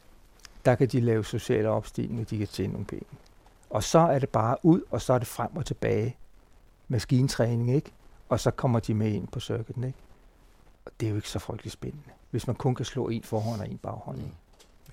der 0.64 0.74
kan 0.74 0.88
de 0.88 1.00
lave 1.00 1.24
sociale 1.24 1.68
opstigninger, 1.68 2.24
de 2.24 2.38
kan 2.38 2.46
tjene 2.46 2.72
nogle 2.72 2.86
penge. 2.86 3.06
Og 3.70 3.82
så 3.82 3.98
er 3.98 4.18
det 4.18 4.28
bare 4.28 4.56
ud, 4.62 4.80
og 4.90 5.00
så 5.00 5.12
er 5.12 5.18
det 5.18 5.26
frem 5.26 5.56
og 5.56 5.66
tilbage. 5.66 6.16
Maskintræning, 6.88 7.74
ikke? 7.74 7.92
Og 8.28 8.40
så 8.40 8.50
kommer 8.50 8.80
de 8.80 8.94
med 8.94 9.12
ind 9.12 9.28
på 9.28 9.40
circuiten, 9.40 9.84
ikke? 9.84 9.98
Og 10.84 10.92
det 11.00 11.06
er 11.06 11.10
jo 11.10 11.16
ikke 11.16 11.28
så 11.28 11.38
frygtelig 11.38 11.72
spændende, 11.72 12.10
hvis 12.30 12.46
man 12.46 12.56
kun 12.56 12.74
kan 12.74 12.84
slå 12.84 13.08
en 13.08 13.22
forhånd 13.22 13.60
og 13.60 13.68
en 13.68 13.78
baghånd. 13.78 14.18
Ikke? 14.18 14.34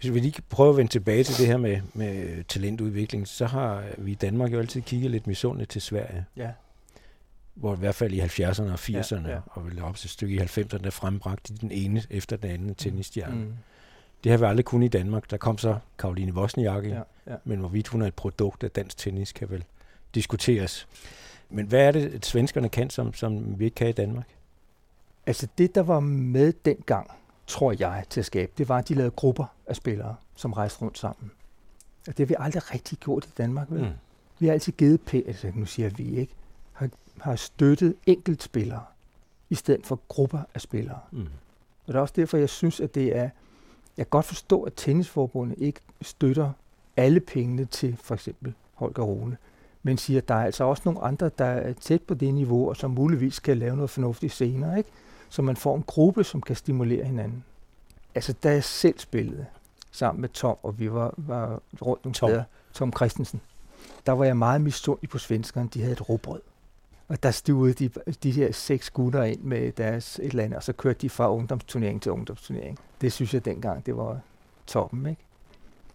Hvis 0.02 0.14
vi 0.14 0.20
lige 0.20 0.32
kan 0.32 0.44
prøve 0.50 0.70
at 0.70 0.78
vende 0.78 0.92
tilbage 0.92 1.24
til 1.24 1.38
det 1.38 1.48
her 1.48 1.58
med, 1.58 1.82
med 1.94 2.44
talentudvikling, 2.44 3.28
så 3.28 3.46
har 3.46 3.84
vi 3.98 4.12
i 4.12 4.16
Danmark 4.16 4.54
jo 4.54 4.60
altid 4.60 4.82
kigget 4.82 5.12
lidt 5.12 5.28
misundeligt 5.28 5.70
til 5.72 5.82
Sverige, 5.82 6.26
Ja. 6.38 6.50
hvor 7.54 7.76
i 7.76 7.78
hvert 7.80 7.96
fald 7.96 8.14
i 8.14 8.20
70'erne 8.20 8.72
og 8.72 8.80
80'erne, 8.80 9.28
Ja, 9.28 9.34
ja. 9.34 9.40
og 9.46 9.66
vel 9.66 9.82
op 9.84 9.96
til 9.96 10.08
et 10.08 10.12
stykke 10.12 10.36
i 10.36 10.40
90'erne, 10.40 10.78
der 10.84 10.90
frembragte 10.90 11.54
de 11.54 11.58
den 11.58 11.72
ene 11.72 12.04
efter 12.10 12.38
den 12.38 12.52
anden 12.52 12.76
tennisstjerne. 12.76 13.36
Mm. 13.36 13.54
Det 14.24 14.32
har 14.32 14.40
vi 14.40 14.46
aldrig 14.46 14.66
kun 14.66 14.84
i 14.84 14.88
Danmark. 14.88 15.32
Der 15.32 15.38
kom 15.38 15.58
så 15.58 15.78
Karoline 16.00 16.34
Wozniacki. 16.34 16.90
Ja, 16.90 17.02
ja. 17.28 17.36
men 17.44 17.60
hvorvidt 17.60 17.88
hun 17.88 18.02
er 18.02 18.08
et 18.08 18.14
produkt 18.14 18.64
af 18.64 18.72
dansk 18.72 18.98
tennis, 18.98 19.32
kan 19.32 19.50
vel 19.50 19.64
diskuteres. 20.16 20.88
Men 21.50 21.66
hvad 21.66 21.88
er 21.88 21.92
det, 21.92 22.14
at 22.14 22.26
svenskerne 22.26 22.70
kan, 22.70 22.90
som, 22.90 23.14
som 23.14 23.60
vi 23.60 23.66
ikke 23.66 23.76
kan 23.76 23.90
i 23.90 23.92
Danmark? 23.92 24.28
Altså 25.26 25.48
det, 25.58 25.76
der 25.76 25.82
var 25.84 26.00
med 26.00 26.54
dengang, 26.66 27.12
tror 27.52 27.76
jeg, 27.80 28.04
til 28.10 28.20
at 28.20 28.26
skabe, 28.26 28.52
det 28.58 28.70
var, 28.70 28.78
at 28.78 28.90
de 28.90 28.94
lavede 28.94 29.12
grupper 29.12 29.46
af 29.68 29.76
spillere, 29.76 30.16
som 30.36 30.54
rejste 30.54 30.82
rundt 30.82 30.98
sammen. 30.98 31.32
Og 32.08 32.18
det 32.18 32.20
har 32.20 32.26
vi 32.26 32.36
aldrig 32.40 32.74
rigtig 32.74 32.98
gjort 32.98 33.26
i 33.26 33.30
Danmark, 33.38 33.68
vel? 33.70 33.82
Mm. 33.82 33.90
Vi 34.40 34.46
har 34.46 34.54
altid 34.54 34.74
givet 34.74 35.24
altså 35.28 35.52
nu 35.56 35.66
siger 35.66 35.90
vi 35.90 36.18
ikke, 36.18 36.34
har, 36.74 36.90
har 37.22 37.36
støttet 37.36 37.96
enkeltspillere, 38.06 38.84
i 39.50 39.56
stedet 39.56 39.86
for 39.86 40.00
grupper 40.08 40.40
af 40.54 40.62
spillere. 40.62 41.00
Mm. 41.12 41.28
Og 41.88 41.88
det 41.88 41.96
er 41.96 42.00
også 42.00 42.14
derfor, 42.18 42.38
jeg 42.38 42.50
synes, 42.50 42.80
at 42.80 42.96
det 42.96 43.16
er... 43.18 43.30
Jeg 43.98 44.06
kan 44.06 44.10
godt 44.10 44.26
forstå, 44.26 44.64
at 44.64 44.74
tennisforbundet 44.76 45.56
ikke 45.58 45.80
støtter 46.02 46.52
alle 46.98 47.20
pengene 47.20 47.66
til 47.66 47.98
for 48.04 48.14
eksempel 48.14 48.54
Holger 48.74 49.04
Rune, 49.04 49.38
men 49.84 49.98
siger, 49.98 50.22
at 50.22 50.28
der 50.28 50.36
er 50.36 50.46
altså 50.46 50.64
også 50.64 50.82
nogle 50.86 51.02
andre, 51.02 51.32
der 51.38 51.46
er 51.46 51.74
tæt 51.74 52.02
på 52.02 52.14
det 52.14 52.34
niveau, 52.34 52.70
og 52.70 52.78
som 52.78 52.92
muligvis 52.92 53.40
kan 53.40 53.58
lave 53.58 53.76
noget 53.76 53.90
fornuftigt 53.90 54.34
senere, 54.34 54.78
ikke? 54.78 54.90
Så 55.32 55.41
man 55.41 55.56
får 55.56 55.76
en 55.76 55.84
gruppe, 55.84 56.24
som 56.24 56.41
kan 56.41 56.56
stimulere 56.56 57.06
hinanden. 57.06 57.44
Altså, 58.15 58.34
da 58.34 58.52
jeg 58.52 58.63
selv 58.63 59.00
spillede 59.00 59.46
sammen 59.91 60.22
med 60.22 60.30
Tom, 60.30 60.58
og 60.63 60.80
vi 60.80 60.91
var, 60.91 61.13
var 61.17 61.62
rundt 61.82 62.06
nogle 62.06 62.13
Tom. 62.13 62.30
steder, 62.30 62.44
Tom 62.74 62.94
Christensen, 62.96 63.41
der 64.06 64.12
var 64.12 64.26
jeg 64.26 64.38
meget 64.38 64.62
misundelig 64.62 65.10
på 65.10 65.17
svenskerne. 65.17 65.70
De 65.74 65.80
havde 65.80 65.94
et 65.94 66.10
råbrød. 66.10 66.41
Og 67.08 67.24
der 67.24 67.32
stuede 67.32 67.74
de, 67.74 67.89
de 68.24 68.32
her 68.32 68.52
seks 68.52 68.89
gutter 68.89 69.24
ind 69.24 69.41
med 69.41 69.72
deres 69.72 70.20
et 70.20 70.26
eller 70.26 70.44
andet, 70.44 70.58
og 70.58 70.63
så 70.63 70.74
kørte 70.74 71.00
de 71.02 71.10
fra 71.10 71.34
ungdomsturnering 71.34 72.02
til 72.02 72.12
ungdomsturnering. 72.12 72.80
Det 73.02 73.13
synes 73.13 73.34
jeg 73.34 73.46
dengang, 73.46 73.86
det 73.86 73.98
var 73.98 74.20
toppen, 74.67 75.06
ikke? 75.06 75.22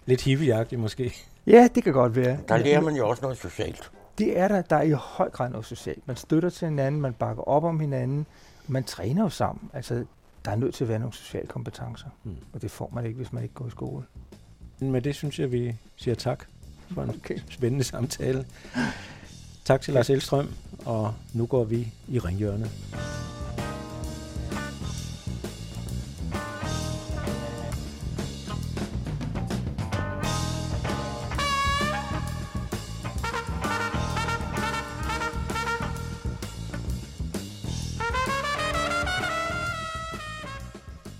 Lidt 0.06 0.22
hippieagtigt 0.22 0.80
måske. 0.80 1.14
Ja, 1.46 1.68
det 1.74 1.84
kan 1.84 1.92
godt 1.92 2.16
være. 2.16 2.38
Der 2.48 2.56
lærer 2.56 2.80
man 2.80 2.94
jo 2.94 3.08
også 3.08 3.22
noget 3.22 3.38
socialt. 3.38 3.90
Det 4.18 4.38
er 4.38 4.48
der, 4.48 4.62
der 4.62 4.76
er 4.76 4.82
i 4.82 4.90
høj 4.90 5.30
grad 5.30 5.50
noget 5.50 5.66
socialt. 5.66 6.06
Man 6.06 6.16
støtter 6.16 6.50
til 6.50 6.68
hinanden, 6.68 7.00
man 7.00 7.12
bakker 7.12 7.42
op 7.42 7.64
om 7.64 7.80
hinanden, 7.80 8.26
man 8.68 8.84
træner 8.84 9.22
jo 9.22 9.28
sammen. 9.28 9.70
Altså, 9.72 10.04
der 10.44 10.50
er 10.50 10.56
nødt 10.56 10.74
til 10.74 10.84
at 10.84 10.88
være 10.88 10.98
nogle 10.98 11.14
sociale 11.14 11.46
kompetencer, 11.46 12.06
Mm. 12.24 12.36
og 12.52 12.62
det 12.62 12.70
får 12.70 12.90
man 12.94 13.04
ikke, 13.06 13.16
hvis 13.16 13.32
man 13.32 13.42
ikke 13.42 13.54
går 13.54 13.66
i 13.66 13.70
skole. 13.70 14.04
Men 14.78 14.90
med 14.92 15.02
det 15.02 15.14
synes 15.14 15.38
jeg, 15.38 15.52
vi 15.52 15.76
siger 15.96 16.14
tak 16.14 16.44
for 16.90 17.02
en 17.02 17.08
Okay. 17.10 17.38
spændende 17.50 17.84
samtale. 17.84 18.46
Tak 19.64 19.80
til 19.80 19.94
Lars 19.94 20.10
Elstrøm, 20.10 20.48
og 20.84 21.14
nu 21.32 21.46
går 21.46 21.64
vi 21.64 21.92
i 22.08 22.18
ringhjørnet. 22.18 22.70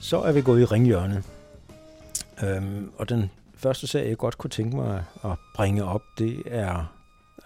Så 0.07 0.23
er 0.23 0.33
vi 0.33 0.43
gået 0.43 0.61
i 0.61 0.65
ringhjørnet. 0.65 1.25
Øhm, 2.43 2.93
og 2.99 3.09
den 3.09 3.31
første 3.55 3.87
sag, 3.87 4.09
jeg 4.09 4.17
godt 4.17 4.39
kunne 4.39 4.51
tænke 4.51 4.77
mig 4.77 5.05
at 5.25 5.39
bringe 5.55 5.85
op, 5.85 6.03
det 6.19 6.43
er 6.47 6.95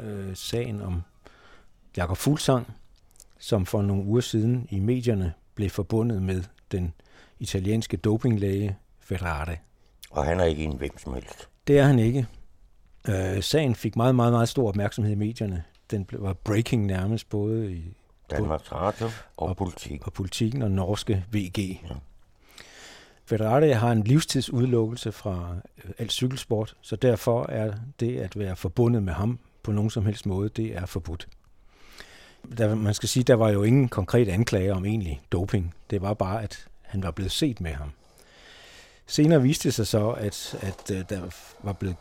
øh, 0.01 0.37
sagen 0.37 0.83
om 0.83 1.03
Jakob 1.97 2.17
Fuglsang, 2.17 2.75
som 3.39 3.67
for 3.67 3.83
nogle 3.83 4.05
uger 4.05 4.21
siden 4.21 4.67
i 4.71 4.81
medierne 4.81 5.33
blev 5.55 5.71
forbundet 5.71 6.23
med 6.23 6.43
den 6.73 6.93
italienske 7.39 7.97
dopinglæge 7.97 8.77
Ferrari. 9.01 9.57
Og 10.11 10.25
han 10.25 10.41
er 10.41 10.45
ikke 10.45 10.65
en 10.65 10.77
hvem 10.77 10.99
som 10.99 11.15
helst. 11.15 11.49
Det 11.67 11.79
er 11.79 11.85
han 11.85 11.99
ikke. 11.99 12.27
Øh, 13.09 13.43
sagen 13.43 13.75
fik 13.75 13.97
meget, 13.97 14.15
meget, 14.15 14.33
meget 14.33 14.49
stor 14.49 14.69
opmærksomhed 14.69 15.13
i 15.13 15.19
medierne. 15.19 15.65
Den 15.91 16.05
blev, 16.05 16.23
var 16.23 16.33
breaking 16.33 16.87
nærmest 16.87 17.29
både 17.29 17.73
i 17.73 17.97
Danmarks 18.31 18.73
Radio 18.73 19.07
og, 19.37 19.49
og 19.49 19.57
politik. 19.57 20.07
Og 20.07 20.13
politikken 20.13 20.63
og 20.63 20.71
norske 20.71 21.25
VG. 21.33 21.59
Ja. 21.59 21.95
Ferrari 23.31 23.71
har 23.71 23.93
en 23.93 24.03
livstidsudelukkelse 24.03 25.13
fra 25.13 25.57
øh, 25.79 25.85
al 25.85 25.95
alt 25.99 26.13
cykelsport, 26.13 26.77
så 26.81 26.97
derfor 26.97 27.47
er 27.49 27.73
det 28.01 28.19
at 28.19 28.39
være 28.39 28.57
forbundet 28.57 29.03
med 29.03 29.13
ham 29.13 29.39
på 29.63 29.73
nogen 29.73 29.91
som 29.91 30.07
helst 30.07 30.27
måde, 30.27 30.49
det 30.49 30.77
er 30.77 30.87
forbudt. 30.87 31.29
Der, 32.59 32.75
man 32.75 32.95
skal 32.95 33.09
sige, 33.09 33.23
der 33.23 33.35
var 33.35 33.51
jo 33.51 33.63
ingen 33.63 33.89
konkret 33.89 34.29
anklage 34.29 34.75
om 34.75 34.85
egentlig 34.85 35.21
doping. 35.33 35.75
Det 35.91 36.03
var 36.03 36.15
bare, 36.15 36.43
at 36.43 36.67
han 36.83 37.03
var 37.03 37.11
blevet 37.11 37.33
set 37.33 37.61
med 37.61 37.71
ham. 37.71 37.91
Senere 39.07 39.43
viste 39.43 39.69
det 39.69 39.75
sig 39.75 39.87
så, 39.87 40.11
at, 40.11 40.59
at 40.61 40.91
øh, 40.91 41.05
der 41.09 41.21
var 41.63 41.73
blevet 41.73 41.97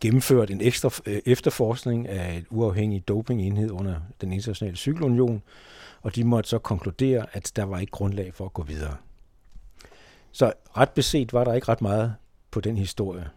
gennemført 0.00 0.50
en 0.50 0.60
ekstra 0.60 0.90
øh, 1.06 1.20
efterforskning 1.26 2.08
af 2.08 2.36
et 2.36 2.46
uafhængigt 2.50 3.08
dopingenhed 3.08 3.70
under 3.70 3.94
den 4.20 4.32
internationale 4.32 4.76
cykelunion, 4.76 5.42
og 6.02 6.14
de 6.14 6.24
måtte 6.24 6.50
så 6.50 6.58
konkludere, 6.58 7.26
at 7.32 7.52
der 7.56 7.64
var 7.64 7.78
ikke 7.78 7.90
grundlag 7.90 8.34
for 8.34 8.44
at 8.44 8.52
gå 8.52 8.62
videre. 8.62 8.96
Så 10.34 10.52
ret 10.76 10.90
beset 10.90 11.32
var 11.32 11.44
der 11.44 11.54
ikke 11.54 11.68
ret 11.68 11.82
meget 11.82 12.14
på 12.50 12.60
den 12.60 12.76
historie. 12.76 13.30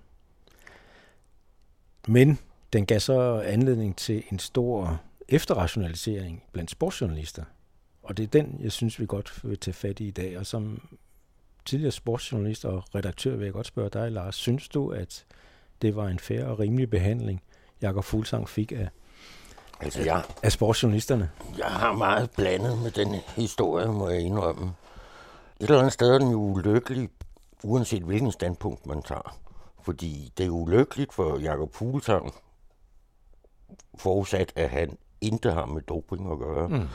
Men 2.08 2.40
den 2.74 2.86
gav 2.86 3.00
så 3.00 3.42
anledning 3.46 3.96
til 3.96 4.24
en 4.32 4.40
stor 4.40 5.02
efterrationalisering 5.28 6.44
blandt 6.52 6.72
sportsjournalister. 6.72 7.44
Og 8.04 8.18
det 8.18 8.24
er 8.24 8.28
den, 8.28 8.60
jeg 8.60 8.72
synes, 8.72 9.00
vi 9.00 9.06
godt 9.06 9.40
vil 9.44 9.60
tage 9.60 9.74
fat 9.74 10.00
i 10.00 10.08
i 10.08 10.12
dag. 10.12 10.40
Og 10.40 10.46
som 10.46 10.82
tidligere 11.66 11.92
sportsjournalist 11.92 12.66
og 12.66 12.84
redaktør 12.96 13.36
vil 13.36 13.46
jeg 13.46 13.54
godt 13.54 13.68
spørge 13.68 13.90
dig, 13.90 14.12
Lars. 14.12 14.36
Synes 14.36 14.68
du, 14.68 14.90
at 14.90 15.26
det 15.82 15.96
var 15.96 16.08
en 16.08 16.20
fair 16.20 16.46
og 16.46 16.60
rimelig 16.60 16.90
behandling, 16.90 17.42
Jakob 17.82 18.04
Fuglsang 18.04 18.50
fik 18.50 18.72
af, 18.72 18.90
altså, 19.80 20.02
jeg, 20.02 20.24
af 20.44 20.52
sportsjournalisterne? 20.52 21.30
Jeg 21.58 21.68
har 21.68 21.94
meget 21.94 22.32
blandet 22.32 22.78
med 22.78 22.92
den 22.92 23.16
historie, 23.36 23.88
må 23.88 24.10
jeg 24.10 24.22
indrømme. 24.22 24.74
Et 25.60 25.64
eller 25.64 25.80
andet 25.80 25.94
sted 25.94 26.14
er 26.14 26.18
den 26.18 26.32
jo 26.32 26.38
ulykkelig, 26.38 27.10
uanset 27.64 28.04
hvilken 28.04 28.32
standpunkt 28.32 28.86
man 28.86 29.02
tager. 29.02 29.38
Fordi 29.82 30.34
det 30.38 30.46
er 30.46 30.50
ulykkeligt 30.50 31.14
for 31.14 31.38
Jakob 31.38 31.76
Fuglsang, 31.76 32.34
forudsat 33.98 34.54
at 34.56 34.70
han 34.70 34.98
intet 35.22 35.54
har 35.54 35.66
med 35.66 35.82
doping 35.82 36.32
at 36.32 36.40
gøre. 36.40 36.68
Mm. 36.68 36.88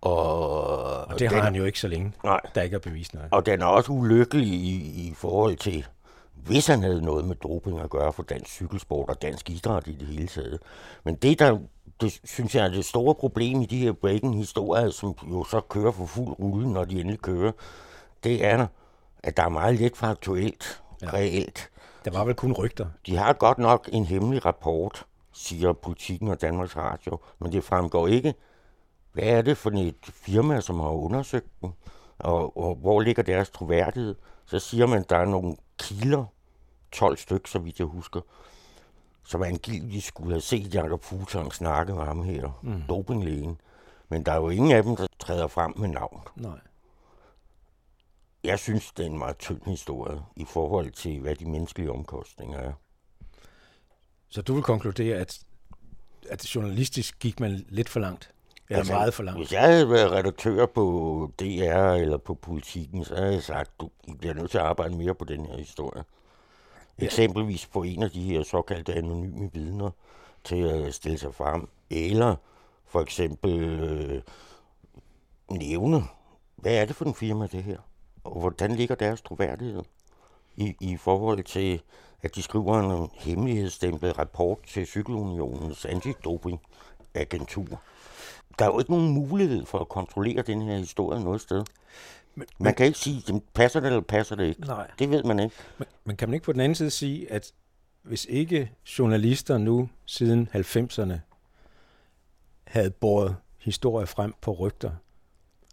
Og, 0.00 1.06
og 1.06 1.18
det 1.18 1.28
har 1.28 1.36
den, 1.36 1.44
han 1.44 1.54
jo 1.54 1.64
ikke 1.64 1.80
så 1.80 1.88
længe, 1.88 2.12
nej. 2.24 2.40
der 2.54 2.62
ikke 2.62 2.74
er 2.74 2.80
bevist 2.80 3.14
noget. 3.14 3.28
Og 3.32 3.46
den 3.46 3.62
er 3.62 3.66
også 3.66 3.92
ulykkelig 3.92 4.48
i, 4.48 5.06
i 5.08 5.14
forhold 5.14 5.56
til, 5.56 5.86
hvis 6.34 6.66
han 6.66 6.82
havde 6.82 7.02
noget 7.02 7.24
med 7.24 7.36
doping 7.36 7.80
at 7.80 7.90
gøre 7.90 8.12
for 8.12 8.22
dansk 8.22 8.50
cykelsport 8.50 9.08
og 9.08 9.22
dansk 9.22 9.50
idræt 9.50 9.86
i 9.86 9.92
det 9.92 10.08
hele 10.08 10.26
taget. 10.26 10.58
Men 11.04 11.14
det, 11.14 11.38
der 11.38 11.58
det 12.00 12.20
synes 12.24 12.54
jeg 12.54 12.64
er 12.64 12.68
det 12.68 12.84
store 12.84 13.14
problem 13.14 13.60
i 13.60 13.66
de 13.66 13.78
her 13.78 13.92
breaking-historier, 13.92 14.90
som 14.90 15.16
jo 15.30 15.44
så 15.44 15.60
kører 15.60 15.92
for 15.92 16.06
fuld 16.06 16.38
rulle, 16.38 16.72
når 16.72 16.84
de 16.84 17.00
endelig 17.00 17.20
kører, 17.20 17.52
det 18.24 18.44
er, 18.44 18.66
at 19.22 19.36
der 19.36 19.42
er 19.42 19.48
meget 19.48 19.74
lidt 19.74 19.96
faktuelt, 19.96 20.82
ja. 21.02 21.12
reelt. 21.12 21.70
Der 22.04 22.10
var 22.10 22.24
vel 22.24 22.34
kun 22.34 22.52
rygter. 22.52 22.86
De 23.06 23.16
har 23.16 23.32
godt 23.32 23.58
nok 23.58 23.88
en 23.92 24.04
hemmelig 24.04 24.44
rapport, 24.44 25.06
siger 25.32 25.72
politikken 25.72 26.28
og 26.28 26.40
Danmarks 26.40 26.76
Radio, 26.76 27.18
men 27.38 27.52
det 27.52 27.64
fremgår 27.64 28.06
ikke, 28.06 28.34
hvad 29.12 29.24
er 29.24 29.42
det 29.42 29.56
for 29.56 29.70
et 29.70 29.94
firma, 30.12 30.60
som 30.60 30.80
har 30.80 30.88
undersøgt 30.88 31.60
dem, 31.62 31.70
og, 32.18 32.56
og 32.56 32.74
hvor 32.74 33.00
ligger 33.00 33.22
deres 33.22 33.50
troværdighed. 33.50 34.14
Så 34.46 34.58
siger 34.58 34.86
man, 34.86 34.98
at 34.98 35.10
der 35.10 35.16
er 35.16 35.24
nogle 35.24 35.56
kilder, 35.78 36.24
12 36.92 37.16
stykker, 37.16 37.48
så 37.48 37.58
vidt 37.58 37.78
jeg 37.78 37.86
husker, 37.86 38.20
som 39.24 39.42
angiveligt 39.42 40.04
skulle 40.04 40.30
have 40.30 40.40
set 40.40 40.74
Jakob 40.74 41.02
Fuglsang 41.02 41.54
snakke 41.54 41.94
med 41.94 42.04
ham 42.04 42.22
her, 42.22 42.60
mm. 42.62 42.82
dopinglægen. 42.88 43.60
Men 44.08 44.26
der 44.26 44.32
er 44.32 44.36
jo 44.36 44.48
ingen 44.48 44.72
af 44.72 44.82
dem, 44.82 44.96
der 44.96 45.06
træder 45.18 45.46
frem 45.46 45.72
med 45.76 45.88
navn. 45.88 46.20
Nej. 46.36 46.60
Jeg 48.44 48.58
synes, 48.58 48.92
det 48.92 49.02
er 49.02 49.10
en 49.10 49.18
meget 49.18 49.38
tynd 49.38 49.60
historie 49.66 50.20
i 50.36 50.44
forhold 50.44 50.90
til, 50.90 51.20
hvad 51.20 51.36
de 51.36 51.44
menneskelige 51.44 51.92
omkostninger 51.92 52.58
er. 52.58 52.72
Så 54.28 54.42
du 54.42 54.54
vil 54.54 54.62
konkludere, 54.62 55.16
at, 55.16 55.44
at 56.30 56.54
journalistisk 56.54 57.18
gik 57.18 57.40
man 57.40 57.66
lidt 57.68 57.88
for 57.88 58.00
langt? 58.00 58.33
Eller 58.68 58.78
altså, 58.78 58.92
meget 58.92 59.14
for 59.14 59.22
langt? 59.22 59.40
Hvis 59.40 59.52
jeg 59.52 59.62
havde 59.62 59.90
været 59.90 60.12
redaktør 60.12 60.66
på 60.66 61.30
DR 61.40 61.92
eller 61.94 62.16
på 62.16 62.34
Politiken, 62.34 63.04
så 63.04 63.14
havde 63.14 63.32
jeg 63.32 63.42
sagt, 63.42 63.80
du 63.80 63.90
bliver 64.18 64.34
nødt 64.34 64.50
til 64.50 64.58
at 64.58 64.64
arbejde 64.64 64.96
mere 64.96 65.14
på 65.14 65.24
den 65.24 65.46
her 65.46 65.56
historie. 65.56 66.04
Ja. 67.00 67.04
Eksempelvis 67.04 67.66
på 67.66 67.82
en 67.82 68.02
af 68.02 68.10
de 68.10 68.22
her 68.22 68.42
såkaldte 68.42 68.94
anonyme 68.94 69.50
vidner 69.52 69.90
til 70.44 70.56
at 70.56 70.94
stille 70.94 71.18
sig 71.18 71.34
frem. 71.34 71.68
Eller 71.90 72.36
for 72.86 73.00
eksempel 73.00 73.62
øh, 73.62 74.22
nævne, 75.50 76.02
hvad 76.56 76.74
er 76.74 76.84
det 76.84 76.96
for 76.96 77.04
en 77.04 77.14
firma 77.14 77.46
det 77.46 77.62
her? 77.62 77.78
Og 78.24 78.40
hvordan 78.40 78.74
ligger 78.74 78.94
deres 78.94 79.22
troværdighed 79.22 79.82
i, 80.56 80.76
i 80.80 80.96
forhold 80.96 81.44
til, 81.44 81.82
at 82.22 82.34
de 82.34 82.42
skriver 82.42 82.80
en 82.80 83.10
hemmelighedsstemplet 83.14 84.18
rapport 84.18 84.58
til 84.62 84.86
Cykelunionens 84.86 85.84
antidopingagentur? 85.84 87.80
Der 88.58 88.64
er 88.64 88.68
jo 88.68 88.78
ikke 88.78 88.90
nogen 88.90 89.10
mulighed 89.10 89.66
for 89.66 89.78
at 89.78 89.88
kontrollere 89.88 90.42
den 90.42 90.62
her 90.62 90.76
historie 90.76 91.24
noget 91.24 91.40
sted. 91.40 91.64
Men, 92.34 92.46
man 92.58 92.74
kan 92.74 92.86
ikke 92.86 92.98
sige, 92.98 93.42
passer 93.54 93.80
det 93.80 93.86
eller 93.86 94.00
passer 94.00 94.36
det 94.36 94.44
ikke. 94.44 94.60
Nej. 94.60 94.90
Det 94.98 95.10
ved 95.10 95.24
man 95.24 95.38
ikke. 95.38 95.54
Men, 95.78 95.86
men 96.04 96.16
kan 96.16 96.28
man 96.28 96.34
ikke 96.34 96.44
på 96.44 96.52
den 96.52 96.60
anden 96.60 96.74
side 96.74 96.90
sige, 96.90 97.32
at 97.32 97.52
hvis 98.02 98.26
ikke 98.30 98.72
journalister 98.98 99.58
nu 99.58 99.88
siden 100.06 100.48
90'erne 100.54 101.14
havde 102.64 102.90
båret 102.90 103.36
historier 103.58 104.06
frem 104.06 104.34
på 104.40 104.52
rygter, 104.52 104.90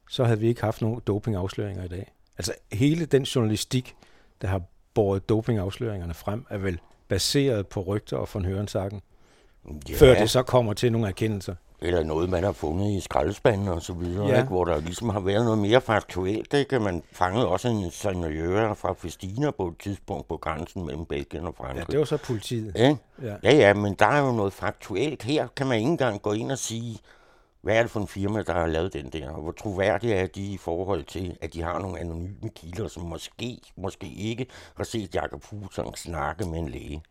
så 0.10 0.24
havde 0.24 0.40
vi 0.40 0.48
ikke 0.48 0.62
haft 0.62 0.82
nogen 0.82 1.02
dopingafsløringer 1.08 1.84
i 1.84 1.88
dag. 1.88 2.12
Altså 2.38 2.54
hele 2.72 3.06
den 3.06 3.24
journalistik, 3.24 3.96
der 4.42 4.48
har 4.48 4.62
båret 4.94 5.30
dopingafsløringerne 5.30 6.14
frem, 6.14 6.46
er 6.50 6.58
vel 6.58 6.80
baseret 7.08 7.68
på 7.68 7.82
rygter 7.82 8.18
og 8.18 8.30
von 8.34 8.46
Hørensagen, 8.46 9.02
ja. 9.90 9.96
før 9.96 10.20
det 10.20 10.30
så 10.30 10.44
kommer 10.44 10.74
til 10.74 10.92
nogle 10.92 11.08
erkendelser. 11.08 11.56
Eller 11.84 12.04
noget, 12.04 12.30
man 12.30 12.44
har 12.44 12.52
fundet 12.52 12.92
i 12.92 13.00
skraldespanden 13.00 13.68
og 13.68 13.82
så 13.82 13.94
videre, 13.94 14.28
ja. 14.28 14.38
ikke? 14.38 14.50
hvor 14.50 14.66
der 14.66 14.80
ligesom 14.80 15.10
har 15.10 15.20
været 15.20 15.46
noget 15.46 15.60
mere 15.60 15.82
faktuelt. 15.82 16.54
Ikke? 16.54 16.80
Man 16.80 17.04
fangede 17.12 17.48
også 17.48 17.68
en 17.68 17.92
senior 17.92 18.74
fra 18.74 18.94
Festina 18.94 19.52
på 19.52 19.68
et 19.68 19.78
tidspunkt 19.80 20.28
på 20.28 20.38
grænsen 20.38 20.86
mellem 20.86 21.06
Belgien 21.06 21.46
og 21.48 21.56
Frankrig. 21.58 21.78
Ja, 21.78 21.92
det 21.92 22.00
var 22.00 22.06
så 22.06 22.18
politiet. 22.18 22.74
Ja? 22.76 22.96
Ja. 23.22 23.36
ja, 23.44 23.56
ja, 23.56 23.74
men 23.74 23.94
der 23.94 24.06
er 24.06 24.26
jo 24.26 24.32
noget 24.32 24.54
faktuelt. 24.54 25.24
Her 25.24 25.48
kan 25.56 25.68
man 25.68 25.78
ikke 25.78 25.90
engang 25.90 26.22
gå 26.22 26.32
ind 26.32 26.52
og 26.52 26.58
sige, 26.58 27.00
hvad 27.62 27.76
er 27.76 27.82
det 27.82 27.92
for 27.92 28.00
en 28.00 28.08
firma, 28.08 28.42
der 28.42 28.54
har 28.54 28.68
lavet 28.68 28.94
den 28.94 29.10
der? 29.10 29.30
Og 29.30 29.42
hvor 29.42 29.52
troværdige 29.52 30.14
er 30.14 30.28
de 30.28 30.42
i 30.42 30.58
forhold 30.58 31.04
til, 31.04 31.38
at 31.42 31.54
de 31.54 31.62
har 31.62 31.80
nogle 31.80 32.00
anonyme 32.00 32.50
kilder, 32.56 32.88
som 32.88 33.04
måske, 33.04 33.58
måske 33.78 34.08
ikke 34.08 34.46
har 34.76 34.84
set 34.84 35.16
Jakob 35.16 35.44
Fuglsang 35.44 35.98
snakke 35.98 36.46
med 36.46 36.60
en 36.60 36.70
læge 36.70 37.04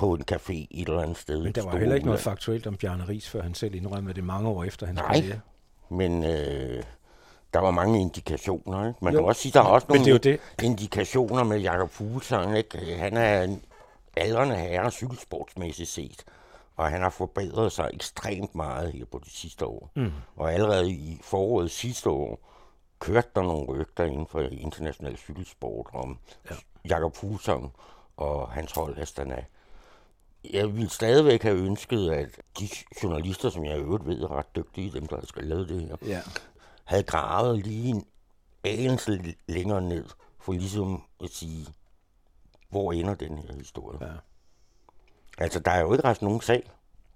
på 0.00 0.14
en 0.14 0.24
café 0.32 0.66
et 0.70 0.88
eller 0.88 1.00
andet 1.02 1.16
sted. 1.18 1.42
Men 1.42 1.52
der 1.52 1.64
var 1.64 1.76
heller 1.76 1.94
ikke 1.94 2.06
noget 2.06 2.20
faktuelt 2.20 2.66
om 2.66 2.76
Bjarne 2.76 3.08
Ries, 3.08 3.28
før 3.28 3.42
han 3.42 3.54
selv 3.54 3.74
indrømmede 3.74 4.14
det 4.14 4.24
mange 4.24 4.48
år 4.48 4.64
efter 4.64 4.86
hans 4.86 4.96
Nej, 5.00 5.20
karriere. 5.20 5.40
men 5.88 6.24
øh, 6.24 6.82
der 7.54 7.60
var 7.60 7.70
mange 7.70 8.00
indikationer. 8.00 8.86
Ikke? 8.88 8.98
Man 9.02 9.12
jo, 9.12 9.18
kan 9.18 9.28
også 9.28 9.42
sige, 9.42 9.52
der 9.52 9.60
er 9.60 9.64
også 9.64 9.86
nogle 9.88 10.04
det 10.04 10.14
er 10.14 10.18
det. 10.18 10.40
indikationer 10.62 11.44
med 11.44 11.58
Jakob 11.60 11.90
Fuglsang. 11.90 12.58
Ikke? 12.58 12.96
Han 12.98 13.16
er 13.16 13.42
en 13.42 13.62
aldrende 14.16 14.56
herre 14.56 14.90
cykelsportsmæssigt 14.90 15.88
set, 15.88 16.24
og 16.76 16.90
han 16.90 17.02
har 17.02 17.10
forbedret 17.10 17.72
sig 17.72 17.90
ekstremt 17.92 18.54
meget 18.54 18.92
her 18.92 19.04
på 19.12 19.20
de 19.24 19.30
sidste 19.30 19.66
år. 19.66 19.90
Mm. 19.96 20.12
Og 20.36 20.52
allerede 20.52 20.90
i 20.90 21.20
foråret 21.22 21.70
sidste 21.70 22.10
år 22.10 22.38
kørte 22.98 23.28
der 23.34 23.42
nogle 23.42 23.66
rygter 23.66 24.04
inden 24.04 24.26
for 24.26 24.40
international 24.40 25.16
cykelsport 25.16 25.86
om 25.92 26.18
ja. 26.50 26.54
Jakob 26.88 27.16
Fuglsang 27.16 27.72
og 28.16 28.48
hans 28.48 28.72
hold 28.72 28.98
Astana 28.98 29.44
jeg 30.52 30.74
ville 30.74 30.90
stadigvæk 30.90 31.42
have 31.42 31.56
ønsket, 31.58 32.10
at 32.10 32.28
de 32.58 32.68
journalister, 33.02 33.50
som 33.50 33.64
jeg 33.64 33.76
i 33.78 33.80
øvrigt 33.80 34.06
ved 34.06 34.22
er 34.22 34.38
ret 34.38 34.56
dygtige, 34.56 34.92
dem 34.92 35.06
der 35.06 35.16
har 35.16 35.26
skrevet 35.26 35.68
det 35.68 35.80
her, 35.82 35.96
Ja. 36.06 36.20
havde 36.84 37.02
gravet 37.02 37.66
lige 37.66 37.88
en 37.88 38.04
anelse 38.64 39.34
længere 39.48 39.80
ned, 39.82 40.04
for 40.40 40.52
ligesom 40.52 41.02
at 41.24 41.30
sige, 41.30 41.66
hvor 42.70 42.92
ender 42.92 43.14
den 43.14 43.38
her 43.38 43.54
historie. 43.58 43.98
Ja. 44.00 44.12
Altså, 45.38 45.60
der 45.60 45.70
er 45.70 45.80
jo 45.80 45.92
ikke 45.92 46.04
rejst 46.04 46.22
nogen 46.22 46.40
sag. 46.40 46.70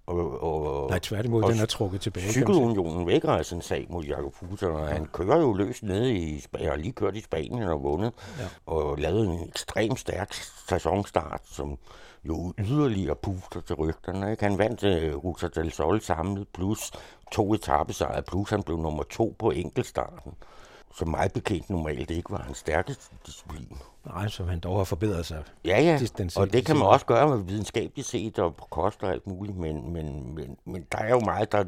Og, 0.07 0.43
og, 0.43 0.89
Nej, 0.89 0.99
tværtimod, 0.99 1.43
og 1.43 1.51
den 1.51 1.59
er 1.59 1.65
trukket 1.65 2.01
tilbage. 2.01 2.31
Cykelunionen 2.31 3.05
vil 3.07 3.15
ikke 3.15 3.27
rejse 3.27 3.55
en 3.55 3.61
sag 3.61 3.87
mod 3.89 4.03
Jakob 4.03 4.33
Fuglsang, 4.33 4.73
og 4.73 4.87
han 4.87 5.05
kører 5.05 5.39
jo 5.41 5.53
løs 5.53 5.83
nede 5.83 6.13
i 6.17 6.39
Spanien, 6.39 6.69
har 6.69 6.77
lige 6.77 6.91
kørt 6.91 7.15
i 7.15 7.21
Spanien 7.21 7.63
og 7.63 7.83
vundet, 7.83 8.13
Ja. 8.39 8.47
og 8.65 8.97
lavet 8.97 9.27
en 9.27 9.47
ekstremt 9.49 9.99
stærk 9.99 10.33
sæsonstart, 10.69 11.41
som 11.45 11.77
jo 12.27 12.53
yderligere 12.59 13.15
puster 13.15 13.61
til 13.61 13.75
rygterne. 13.75 14.31
Ikke? 14.31 14.43
Han 14.43 14.57
vandt 14.57 14.83
uh, 14.83 15.23
Ruta 15.23 15.47
del 15.47 15.71
Sol 15.71 16.01
samlet, 16.01 16.47
plus 16.47 16.91
to 17.31 17.53
etappesejre, 17.53 18.23
plus 18.23 18.49
han 18.49 18.63
blev 18.63 18.77
nummer 18.77 19.03
to 19.03 19.35
på 19.39 19.51
enkeltstarten, 19.51 20.31
som 20.95 21.09
meget 21.09 21.33
bekendt 21.33 21.69
normalt 21.69 22.11
ikke 22.11 22.31
var 22.31 22.41
hans 22.41 22.57
stærkeste 22.57 23.15
disciplin. 23.25 23.77
Nej, 24.05 24.27
som 24.27 24.47
han 24.47 24.59
dog 24.59 24.77
har 24.77 24.83
forbedret 24.83 25.25
sig. 25.25 25.43
Ja, 25.65 25.81
ja, 25.81 25.99
og 26.37 26.53
det 26.53 26.65
kan 26.65 26.75
man 26.75 26.87
også 26.87 27.05
gøre 27.05 27.29
med 27.29 27.45
videnskabeligt 27.45 28.07
set 28.07 28.39
og 28.39 28.55
på 28.55 28.65
kost 28.65 29.03
og 29.03 29.11
alt 29.11 29.27
muligt, 29.27 29.57
men, 29.57 29.93
men, 29.93 30.35
men, 30.35 30.57
men 30.65 30.85
der 30.91 30.97
er 30.97 31.09
jo 31.09 31.19
meget, 31.19 31.51
der, 31.51 31.63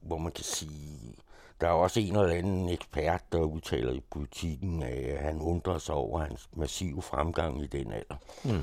hvor 0.00 0.18
man 0.18 0.32
kan 0.32 0.44
sige, 0.44 1.16
der 1.60 1.68
er 1.68 1.72
også 1.72 2.00
en 2.00 2.16
eller 2.16 2.34
anden 2.34 2.68
ekspert, 2.68 3.22
der 3.32 3.38
udtaler 3.38 3.92
i 3.92 4.02
politikken, 4.10 4.82
at 4.82 5.18
han 5.18 5.40
undrer 5.40 5.78
sig 5.78 5.94
over 5.94 6.20
hans 6.20 6.48
massive 6.56 7.02
fremgang 7.02 7.62
i 7.62 7.66
den 7.66 7.92
alder. 7.92 8.16
Mm. 8.44 8.62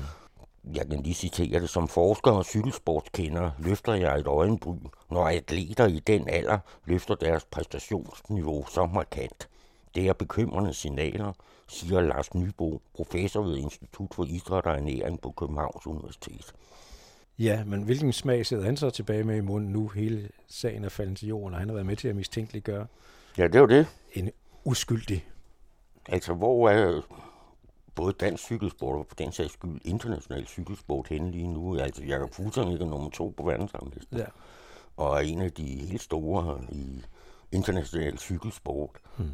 Jeg 0.74 0.88
kan 0.90 1.02
lige 1.02 1.14
citere 1.14 1.60
det. 1.60 1.68
Som 1.68 1.88
forsker 1.88 2.30
og 2.30 2.44
cykelsportskender 2.44 3.50
løfter 3.58 3.94
jeg 3.94 4.18
et 4.18 4.26
øjenbryn, 4.26 4.86
når 5.10 5.28
atleter 5.28 5.86
i 5.86 5.98
den 5.98 6.28
alder 6.28 6.58
løfter 6.84 7.14
deres 7.14 7.44
præstationsniveau 7.44 8.66
så 8.66 8.86
markant. 8.86 9.48
Det 9.94 10.08
er 10.08 10.12
bekymrende 10.12 10.74
signaler, 10.74 11.32
siger 11.68 12.00
Lars 12.00 12.34
Nybo, 12.34 12.82
professor 12.94 13.42
ved 13.42 13.56
Institut 13.56 14.14
for 14.14 14.24
Idræt 14.24 14.66
og 14.66 14.76
Ernæring 14.76 15.20
på 15.20 15.30
Københavns 15.30 15.86
Universitet. 15.86 16.52
Ja, 17.38 17.64
men 17.64 17.82
hvilken 17.82 18.12
smag 18.12 18.46
sidder 18.46 18.64
han 18.64 18.76
så 18.76 18.90
tilbage 18.90 19.24
med 19.24 19.36
i 19.36 19.40
munden 19.40 19.72
nu? 19.72 19.88
Hele 19.88 20.28
sagen 20.48 20.84
er 20.84 20.88
faldet 20.88 21.16
til 21.16 21.28
jorden, 21.28 21.54
og 21.54 21.60
han 21.60 21.68
har 21.68 21.74
været 21.74 21.86
med 21.86 21.96
til 21.96 22.08
at 22.08 22.16
mistænkeliggøre 22.16 22.86
Ja, 23.38 23.46
det 23.46 23.54
er 23.54 23.60
jo 23.60 23.66
det. 23.66 23.86
en 24.12 24.30
uskyldig. 24.64 25.26
Altså, 26.08 26.34
hvor 26.34 26.68
er 26.68 27.00
både 27.94 28.12
dansk 28.12 28.44
cykelsport 28.44 28.96
og 28.98 29.06
for 29.08 29.14
den 29.14 29.32
sags 29.32 29.52
skyld 29.52 29.80
international 29.84 30.46
cykelsport 30.46 31.08
henne 31.08 31.30
lige 31.30 31.48
nu? 31.48 31.78
Altså, 31.78 32.04
Jakob 32.04 32.34
Fuglsang 32.34 32.70
ligger 32.70 32.86
nummer 32.86 33.10
to 33.10 33.34
på 33.36 33.42
verdensranglisten. 33.42 34.16
Ja. 34.18 34.24
og 34.96 35.16
er 35.16 35.20
en 35.20 35.40
af 35.40 35.52
de 35.52 35.64
helt 35.64 36.02
store 36.02 36.60
i 36.68 37.04
international 37.52 38.18
cykelsport. 38.18 38.90
Hmm. 39.16 39.30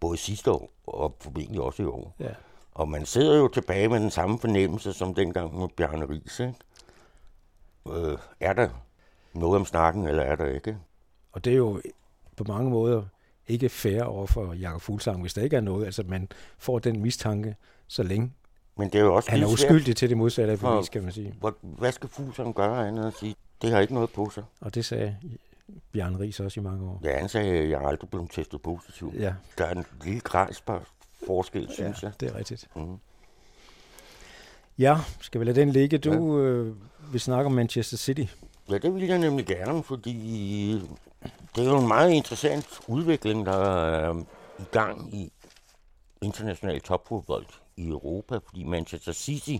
Både 0.00 0.16
sidste 0.16 0.52
år 0.52 0.70
og 0.86 1.16
formentlig 1.20 1.60
også 1.60 1.82
i 1.82 1.86
år. 1.86 2.14
ja. 2.20 2.34
Og 2.74 2.88
man 2.88 3.06
sidder 3.06 3.36
jo 3.36 3.48
tilbage 3.48 3.88
med 3.88 4.00
den 4.00 4.10
samme 4.10 4.38
fornemmelse 4.38 4.92
som 4.92 5.14
dengang 5.14 5.58
med 5.58 5.68
Bjarne. 5.76 6.14
Ikke? 6.14 6.54
Øh, 7.88 8.18
er 8.40 8.52
der 8.52 8.68
noget 9.34 9.56
om 9.60 9.64
snakken, 9.66 10.06
eller 10.06 10.22
er 10.22 10.36
der 10.36 10.46
ikke? 10.46 10.78
Og 11.32 11.44
det 11.44 11.52
er 11.52 11.56
jo 11.56 11.80
på 12.36 12.44
mange 12.44 12.70
måder 12.70 13.02
ikke 13.48 13.68
fair 13.68 14.02
over 14.02 14.26
for 14.26 14.52
Jakob 14.52 14.80
Fuglsang, 14.80 15.20
hvis 15.20 15.34
der 15.34 15.42
ikke 15.42 15.56
er 15.56 15.60
noget. 15.60 15.86
Altså, 15.86 16.02
man 16.08 16.28
får 16.58 16.78
den 16.78 17.00
mistanke, 17.02 17.56
så 17.86 18.02
længe 18.02 18.32
Men 18.76 18.88
det 18.88 18.94
er 19.00 19.04
jo 19.04 19.14
også 19.14 19.30
han 19.30 19.42
er 19.42 19.46
svært. 19.46 19.52
uskyldig 19.54 19.96
til 19.96 20.08
det 20.08 20.16
modsatte 20.16 20.52
af 20.52 20.58
For- 20.58 20.74
bevis, 20.74 20.88
kan 20.88 21.02
man 21.02 21.12
sige. 21.12 21.34
Hvor- 21.40 21.56
Hvad 21.62 21.92
skal 21.92 22.08
Fuglsang 22.08 22.54
gøre 22.54 22.88
andet 22.88 23.06
at 23.06 23.14
sige, 23.20 23.34
det 23.62 23.70
har 23.70 23.80
ikke 23.80 23.94
noget 23.94 24.10
på 24.10 24.30
sig? 24.30 24.42
Og 24.60 24.74
det 24.74 24.84
sagde 24.84 25.16
Bjarne 25.92 26.18
Ries 26.18 26.40
også 26.40 26.60
i 26.60 26.62
mange 26.62 26.84
år. 26.86 27.00
Ja, 27.04 27.18
han 27.18 27.28
sagde, 27.28 27.50
at 27.58 27.70
jeg 27.70 27.80
aldrig 27.84 28.10
blevet 28.10 28.30
testet 28.30 28.62
positiv. 28.62 29.14
Ja, 29.18 29.34
Der 29.58 29.64
er 29.64 29.74
en 29.74 29.84
lille 30.04 30.20
grejsbar 30.20 30.82
forskel, 31.26 31.68
synes 31.72 32.02
ja 32.02 32.06
jeg. 32.08 32.20
det 32.20 32.30
er 32.30 32.34
rigtigt. 32.36 32.68
Mm. 32.76 32.96
Ja, 34.78 34.96
skal 35.20 35.40
vi 35.40 35.44
lade 35.44 35.60
den 35.60 35.70
ligge? 35.70 35.98
Du 35.98 36.38
øh, 36.40 36.76
vil 37.12 37.20
snakke 37.20 37.46
om 37.46 37.52
Manchester 37.52 37.96
City. 37.96 38.24
Ja, 38.70 38.78
det 38.78 38.94
vil 38.94 39.02
jeg 39.06 39.18
nemlig 39.18 39.46
gerne, 39.46 39.82
fordi 39.82 40.82
det 41.54 41.66
er 41.66 41.70
jo 41.70 41.78
en 41.78 41.88
meget 41.88 42.10
interessant 42.10 42.80
udvikling, 42.88 43.46
der 43.46 43.56
er 43.56 44.10
øhm, 44.10 44.26
i 44.58 44.64
gang 44.72 45.14
i 45.14 45.32
international 46.22 46.80
topfodbold 46.80 47.46
i 47.76 47.88
Europa, 47.88 48.38
fordi 48.44 48.64
Manchester 48.64 49.12
City 49.12 49.56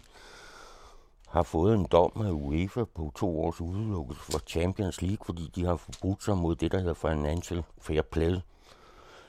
har 1.28 1.42
fået 1.42 1.74
en 1.74 1.86
dom 1.92 2.12
af 2.26 2.30
UEFA 2.30 2.84
på 2.84 3.12
to 3.16 3.40
års 3.40 3.60
udelukkelse 3.60 4.22
for 4.22 4.38
Champions 4.38 5.02
League, 5.02 5.26
fordi 5.26 5.50
de 5.54 5.64
har 5.64 5.76
forbrudt 5.76 6.24
sig 6.24 6.36
mod 6.36 6.56
det, 6.56 6.72
der 6.72 6.78
hedder 6.78 6.94
Financial 6.94 7.62
Fair 7.80 8.02
Play. 8.02 8.40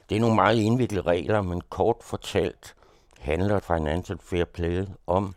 Det 0.10 0.16
er 0.16 0.20
nogle 0.20 0.36
meget 0.36 0.58
indviklede 0.58 1.02
regler, 1.02 1.42
men 1.42 1.62
kort 1.70 1.98
fortalt 2.02 2.76
handler 3.20 3.60
Financial 3.60 4.20
Fair 4.20 4.46
Play 4.46 4.86
om, 5.08 5.36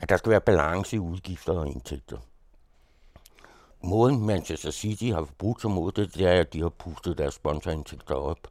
at 0.00 0.08
der 0.08 0.16
skal 0.16 0.30
være 0.30 0.40
balance 0.40 0.96
i 0.96 0.98
udgifter 0.98 1.52
og 1.52 1.68
indtægter 1.68 2.18
måden 3.82 4.26
Manchester 4.26 4.70
City 4.70 5.04
har 5.04 5.24
forbrudt 5.24 5.60
sig 5.60 5.70
mod 5.70 5.92
det, 5.92 6.14
det 6.14 6.26
er, 6.26 6.40
at 6.40 6.52
de 6.52 6.62
har 6.62 6.68
pustet 6.68 7.18
deres 7.18 7.34
sponsorindtægter 7.34 8.14
op. 8.14 8.48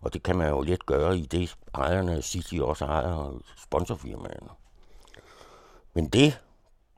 Og 0.00 0.14
det 0.14 0.22
kan 0.22 0.36
man 0.36 0.48
jo 0.48 0.60
let 0.60 0.86
gøre 0.86 1.18
i 1.18 1.26
det, 1.26 1.56
ejerne 1.74 2.12
af 2.12 2.24
City 2.24 2.54
også 2.54 2.84
ejer 2.84 3.40
sponsorfirmaerne. 3.56 4.48
Men 5.94 6.08
det, 6.08 6.40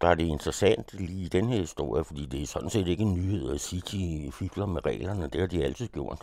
der 0.00 0.08
er 0.08 0.14
det 0.14 0.24
interessant 0.24 0.92
lige 0.92 1.24
i 1.24 1.28
den 1.28 1.48
her 1.48 1.58
historie, 1.60 2.04
fordi 2.04 2.26
det 2.26 2.42
er 2.42 2.46
sådan 2.46 2.70
set 2.70 2.88
ikke 2.88 3.02
en 3.02 3.14
nyhed, 3.14 3.54
at 3.54 3.60
City 3.60 4.30
fikler 4.32 4.66
med 4.66 4.86
reglerne. 4.86 5.26
Det 5.26 5.40
har 5.40 5.48
de 5.48 5.64
altid 5.64 5.88
gjort. 5.88 6.22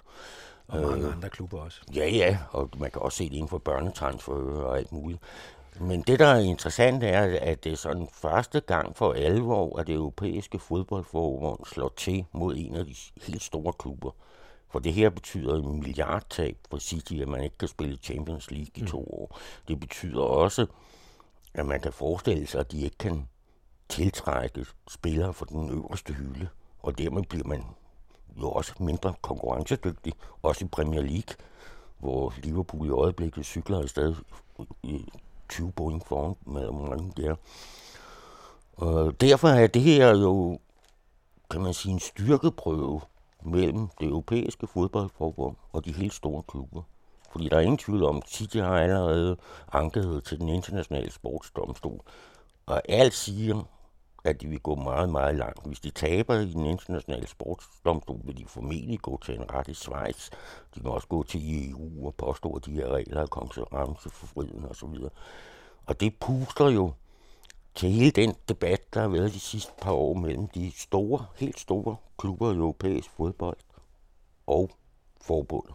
Og 0.68 0.82
mange 0.82 1.12
andre 1.12 1.30
klubber 1.30 1.60
også. 1.60 1.82
Ja, 1.96 2.10
ja, 2.10 2.38
og 2.52 2.70
man 2.78 2.92
kan 2.92 3.02
også 3.02 3.18
se 3.18 3.24
det 3.24 3.34
inden 3.34 3.48
for 3.48 3.58
børnetransfer 3.58 4.34
og 4.64 4.78
alt 4.78 4.92
muligt. 4.92 5.22
Men 5.80 6.02
det, 6.02 6.20
der 6.20 6.28
er 6.28 6.40
interessant, 6.40 7.04
er, 7.04 7.40
at 7.42 7.64
det 7.64 7.72
er 7.72 7.76
sådan 7.76 8.08
første 8.12 8.60
gang 8.60 8.98
for 8.98 9.14
alvor, 9.14 9.80
at 9.80 9.88
det 9.88 9.96
europæiske 9.96 10.60
fodboldforbund 10.60 11.66
slår 11.66 11.94
til 11.98 12.26
mod 12.32 12.56
en 12.58 12.76
af 12.76 12.86
de 12.86 12.96
helt 13.22 13.44
store 13.44 13.74
klubber. 13.74 14.12
For 14.70 14.80
det 14.80 14.94
her 14.94 15.10
betyder 15.10 15.56
en 15.56 15.80
milliardtab 15.80 16.58
for 16.70 16.78
City, 16.78 17.14
at 17.14 17.28
man 17.28 17.44
ikke 17.44 17.58
kan 17.58 17.68
spille 17.68 17.98
Champions 17.98 18.52
League 18.52 18.72
i 18.76 18.86
to 18.86 19.00
år. 19.00 19.40
Det 19.68 19.80
betyder 19.80 20.22
også, 20.22 20.66
at 21.54 21.66
man 21.66 21.82
kan 21.82 21.94
forestille 21.94 22.48
sig, 22.48 22.60
at 22.60 22.72
de 22.72 22.82
ikke 22.82 22.98
kan 22.98 23.28
tiltrække 23.90 24.66
spillere 24.88 25.34
fra 25.34 25.46
den 25.50 25.70
øverste 25.70 26.14
hylde. 26.14 26.48
Og 26.80 26.98
dermed 26.98 27.24
bliver 27.24 27.48
man 27.48 27.64
jo 28.42 28.52
også 28.52 28.74
mindre 28.80 29.14
konkurrencedygtig, 29.22 30.14
også 30.42 30.66
i 30.66 30.68
Premier 30.68 31.02
League, 31.02 31.36
hvor 32.00 32.34
Liverpool 32.44 32.88
i 32.88 32.90
øjeblikket 32.90 33.46
cykler 33.46 33.82
afsted 33.82 34.16
i 34.84 35.06
20 35.54 35.72
point 35.72 36.08
foran 36.08 36.36
med 36.46 36.72
mange 36.72 37.14
der. 37.18 37.36
Og 38.74 39.22
derfor 39.22 39.48
er 39.48 39.68
det 39.68 39.82
her 39.82 40.18
jo, 40.18 40.60
kan 41.50 41.62
man 41.62 41.74
sige, 41.74 41.94
en 41.94 42.00
styrkeprøve 42.00 43.02
mellem 43.46 43.88
det 44.00 44.08
europæiske 44.08 44.68
fodboldforbund 44.68 45.56
og 45.72 45.86
de 45.86 45.94
helt 45.94 46.14
store 46.14 46.44
klubber. 46.44 46.82
Fordi 47.32 47.50
der 47.50 47.58
er 47.58 47.62
ingen 47.62 47.78
tvivl 47.78 48.04
om, 48.04 48.18
at 48.18 48.30
City 48.30 48.58
har 48.58 48.78
allerede 48.78 49.38
anket 49.72 50.24
til 50.24 50.40
den 50.40 50.50
internationale 50.50 51.12
sportsdomstol. 51.12 52.00
Og 52.66 52.82
alt 52.90 53.14
siger, 53.14 53.64
at 54.24 54.42
de 54.42 54.48
vil 54.48 54.60
gå 54.60 54.76
meget, 54.76 55.10
meget 55.10 55.36
langt. 55.36 55.68
Hvis 55.68 55.80
de 55.80 55.90
taber 55.90 56.36
i 56.36 56.52
den 56.52 56.66
internationale 56.66 57.28
sportsdomstol, 57.28 58.20
vil 58.24 58.38
de 58.38 58.46
formentlig 58.46 59.00
gå 59.00 59.20
til 59.26 59.36
en 59.36 59.54
ret 59.54 59.68
i 59.68 59.74
Schweiz. 59.74 60.30
De 60.76 60.80
kan 60.80 60.92
også 60.92 61.08
gå 61.08 61.24
til 61.24 61.70
EU 61.70 62.08
og 62.08 62.16
påstå, 62.16 62.54
at 62.54 62.66
de 62.66 62.72
her 62.72 62.88
regler 62.88 63.22
er 63.22 63.26
konkurrenceforvridende 63.26 64.70
osv. 64.70 64.96
Og 65.86 66.00
det 66.00 66.16
puster 66.20 66.70
jo 66.70 66.92
til 67.76 67.90
hele 67.90 68.12
den 68.12 68.36
debat, 68.50 68.94
der 68.94 69.02
har 69.02 69.08
været 69.08 69.34
de 69.34 69.40
sidste 69.40 69.72
par 69.82 69.92
år 69.92 70.14
mellem 70.14 70.48
de 70.48 70.72
store, 70.72 71.26
helt 71.36 71.60
store 71.60 71.96
klubber 72.18 72.52
i 72.52 72.56
europæisk 72.56 73.10
fodbold 73.10 73.58
og 74.48 74.72
forbundet. 75.22 75.74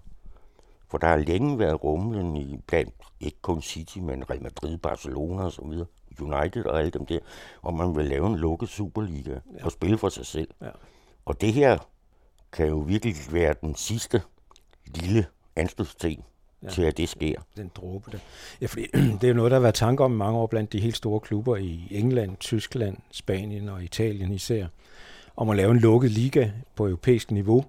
For 0.88 0.98
der 0.98 1.06
har 1.06 1.16
længe 1.16 1.58
været 1.58 1.84
rumlen 1.84 2.36
i 2.36 2.56
blandt 2.66 2.94
ikke 3.20 3.38
kun 3.42 3.62
City, 3.62 3.98
men 3.98 4.30
Real 4.30 4.42
Madrid, 4.42 4.78
Barcelona 4.78 5.44
og 5.44 5.52
så 5.52 5.64
videre, 5.64 5.86
United 6.20 6.64
og 6.64 6.78
alle 6.78 6.90
dem 6.90 7.06
der, 7.06 7.18
og 7.62 7.74
man 7.74 7.96
vil 7.96 8.04
lave 8.04 8.26
en 8.26 8.36
lukket 8.36 8.68
Superliga 8.68 9.30
ja. 9.30 9.64
og 9.64 9.72
spille 9.72 9.98
for 9.98 10.08
sig 10.08 10.26
selv. 10.26 10.48
Ja. 10.62 10.70
Og 11.26 11.40
det 11.40 11.52
her 11.52 11.78
kan 12.52 12.68
jo 12.68 12.78
virkelig 12.78 13.14
være 13.30 13.54
den 13.60 13.74
sidste 13.74 14.22
lille 14.94 15.26
anstødsten 15.56 16.22
Ja. 16.62 16.68
til, 16.68 16.82
at 16.82 16.96
det 16.96 17.08
sker. 17.08 17.40
Den 17.56 17.70
dråbe 17.74 18.10
der. 18.12 18.18
Ja, 18.60 18.66
fordi 18.66 18.86
det 19.20 19.24
er 19.24 19.28
jo 19.28 19.34
noget, 19.34 19.50
der 19.50 19.56
har 19.56 19.62
været 19.62 19.74
tanker 19.74 20.04
om 20.04 20.12
i 20.12 20.16
mange 20.16 20.38
år 20.38 20.46
blandt 20.46 20.72
de 20.72 20.80
helt 20.80 20.96
store 20.96 21.20
klubber 21.20 21.56
i 21.56 21.88
England, 21.90 22.36
Tyskland, 22.36 22.96
Spanien 23.10 23.68
og 23.68 23.84
Italien 23.84 24.32
især, 24.32 24.66
om 25.36 25.50
at 25.50 25.56
lave 25.56 25.70
en 25.70 25.78
lukket 25.78 26.10
liga 26.10 26.50
på 26.76 26.86
europæisk 26.86 27.30
niveau, 27.30 27.64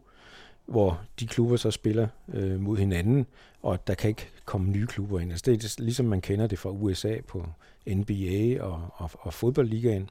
hvor 0.65 0.99
de 1.19 1.27
klubber 1.27 1.57
så 1.57 1.71
spiller 1.71 2.07
øh, 2.33 2.59
mod 2.59 2.77
hinanden, 2.77 3.25
og 3.63 3.87
der 3.87 3.93
kan 3.93 4.09
ikke 4.09 4.27
komme 4.49 4.71
nye 4.71 4.87
klubber 4.87 5.19
ind. 5.19 5.31
Altså 5.31 5.43
det 5.45 5.63
er 5.63 5.81
ligesom 5.83 6.05
man 6.05 6.21
kender 6.21 6.47
det 6.47 6.59
fra 6.59 6.69
USA 6.69 7.15
på 7.27 7.45
NBA 7.87 8.63
og, 8.63 8.81
og, 8.93 9.11
og 9.19 9.33
fodboldligaen. 9.33 10.09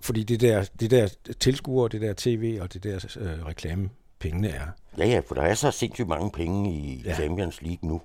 fordi 0.00 0.22
det 0.22 0.40
der, 0.40 0.64
det 0.80 0.90
der 0.90 1.08
tilskuer, 1.40 1.88
det 1.88 2.00
der 2.00 2.14
tv 2.16 2.58
og 2.60 2.72
det 2.72 2.84
der 2.84 3.16
øh, 3.20 3.46
reklame, 3.46 3.90
pengene 4.18 4.48
er. 4.48 4.66
Ja, 4.98 5.06
ja, 5.06 5.20
for 5.26 5.34
der 5.34 5.42
er 5.42 5.54
så 5.54 5.70
sindssygt 5.70 6.08
mange 6.08 6.30
penge 6.30 6.72
i 6.72 7.02
ja. 7.04 7.14
Champions 7.14 7.62
League 7.62 7.88
nu. 7.88 8.00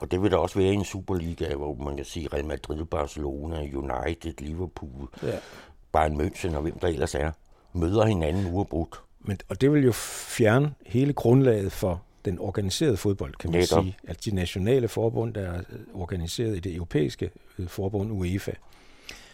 Og 0.00 0.10
det 0.10 0.22
vil 0.22 0.30
der 0.30 0.36
også 0.36 0.58
være 0.58 0.72
i 0.72 0.74
en 0.74 0.84
Superliga, 0.84 1.54
hvor 1.54 1.74
man 1.74 1.96
kan 1.96 2.04
sige 2.04 2.28
Real 2.32 2.44
Madrid, 2.44 2.84
Barcelona, 2.84 3.56
United, 3.56 4.34
Liverpool, 4.38 5.08
ja. 5.22 5.38
Bayern 5.92 6.20
München 6.20 6.56
og 6.56 6.62
hvem 6.62 6.78
der 6.78 6.88
ellers 6.88 7.14
er, 7.14 7.30
møder 7.72 8.06
hinanden 8.06 8.54
uafbrudt. 8.54 9.00
Men, 9.20 9.38
og 9.48 9.60
det 9.60 9.72
vil 9.72 9.84
jo 9.84 9.92
fjerne 9.92 10.74
hele 10.86 11.12
grundlaget 11.12 11.72
for 11.72 12.02
den 12.24 12.38
organiserede 12.38 12.96
fodbold, 12.96 13.34
kan 13.34 13.50
man 13.50 13.60
Netop. 13.60 13.84
sige. 13.84 13.96
At 14.04 14.24
de 14.24 14.34
nationale 14.34 14.88
forbund, 14.88 15.34
der 15.34 15.40
er 15.40 15.62
organiseret 15.94 16.56
i 16.56 16.60
det 16.60 16.74
europæiske 16.74 17.30
øh, 17.58 17.68
forbund 17.68 18.12
UEFA, 18.12 18.52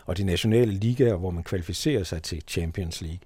og 0.07 0.17
de 0.17 0.25
nationale 0.25 0.73
ligaer, 0.73 1.17
hvor 1.17 1.31
man 1.31 1.43
kvalificerer 1.43 2.05
sig 2.05 2.23
til 2.23 2.43
Champions 2.49 3.01
League. 3.01 3.21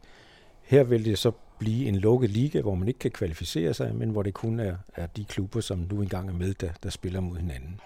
Her 0.62 0.84
vil 0.84 1.04
det 1.04 1.18
så 1.18 1.32
blive 1.58 1.88
en 1.88 1.96
lukket 1.96 2.30
liga, 2.30 2.60
hvor 2.60 2.74
man 2.74 2.88
ikke 2.88 2.98
kan 2.98 3.10
kvalificere 3.10 3.74
sig, 3.74 3.94
men 3.94 4.10
hvor 4.10 4.22
det 4.22 4.34
kun 4.34 4.60
er, 4.60 4.76
er 4.94 5.06
de 5.06 5.24
klubber, 5.24 5.60
som 5.60 5.86
nu 5.90 6.02
engang 6.02 6.28
er 6.28 6.32
med, 6.32 6.54
der, 6.54 6.70
der 6.82 6.90
spiller 6.90 7.20
mod 7.20 7.36
hinanden. 7.36 7.80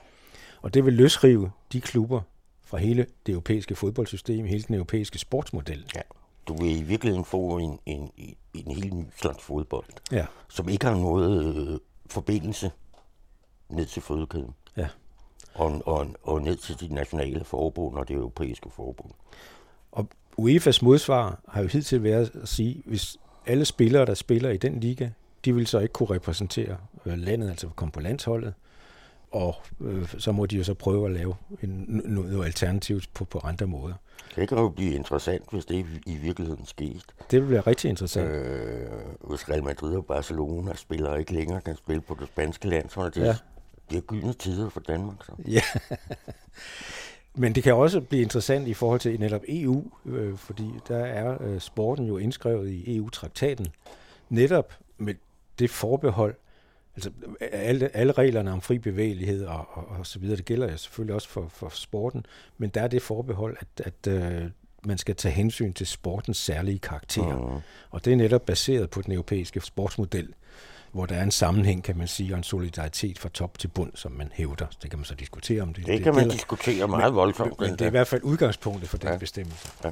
Og 0.62 0.74
det 0.74 0.84
vil 0.84 0.92
løsrive 0.92 1.50
de 1.72 1.80
klubber 1.80 2.20
fra 2.64 2.78
hele 2.78 3.06
det 3.26 3.32
europæiske 3.32 3.74
fodboldsystem, 3.74 4.44
hele 4.44 4.62
den 4.62 4.74
europæiske 4.74 5.18
sportsmodel. 5.18 5.84
Ja, 5.94 6.00
du 6.48 6.56
vil 6.56 6.78
i 6.78 6.82
virkeligheden 6.82 7.24
få 7.24 7.58
en, 7.58 7.78
en, 7.86 8.10
en, 8.16 8.34
en 8.54 8.70
helt 8.74 8.94
ny 8.94 9.04
slags 9.16 9.42
fodbold, 9.42 9.86
ja. 10.12 10.26
som 10.48 10.68
ikke 10.68 10.86
har 10.86 10.94
noget 10.94 11.56
øh, 11.56 11.78
forbindelse 12.06 12.70
ned 13.68 13.86
til 13.86 14.02
fødekæden. 14.02 14.54
Ja. 14.76 14.88
Og, 15.54 15.82
og, 15.86 16.06
og 16.22 16.42
ned 16.42 16.56
til 16.56 16.80
de 16.80 16.94
nationale 16.94 17.44
forbund 17.44 17.96
og 17.96 18.08
det 18.08 18.14
europæiske 18.14 18.70
forbund. 18.70 19.10
Og 19.92 20.08
UEFA's 20.40 20.78
modsvar 20.82 21.40
har 21.48 21.62
jo 21.62 21.68
hidtil 21.68 22.02
været 22.02 22.30
at 22.42 22.48
sige, 22.48 22.82
hvis 22.84 23.16
alle 23.46 23.64
spillere, 23.64 24.06
der 24.06 24.14
spiller 24.14 24.50
i 24.50 24.56
den 24.56 24.80
liga, 24.80 25.10
de 25.44 25.54
vil 25.54 25.66
så 25.66 25.78
ikke 25.78 25.92
kunne 25.92 26.10
repræsentere 26.10 26.76
øh, 27.06 27.18
landet, 27.18 27.50
altså 27.50 27.68
komme 27.76 27.92
på 27.92 28.00
landsholdet, 28.00 28.54
og 29.30 29.56
øh, 29.80 30.14
så 30.18 30.32
må 30.32 30.46
de 30.46 30.56
jo 30.56 30.64
så 30.64 30.74
prøve 30.74 31.06
at 31.06 31.12
lave 31.12 31.34
en, 31.62 32.02
noget 32.04 32.44
alternativt 32.44 33.08
på, 33.14 33.24
på 33.24 33.40
andre 33.44 33.66
måder. 33.66 33.94
Det 34.36 34.48
kan 34.48 34.58
jo 34.58 34.68
blive 34.68 34.94
interessant, 34.94 35.42
hvis 35.50 35.64
det 35.64 35.86
i 36.06 36.16
virkeligheden 36.16 36.66
skete. 36.66 37.00
Det 37.30 37.40
vil 37.40 37.46
blive 37.46 37.60
rigtig 37.60 37.88
interessant. 37.88 38.30
Øh, 38.30 38.86
hvis 39.30 39.48
Real 39.48 39.64
Madrid 39.64 39.96
og 39.96 40.06
Barcelona 40.06 40.74
spiller 40.74 41.16
ikke 41.16 41.32
længere 41.32 41.60
kan 41.60 41.76
spille 41.76 42.00
på 42.00 42.16
det 42.20 42.28
spanske 42.28 42.68
land, 42.68 42.88
så 42.88 43.00
er 43.00 43.08
det, 43.08 43.20
ja. 43.20 43.36
det 43.90 43.96
er 43.96 44.00
gyldne 44.00 44.32
tider 44.32 44.68
for 44.68 44.80
Danmark. 44.80 45.24
Så. 45.24 45.32
Ja. 45.46 45.62
Men 47.34 47.54
det 47.54 47.62
kan 47.62 47.74
også 47.74 48.00
blive 48.00 48.22
interessant 48.22 48.68
i 48.68 48.74
forhold 48.74 49.00
til 49.00 49.20
netop 49.20 49.42
EU, 49.48 49.84
øh, 50.06 50.36
fordi 50.36 50.70
der 50.88 50.98
er 50.98 51.42
øh, 51.42 51.60
sporten 51.60 52.06
jo 52.06 52.18
indskrevet 52.18 52.68
i 52.68 52.96
EU-traktaten, 52.96 53.66
netop 54.28 54.72
med 54.98 55.14
det 55.58 55.70
forbehold, 55.70 56.34
altså 56.98 57.10
alle, 57.52 57.96
alle 57.96 58.12
reglerne 58.12 58.52
om 58.52 58.60
fri 58.60 58.78
bevægelighed 58.78 59.46
og, 59.46 59.66
og, 59.72 59.88
og 59.98 60.06
så 60.06 60.18
videre, 60.18 60.36
det 60.36 60.44
gælder 60.44 60.70
jo 60.70 60.76
selvfølgelig 60.76 61.14
også 61.14 61.28
for, 61.28 61.48
for 61.48 61.68
sporten, 61.68 62.26
men 62.58 62.70
der 62.70 62.82
er 62.82 62.88
det 62.88 63.02
forbehold, 63.02 63.56
at, 63.60 63.86
at 63.86 64.12
øh, 64.12 64.50
man 64.84 64.98
skal 64.98 65.16
tage 65.16 65.34
hensyn 65.34 65.72
til 65.72 65.86
sportens 65.86 66.36
særlige 66.36 66.78
karakter. 66.78 67.36
Mm. 67.36 67.60
Og 67.90 68.04
det 68.04 68.12
er 68.12 68.16
netop 68.16 68.46
baseret 68.46 68.90
på 68.90 69.02
den 69.02 69.12
europæiske 69.12 69.60
sportsmodel, 69.60 70.34
hvor 70.92 71.06
der 71.06 71.14
er 71.14 71.22
en 71.22 71.30
sammenhæng, 71.30 71.84
kan 71.84 71.98
man 71.98 72.08
sige, 72.08 72.34
og 72.34 72.38
en 72.38 72.44
solidaritet 72.44 73.18
fra 73.18 73.28
top 73.28 73.58
til 73.58 73.68
bund, 73.68 73.92
som 73.94 74.12
man 74.12 74.30
hævder. 74.34 74.66
Det 74.82 74.90
kan 74.90 74.98
man 74.98 75.04
så 75.04 75.14
diskutere 75.14 75.62
om 75.62 75.74
det. 75.74 75.86
Det, 75.86 75.94
det 75.94 76.02
kan 76.02 76.14
man 76.14 76.22
gælder. 76.22 76.34
diskutere 76.34 76.88
meget 76.88 77.14
voldsomt. 77.14 77.60
Men, 77.60 77.70
men 77.70 77.78
det 77.78 77.80
er 77.84 77.86
i 77.86 77.90
hvert 77.90 78.06
fald 78.06 78.22
udgangspunktet 78.22 78.88
for 78.88 78.98
den 78.98 79.08
ja. 79.08 79.16
bestemmelse. 79.16 79.68
Ja. 79.84 79.90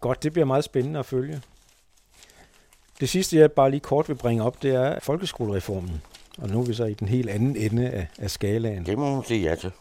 Godt, 0.00 0.22
det 0.22 0.32
bliver 0.32 0.46
meget 0.46 0.64
spændende 0.64 0.98
at 0.98 1.06
følge. 1.06 1.42
Det 3.00 3.08
sidste, 3.08 3.36
jeg 3.36 3.52
bare 3.52 3.70
lige 3.70 3.80
kort 3.80 4.08
vil 4.08 4.14
bringe 4.14 4.44
op, 4.44 4.62
det 4.62 4.74
er 4.74 5.00
folkeskolereformen. 5.02 6.02
Og 6.40 6.48
nu 6.48 6.60
er 6.60 6.64
vi 6.64 6.74
så 6.74 6.84
i 6.84 6.94
den 6.94 7.08
helt 7.08 7.30
anden 7.30 7.56
ende 7.56 7.90
af, 7.90 8.06
af 8.18 8.30
skalaen. 8.30 8.86
Det 8.86 8.98
må 8.98 9.14
man 9.14 9.24
sige 9.24 9.48
ja 9.48 9.54
til. 9.54 9.72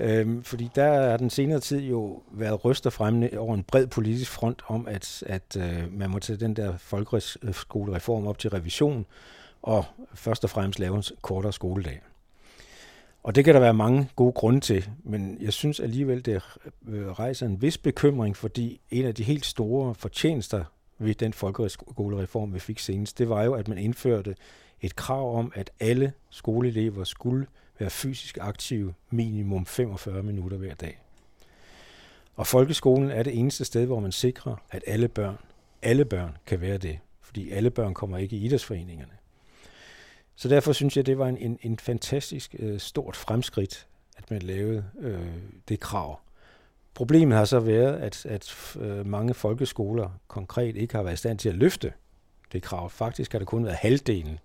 Øhm, 0.00 0.42
fordi 0.42 0.70
der 0.74 1.10
har 1.10 1.16
den 1.16 1.30
senere 1.30 1.60
tid 1.60 1.80
jo 1.80 2.22
været 2.30 2.64
ryster 2.64 2.90
fremme 2.90 3.38
over 3.38 3.54
en 3.54 3.62
bred 3.62 3.86
politisk 3.86 4.30
front 4.30 4.62
om, 4.66 4.88
at, 4.88 5.22
at 5.26 5.56
øh, 5.56 5.98
man 5.98 6.10
må 6.10 6.18
tage 6.18 6.36
den 6.36 6.56
der 6.56 6.76
folkeskolereform 6.78 8.26
op 8.26 8.38
til 8.38 8.50
revision, 8.50 9.06
og 9.62 9.84
først 10.14 10.44
og 10.44 10.50
fremmest 10.50 10.78
lave 10.78 10.96
en 10.96 11.02
kortere 11.22 11.52
skoledag. 11.52 12.00
Og 13.22 13.34
det 13.34 13.44
kan 13.44 13.54
der 13.54 13.60
være 13.60 13.74
mange 13.74 14.08
gode 14.16 14.32
grunde 14.32 14.60
til, 14.60 14.88
men 15.04 15.38
jeg 15.40 15.52
synes 15.52 15.80
alligevel, 15.80 16.24
det 16.24 16.42
øh, 16.88 17.10
rejser 17.10 17.46
en 17.46 17.62
vis 17.62 17.78
bekymring, 17.78 18.36
fordi 18.36 18.80
en 18.90 19.04
af 19.04 19.14
de 19.14 19.22
helt 19.22 19.46
store 19.46 19.94
fortjenester 19.94 20.64
ved 20.98 21.14
den 21.14 21.32
folkeskolereform, 21.32 22.54
vi 22.54 22.58
fik 22.58 22.78
senest, 22.78 23.18
det 23.18 23.28
var 23.28 23.42
jo, 23.42 23.54
at 23.54 23.68
man 23.68 23.78
indførte 23.78 24.34
et 24.82 24.96
krav 24.96 25.38
om, 25.38 25.52
at 25.54 25.70
alle 25.80 26.12
skoleelever 26.30 27.04
skulle 27.04 27.46
være 27.78 27.90
fysisk 27.90 28.38
aktive 28.40 28.94
minimum 29.10 29.66
45 29.66 30.22
minutter 30.22 30.56
hver 30.56 30.74
dag. 30.74 30.98
Og 32.36 32.46
folkeskolen 32.46 33.10
er 33.10 33.22
det 33.22 33.38
eneste 33.38 33.64
sted, 33.64 33.86
hvor 33.86 34.00
man 34.00 34.12
sikrer, 34.12 34.56
at 34.70 34.84
alle 34.86 35.08
børn, 35.08 35.38
alle 35.82 36.04
børn 36.04 36.36
kan 36.46 36.60
være 36.60 36.78
det, 36.78 36.98
fordi 37.20 37.50
alle 37.50 37.70
børn 37.70 37.94
kommer 37.94 38.18
ikke 38.18 38.36
i 38.36 38.44
idrætsforeningerne. 38.44 39.12
Så 40.36 40.48
derfor 40.48 40.72
synes 40.72 40.96
jeg, 40.96 41.06
det 41.06 41.18
var 41.18 41.28
en, 41.28 41.36
en, 41.36 41.58
en 41.62 41.78
fantastisk 41.78 42.54
øh, 42.58 42.80
stort 42.80 43.16
fremskridt, 43.16 43.86
at 44.16 44.30
man 44.30 44.42
lavede 44.42 44.84
øh, 45.00 45.28
det 45.68 45.80
krav. 45.80 46.20
Problemet 46.94 47.38
har 47.38 47.44
så 47.44 47.60
været, 47.60 47.96
at, 47.96 48.26
at 48.26 48.76
øh, 48.80 49.06
mange 49.06 49.34
folkeskoler 49.34 50.10
konkret 50.28 50.76
ikke 50.76 50.94
har 50.94 51.02
været 51.02 51.14
i 51.14 51.16
stand 51.16 51.38
til 51.38 51.48
at 51.48 51.54
løfte 51.54 51.92
det 52.52 52.62
krav. 52.62 52.90
Faktisk 52.90 53.32
har 53.32 53.38
det 53.38 53.48
kun 53.48 53.64
været 53.64 53.76
halvdelen 53.76 54.38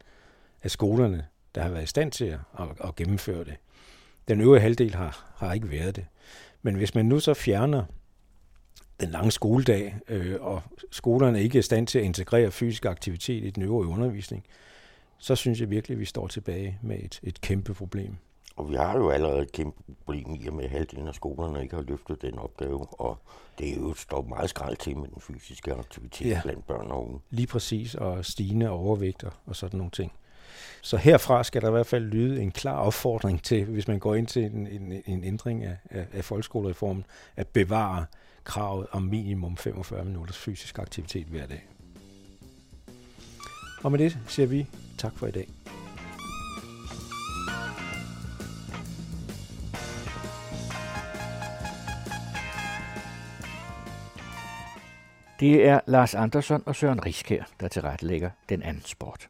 af 0.64 0.72
skolerne, 0.72 1.26
der 1.56 1.62
har 1.62 1.70
været 1.70 1.84
i 1.84 1.88
stand 1.88 2.12
til 2.12 2.26
at, 2.26 2.40
at, 2.60 2.68
at 2.84 2.96
gennemføre 2.96 3.44
det. 3.44 3.56
Den 4.28 4.42
øvrige 4.42 4.62
halvdel 4.62 4.96
har, 4.96 5.34
har 5.36 5.54
ikke 5.54 5.72
været 5.72 5.96
det. 5.96 6.06
Men 6.62 6.76
hvis 6.76 6.96
man 6.96 7.06
nu 7.06 7.20
så 7.20 7.34
fjerner 7.34 7.84
den 9.00 9.10
lange 9.10 9.32
skoledag, 9.32 9.96
øh, 10.08 10.36
og 10.42 10.62
skolerne 10.92 11.44
ikke 11.44 11.58
er 11.58 11.60
i 11.60 11.64
stand 11.64 11.88
til 11.88 12.00
at 12.00 12.06
integrere 12.06 12.52
fysisk 12.52 12.86
aktivitet 12.86 13.44
i 13.44 13.50
den 13.50 13.64
øvrige 13.64 13.90
undervisning, 13.90 14.46
så 15.18 15.36
synes 15.36 15.62
jeg 15.62 15.70
virkelig, 15.70 15.96
at 15.96 16.00
vi 16.00 16.06
står 16.06 16.28
tilbage 16.28 16.80
med 16.82 17.00
et, 17.00 17.20
et 17.24 17.42
kæmpe 17.42 17.74
problem. 17.74 18.16
Og 18.56 18.70
vi 18.70 18.76
har 18.76 18.98
jo 18.98 19.10
allerede 19.10 19.42
et 19.42 19.52
kæmpe 19.52 19.84
problem 19.98 20.34
i, 20.34 20.48
at 20.48 20.54
med 20.54 20.70
halvdelen 20.70 21.08
af 21.08 21.16
skolerne 21.16 21.64
ikke 21.64 21.76
har 21.76 21.84
løftet 21.84 22.22
den 22.22 22.40
opgave, 22.40 23.02
og 23.02 23.18
det 23.60 23.70
er 23.70 23.76
jo 23.76 23.94
står 23.94 24.22
meget 24.22 24.50
skrald 24.50 24.78
til 24.78 24.98
med 24.98 25.08
den 25.08 25.22
fysiske 25.22 25.74
aktivitet 25.74 26.30
ja. 26.30 26.42
blandt 26.44 26.68
børn 26.68 26.92
og 26.92 27.08
unge. 27.08 27.20
Lige 27.30 27.48
præcis, 27.48 27.96
og 27.96 28.26
stigende 28.26 28.70
overvægter 28.70 29.30
og 29.46 29.56
sådan 29.56 29.78
nogle 29.78 29.92
ting. 29.92 30.12
Så 30.82 30.98
herfra 30.98 31.44
skal 31.44 31.62
der 31.62 31.68
i 31.68 31.72
hvert 31.72 31.88
fald 31.88 32.04
lyde 32.04 32.42
en 32.42 32.52
klar 32.52 32.78
opfordring 32.78 33.44
til, 33.44 33.66
hvis 33.66 33.88
man 33.88 34.00
går 34.00 34.16
ind 34.16 34.28
til 34.28 34.44
en, 34.44 34.68
en, 34.68 35.02
en 35.06 35.24
ændring 35.24 35.64
af, 35.64 35.78
af, 35.90 36.06
af 36.14 36.26
folkeskolereformen, 36.26 37.06
at 37.36 37.48
bevare 37.48 38.06
kravet 38.44 38.88
om 38.92 39.02
minimum 39.02 39.58
45 39.58 40.06
minutters 40.06 40.38
fysisk 40.38 40.80
aktivitet 40.80 41.28
hver 41.28 41.46
dag. 41.46 41.68
Og 43.84 43.92
med 43.92 44.00
det 44.00 44.18
siger 44.28 44.48
vi 44.48 44.68
tak 44.98 45.18
for 45.18 45.28
i 45.28 45.32
dag. 45.32 45.48
Det 55.40 55.68
er 55.68 55.80
Lars 55.86 56.16
Andersson 56.16 56.64
og 56.66 56.76
Søren 56.76 57.06
Riskær, 57.06 57.44
der 57.60 57.68
tilrettelægger 57.68 58.30
den 58.50 58.64
anden 58.64 58.84
sport. 58.86 59.30